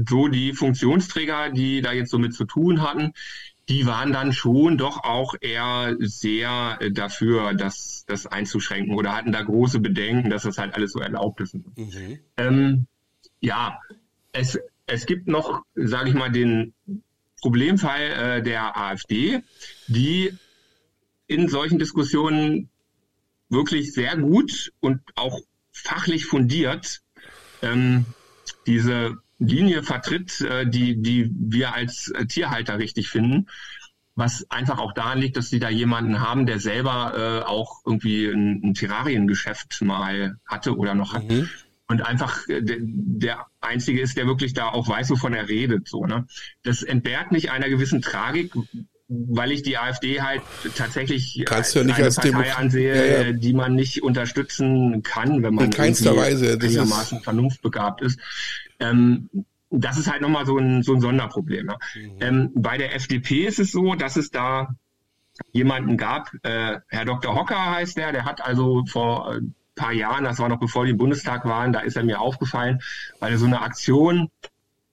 [0.09, 3.13] so die Funktionsträger, die da jetzt so mit zu tun hatten,
[3.69, 9.31] die waren dann schon doch auch eher sehr äh, dafür, das, das einzuschränken oder hatten
[9.31, 11.55] da große Bedenken, dass das halt alles so erlaubt ist.
[11.55, 12.19] Mhm.
[12.37, 12.87] Ähm,
[13.41, 13.79] ja,
[14.31, 16.73] es, es gibt noch, sage ich mal, den
[17.41, 19.43] Problemfall äh, der AfD,
[19.87, 20.33] die
[21.27, 22.69] in solchen Diskussionen
[23.49, 25.39] wirklich sehr gut und auch
[25.71, 27.01] fachlich fundiert
[27.61, 28.05] ähm,
[28.65, 33.47] diese Linie vertritt, äh, die, die wir als äh, Tierhalter richtig finden.
[34.15, 38.25] Was einfach auch daran liegt, dass sie da jemanden haben, der selber äh, auch irgendwie
[38.25, 41.29] ein, ein Terrariengeschäft mal hatte oder noch hat.
[41.29, 41.49] Mhm.
[41.87, 45.87] Und einfach äh, der, der Einzige ist, der wirklich da auch weiß, wovon er redet.
[45.87, 46.25] So, ne?
[46.63, 48.53] Das entbehrt nicht einer gewissen Tragik,
[49.09, 50.41] weil ich die AfD halt
[50.75, 53.31] tatsächlich Kannst als, ja eine als Partei ansehe, ja, ja.
[53.31, 58.19] die man nicht unterstützen kann, wenn man in keinster Weise einigermaßen vernunftbegabt ist.
[58.79, 59.29] Ähm,
[59.69, 61.67] das ist halt nochmal so ein, so ein Sonderproblem.
[61.67, 61.77] Ne?
[61.95, 62.11] Mhm.
[62.19, 64.75] Ähm, bei der FDP ist es so, dass es da
[65.51, 67.35] jemanden gab, äh, Herr Dr.
[67.35, 70.93] Hocker heißt der, der hat also vor ein paar Jahren, das war noch bevor die
[70.93, 72.79] Bundestag waren, da ist er mir aufgefallen,
[73.19, 74.29] weil er so eine Aktion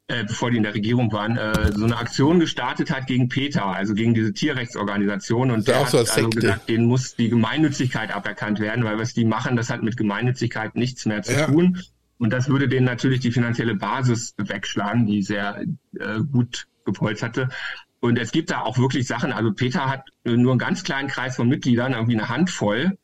[0.08, 3.72] äh, bevor die in der Regierung waren, äh, so eine Aktion gestartet hat gegen PETA,
[3.72, 5.50] also gegen diese Tierrechtsorganisation.
[5.50, 9.24] Und der hat so also gesagt, denen muss die Gemeinnützigkeit aberkannt werden, weil was die
[9.24, 11.46] machen, das hat mit Gemeinnützigkeit nichts mehr zu ja.
[11.46, 11.80] tun.
[12.18, 15.62] Und das würde denen natürlich die finanzielle Basis wegschlagen, die sehr
[15.98, 17.48] äh, gut gepolsterte.
[18.00, 21.36] Und es gibt da auch wirklich Sachen, also Peter hat nur einen ganz kleinen Kreis
[21.36, 22.98] von Mitgliedern, irgendwie eine Handvoll,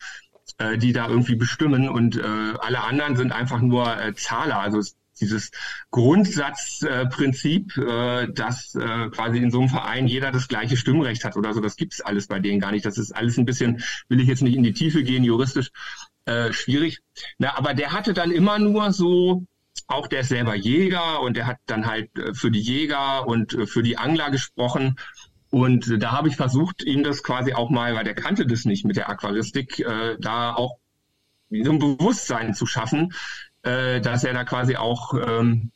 [0.59, 2.23] äh, die da irgendwie bestimmen und äh,
[2.61, 4.61] alle anderen sind einfach nur äh, Zahler.
[4.61, 4.83] Also
[5.21, 5.51] dieses
[5.91, 11.37] Grundsatzprinzip, äh, äh, dass äh, quasi in so einem Verein jeder das gleiche Stimmrecht hat
[11.37, 12.85] oder so, das gibt's alles bei denen gar nicht.
[12.85, 15.71] Das ist alles ein bisschen, will ich jetzt nicht in die Tiefe gehen, juristisch
[16.25, 17.01] äh, schwierig.
[17.39, 19.45] Na, aber der hatte dann immer nur so,
[19.87, 23.55] auch der ist selber Jäger und der hat dann halt äh, für die Jäger und
[23.55, 24.97] äh, für die Angler gesprochen.
[25.51, 28.85] Und da habe ich versucht, ihm das quasi auch mal, weil der kannte das nicht
[28.85, 30.79] mit der Aquaristik, äh, da auch
[31.51, 33.13] so ein Bewusstsein zu schaffen,
[33.63, 35.71] äh, dass er da quasi auch, ähm,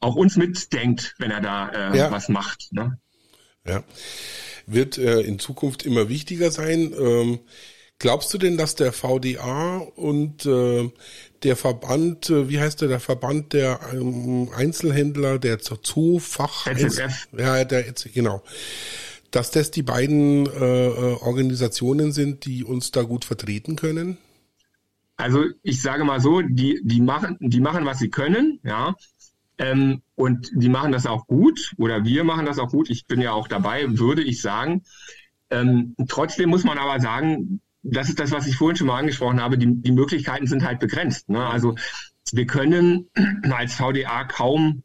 [0.00, 2.10] auch uns mitdenkt, wenn er da äh, ja.
[2.10, 2.72] was macht.
[2.72, 2.98] Ne?
[3.66, 3.84] Ja,
[4.66, 6.92] wird äh, in Zukunft immer wichtiger sein.
[6.98, 7.40] Ähm,
[8.02, 10.90] Glaubst du denn, dass der VDA und äh,
[11.44, 16.66] der Verband, äh, wie heißt der, der Verband der ähm, Einzelhändler, der Zoofach,
[17.38, 18.42] ja, der genau,
[19.30, 24.18] dass das die beiden äh, äh, Organisationen sind, die uns da gut vertreten können?
[25.22, 28.96] Also ich sage mal so, die die machen die machen was sie können, ja.
[29.56, 32.90] Ähm, und die machen das auch gut oder wir machen das auch gut.
[32.90, 34.82] Ich bin ja auch dabei, würde ich sagen.
[35.48, 39.40] Ähm, trotzdem muss man aber sagen, das ist das, was ich vorhin schon mal angesprochen
[39.40, 41.28] habe, die, die Möglichkeiten sind halt begrenzt.
[41.28, 41.46] Ne?
[41.46, 41.76] Also
[42.32, 43.08] wir können
[43.52, 44.82] als VDA kaum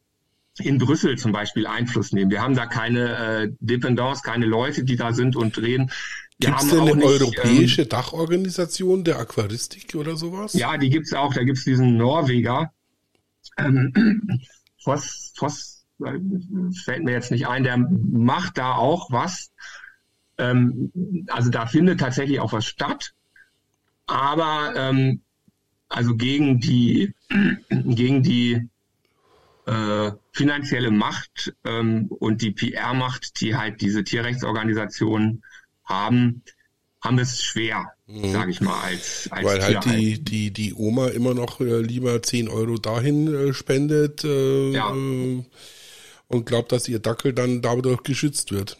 [0.60, 2.30] in Brüssel zum Beispiel Einfluss nehmen.
[2.30, 5.90] Wir haben da keine äh, Dependance, keine Leute, die da sind und reden.
[6.40, 10.54] Gibt es denn eine nicht, europäische ähm, Dachorganisation der Aquaristik oder sowas?
[10.54, 11.34] Ja, die gibt's auch.
[11.34, 12.72] Da gibt's diesen Norweger.
[13.58, 14.42] Ähm,
[14.84, 16.20] Voss, Voss äh,
[16.84, 19.52] fällt mir jetzt nicht ein, der macht da auch was.
[20.38, 20.92] Ähm,
[21.28, 23.14] also da findet tatsächlich auch was statt.
[24.06, 25.22] Aber ähm,
[25.90, 27.16] also gegen die
[27.70, 28.70] gegen die
[29.66, 35.44] äh, finanzielle Macht ähm, und die PR-Macht, die halt diese Tierrechtsorganisationen
[35.88, 36.44] haben,
[37.02, 38.32] haben es schwer, mhm.
[38.32, 42.22] sage ich mal, als, als Weil halt die, die, die Oma immer noch äh, lieber
[42.22, 44.94] 10 Euro dahin äh, spendet äh, ja.
[44.94, 45.44] Äh,
[46.30, 48.78] und glaubt, dass ihr Dackel dann dadurch geschützt wird.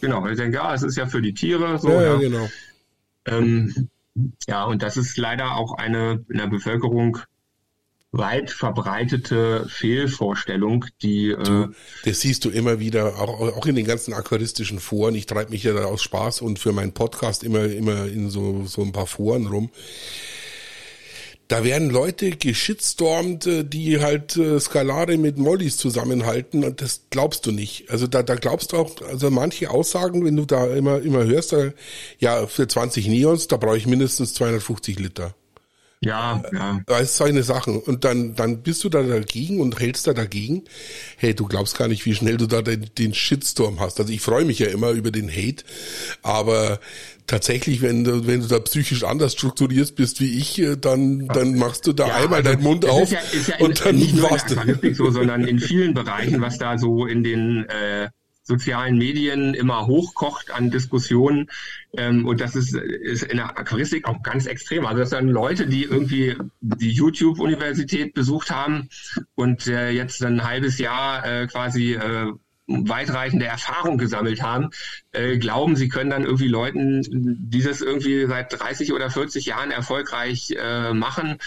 [0.00, 1.90] Genau, ich denke, ja, es ist ja für die Tiere so.
[1.90, 2.14] Ja, ja.
[2.16, 2.48] genau.
[3.26, 3.88] Ähm,
[4.46, 7.18] ja, und das ist leider auch eine in der Bevölkerung
[8.12, 11.68] weit verbreitete Fehlvorstellung, die äh,
[12.04, 15.14] das siehst du immer wieder, auch, auch in den ganzen aquaristischen Foren.
[15.14, 18.64] Ich treibe mich ja da aus Spaß und für meinen Podcast immer immer in so
[18.66, 19.70] so ein paar Foren rum.
[21.46, 27.44] Da werden Leute geschitstormt, äh, die halt äh, Skalare mit Mollys zusammenhalten und das glaubst
[27.44, 27.90] du nicht.
[27.90, 31.52] Also da, da glaubst du auch, also manche Aussagen, wenn du da immer, immer hörst,
[31.52, 31.72] da,
[32.20, 35.34] ja, für 20 Neons, da brauche ich mindestens 250 Liter.
[36.02, 36.80] Ja, ja.
[36.86, 37.72] Das ist eine Sache.
[37.72, 40.64] Und dann, dann bist du da dagegen und hältst da dagegen.
[41.18, 44.00] Hey, du glaubst gar nicht, wie schnell du da den, den Shitstorm hast.
[44.00, 45.62] Also ich freue mich ja immer über den Hate,
[46.22, 46.80] aber
[47.26, 51.56] tatsächlich, wenn du, wenn du da psychisch anders strukturierst bist wie ich, äh, dann, dann
[51.56, 54.20] machst du da ja, einmal also deinen Mund auf ja, ist ja und dann nicht
[54.22, 54.94] warst du.
[54.94, 58.08] so, sondern in vielen Bereichen, was da so in den äh,
[58.42, 61.50] sozialen Medien immer hochkocht an Diskussionen.
[61.96, 64.86] Ähm, und das ist, ist in der Aquaristik auch ganz extrem.
[64.86, 68.88] Also das sind Leute, die irgendwie die YouTube-Universität besucht haben
[69.34, 72.32] und äh, jetzt ein halbes Jahr äh, quasi äh,
[72.70, 74.70] weitreichende Erfahrung gesammelt haben,
[75.12, 77.02] äh, glauben, sie können dann irgendwie Leuten,
[77.50, 81.38] die das irgendwie seit 30 oder 40 Jahren erfolgreich äh, machen,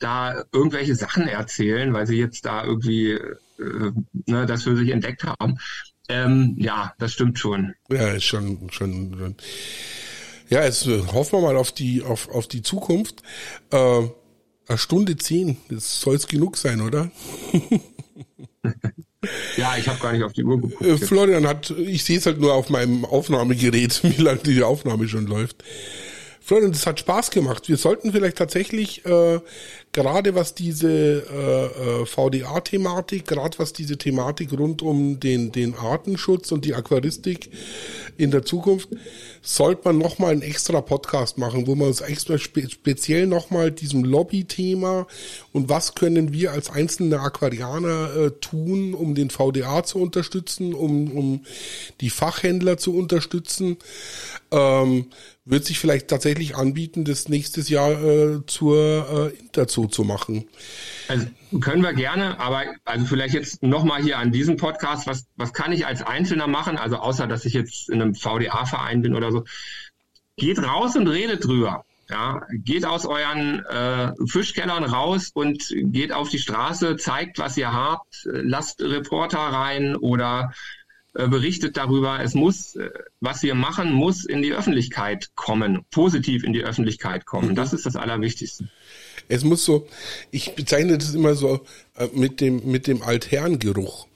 [0.00, 3.92] da irgendwelche Sachen erzählen, weil sie jetzt da irgendwie äh,
[4.26, 5.58] ne, das für sich entdeckt haben.
[6.12, 7.74] Ähm, ja, das stimmt schon.
[7.90, 9.36] Ja, ist schon, schon, schon.
[10.50, 13.22] Ja, jetzt äh, hoffen wir mal auf die, auf, auf die Zukunft.
[13.70, 14.02] Äh,
[14.68, 17.10] eine Stunde zehn, das soll es genug sein, oder?
[19.56, 20.82] ja, ich habe gar nicht auf die Uhr geguckt.
[20.82, 25.08] Äh, Florian hat, ich sehe es halt nur auf meinem Aufnahmegerät, wie lange die Aufnahme
[25.08, 25.64] schon läuft.
[26.40, 27.68] Florian, das hat Spaß gemacht.
[27.68, 29.40] Wir sollten vielleicht tatsächlich äh,
[29.92, 36.50] gerade was diese äh, äh VDA-Thematik, gerade was diese Thematik rund um den, den Artenschutz
[36.50, 37.50] und die Aquaristik
[38.16, 38.88] in der Zukunft,
[39.42, 44.04] sollte man nochmal einen extra Podcast machen, wo man uns extra spe speziell nochmal diesem
[44.04, 45.06] Lobby-Thema
[45.52, 51.10] und was können wir als einzelne Aquarianer äh, tun, um den VDA zu unterstützen, um,
[51.16, 51.44] um
[52.00, 53.76] die Fachhändler zu unterstützen,
[54.50, 55.06] ähm,
[55.44, 60.46] wird sich vielleicht tatsächlich anbieten, das nächstes Jahr äh, zur äh, Interzoo zu machen.
[61.08, 61.26] Also
[61.60, 65.72] können wir gerne, aber also vielleicht jetzt nochmal hier an diesem Podcast, was, was kann
[65.72, 69.44] ich als Einzelner machen, also außer dass ich jetzt in einem VDA-Verein bin oder so,
[70.36, 71.84] geht raus und redet drüber.
[72.08, 77.72] Ja, geht aus euren äh, Fischkellern raus und geht auf die Straße, zeigt, was ihr
[77.72, 80.81] habt, lasst Reporter rein oder äh,
[81.28, 82.20] berichtet darüber.
[82.20, 82.90] Es muss, äh,
[83.20, 87.50] was wir machen, muss in die Öffentlichkeit kommen, positiv in die Öffentlichkeit kommen.
[87.50, 87.54] Mhm.
[87.54, 88.68] Das ist das Allerwichtigste.
[89.28, 89.86] Es muss so,
[90.30, 91.64] ich bezeichne das immer so
[91.96, 94.06] äh, mit dem, mit dem Altherrengeruch.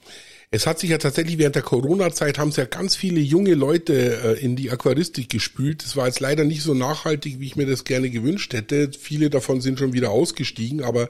[0.49, 4.37] Es hat sich ja tatsächlich während der Corona-Zeit haben es ja ganz viele junge Leute
[4.37, 5.83] äh, in die Aquaristik gespült.
[5.83, 8.91] Das war jetzt leider nicht so nachhaltig, wie ich mir das gerne gewünscht hätte.
[8.97, 11.09] Viele davon sind schon wieder ausgestiegen, aber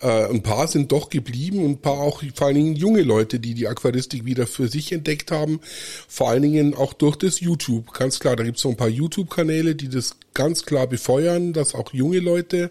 [0.00, 3.40] äh, ein paar sind doch geblieben und ein paar auch vor allen Dingen junge Leute,
[3.40, 5.60] die die Aquaristik wieder für sich entdeckt haben.
[6.08, 7.92] Vor allen Dingen auch durch das YouTube.
[7.92, 11.74] Ganz klar, da gibt es so ein paar YouTube-Kanäle, die das ganz klar befeuern, dass
[11.74, 12.70] auch junge Leute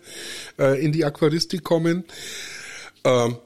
[0.58, 2.06] äh, in die Aquaristik kommen.
[3.04, 3.38] Ähm,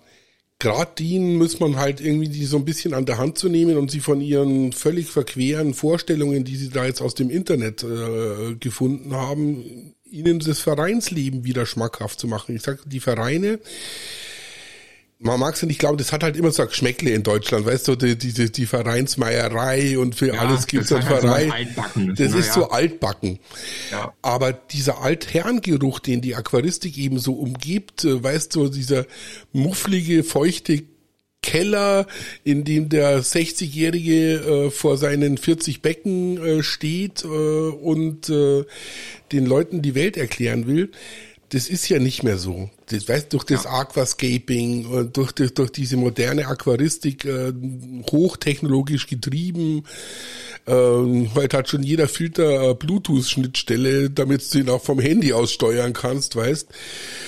[0.60, 3.78] gerade die muss man halt irgendwie die so ein bisschen an der Hand zu nehmen
[3.78, 8.56] und sie von ihren völlig verqueren Vorstellungen, die sie da jetzt aus dem Internet äh,
[8.56, 12.56] gefunden haben, ihnen das Vereinsleben wieder schmackhaft zu machen.
[12.56, 13.60] Ich sage, die Vereine,
[15.22, 17.90] man mag es nicht glauben, das hat halt immer so ein Geschmäckle in Deutschland, weißt
[17.90, 21.52] du, die, die, die Vereinsmeierei und für ja, alles gibt es ein Verein.
[21.94, 22.54] So das ist ja.
[22.54, 23.40] so altbacken.
[23.92, 24.14] Ja.
[24.22, 29.06] Aber dieser Altherrengeruch, den die Aquaristik eben so umgibt, äh, weißt du, dieser
[29.52, 30.84] mufflige, feuchte
[31.42, 32.08] Keller,
[32.46, 38.64] in dem der 60-Jährige äh, vor seinen 40 Becken äh, steht äh, und äh,
[39.34, 40.92] den Leuten die Welt erklären will,
[41.50, 42.70] das ist ja nicht mehr so.
[42.90, 43.72] Das, weißt, durch das ja.
[43.72, 47.54] Aquascaping und durch, durch, durch diese moderne Aquaristik äh,
[48.12, 49.84] hochtechnologisch getrieben,
[50.66, 50.74] äh,
[51.36, 56.36] heute hat schon jeder Filter Bluetooth-Schnittstelle, damit du ihn auch vom Handy aus steuern kannst,
[56.36, 56.68] weißt.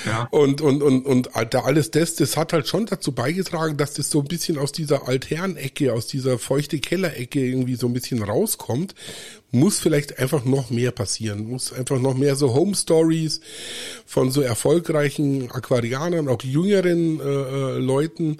[0.06, 0.28] Ja.
[0.32, 4.10] Und, und, und, und da alles das, das hat halt schon dazu beigetragen, dass das
[4.10, 8.96] so ein bisschen aus dieser Altherrenecke, aus dieser feuchte Kellerecke irgendwie so ein bisschen rauskommt
[9.52, 13.42] muss vielleicht einfach noch mehr passieren, muss einfach noch mehr so Home Stories
[14.06, 18.38] von so erfolgreichen Aquarianern, auch jüngeren äh, äh, Leuten,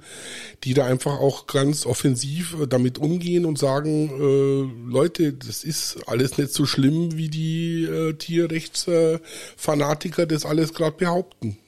[0.64, 5.98] die da einfach auch ganz offensiv äh, damit umgehen und sagen, äh, Leute, das ist
[6.06, 11.58] alles nicht so schlimm, wie die äh, Tierrechtsfanatiker das alles gerade behaupten.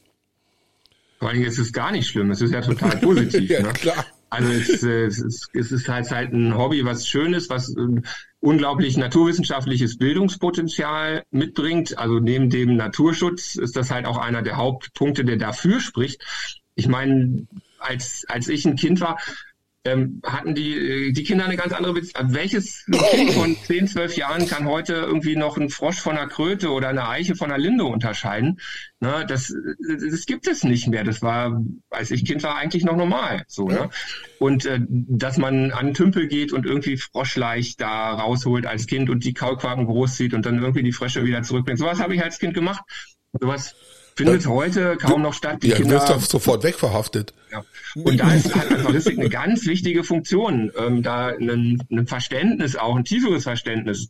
[1.18, 3.50] Vor allem ist es gar nicht schlimm, es ist ja total positiv.
[3.50, 3.72] ja, ne?
[3.72, 4.06] klar.
[4.34, 8.02] Also es, äh, es, ist, es ist halt, halt ein Hobby, was Schönes, was äh,
[8.40, 11.96] unglaublich naturwissenschaftliches Bildungspotenzial mitbringt.
[11.98, 16.20] Also neben dem Naturschutz ist das halt auch einer der Hauptpunkte, der dafür spricht.
[16.74, 17.46] Ich meine,
[17.78, 19.18] als, als ich ein Kind war,
[19.84, 22.32] ähm, hatten die, äh, die Kinder eine ganz andere Beziehung.
[22.32, 26.70] Welches Kind von 10, 12 Jahren kann heute irgendwie noch einen Frosch von einer Kröte
[26.70, 28.60] oder eine Eiche von einer Linde unterscheiden?
[29.00, 29.54] Ne, das,
[30.10, 31.04] das gibt es nicht mehr.
[31.04, 33.44] Das war, als ich Kind war, eigentlich noch normal.
[33.46, 33.90] So, ne?
[34.38, 39.10] Und äh, dass man an den Tümpel geht und irgendwie Froschleich da rausholt als Kind
[39.10, 41.78] und die Kaulquaken großzieht und dann irgendwie die Frösche wieder zurückbringt.
[41.78, 42.82] Sowas habe ich als Kind gemacht.
[43.38, 43.74] Sowas
[44.16, 45.62] findet heute kaum noch statt.
[45.62, 47.34] Die ja, Kinder, wirst doch sofort wegverhaftet.
[47.50, 47.64] Ja.
[47.94, 52.96] Und da ist halt Aquaristik eine ganz wichtige Funktion, ähm, da ein, ein Verständnis, auch
[52.96, 54.08] ein tieferes Verständnis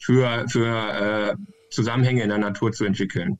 [0.00, 1.36] für, für äh,
[1.70, 3.38] Zusammenhänge in der Natur zu entwickeln.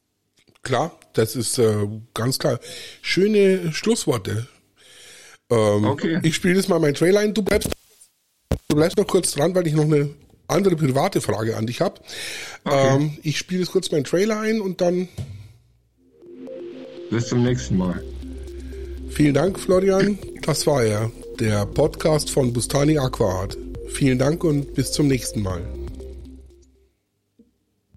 [0.62, 2.58] Klar, das ist äh, ganz klar.
[3.02, 4.48] Schöne Schlussworte.
[5.50, 6.20] Ähm, okay.
[6.22, 7.34] Ich spiele jetzt mal mein Trailer ein.
[7.34, 7.70] Du bleibst,
[8.68, 10.10] du bleibst noch kurz dran, weil ich noch eine
[10.48, 12.00] andere private Frage an dich habe.
[12.64, 12.96] Okay.
[12.96, 15.08] Ähm, ich spiele jetzt kurz meinen Trailer ein und dann
[17.10, 18.02] bis zum nächsten Mal.
[19.10, 20.18] Vielen Dank, Florian.
[20.42, 23.56] Das war er, der Podcast von Bustani Aquaart.
[23.88, 25.62] Vielen Dank und bis zum nächsten Mal.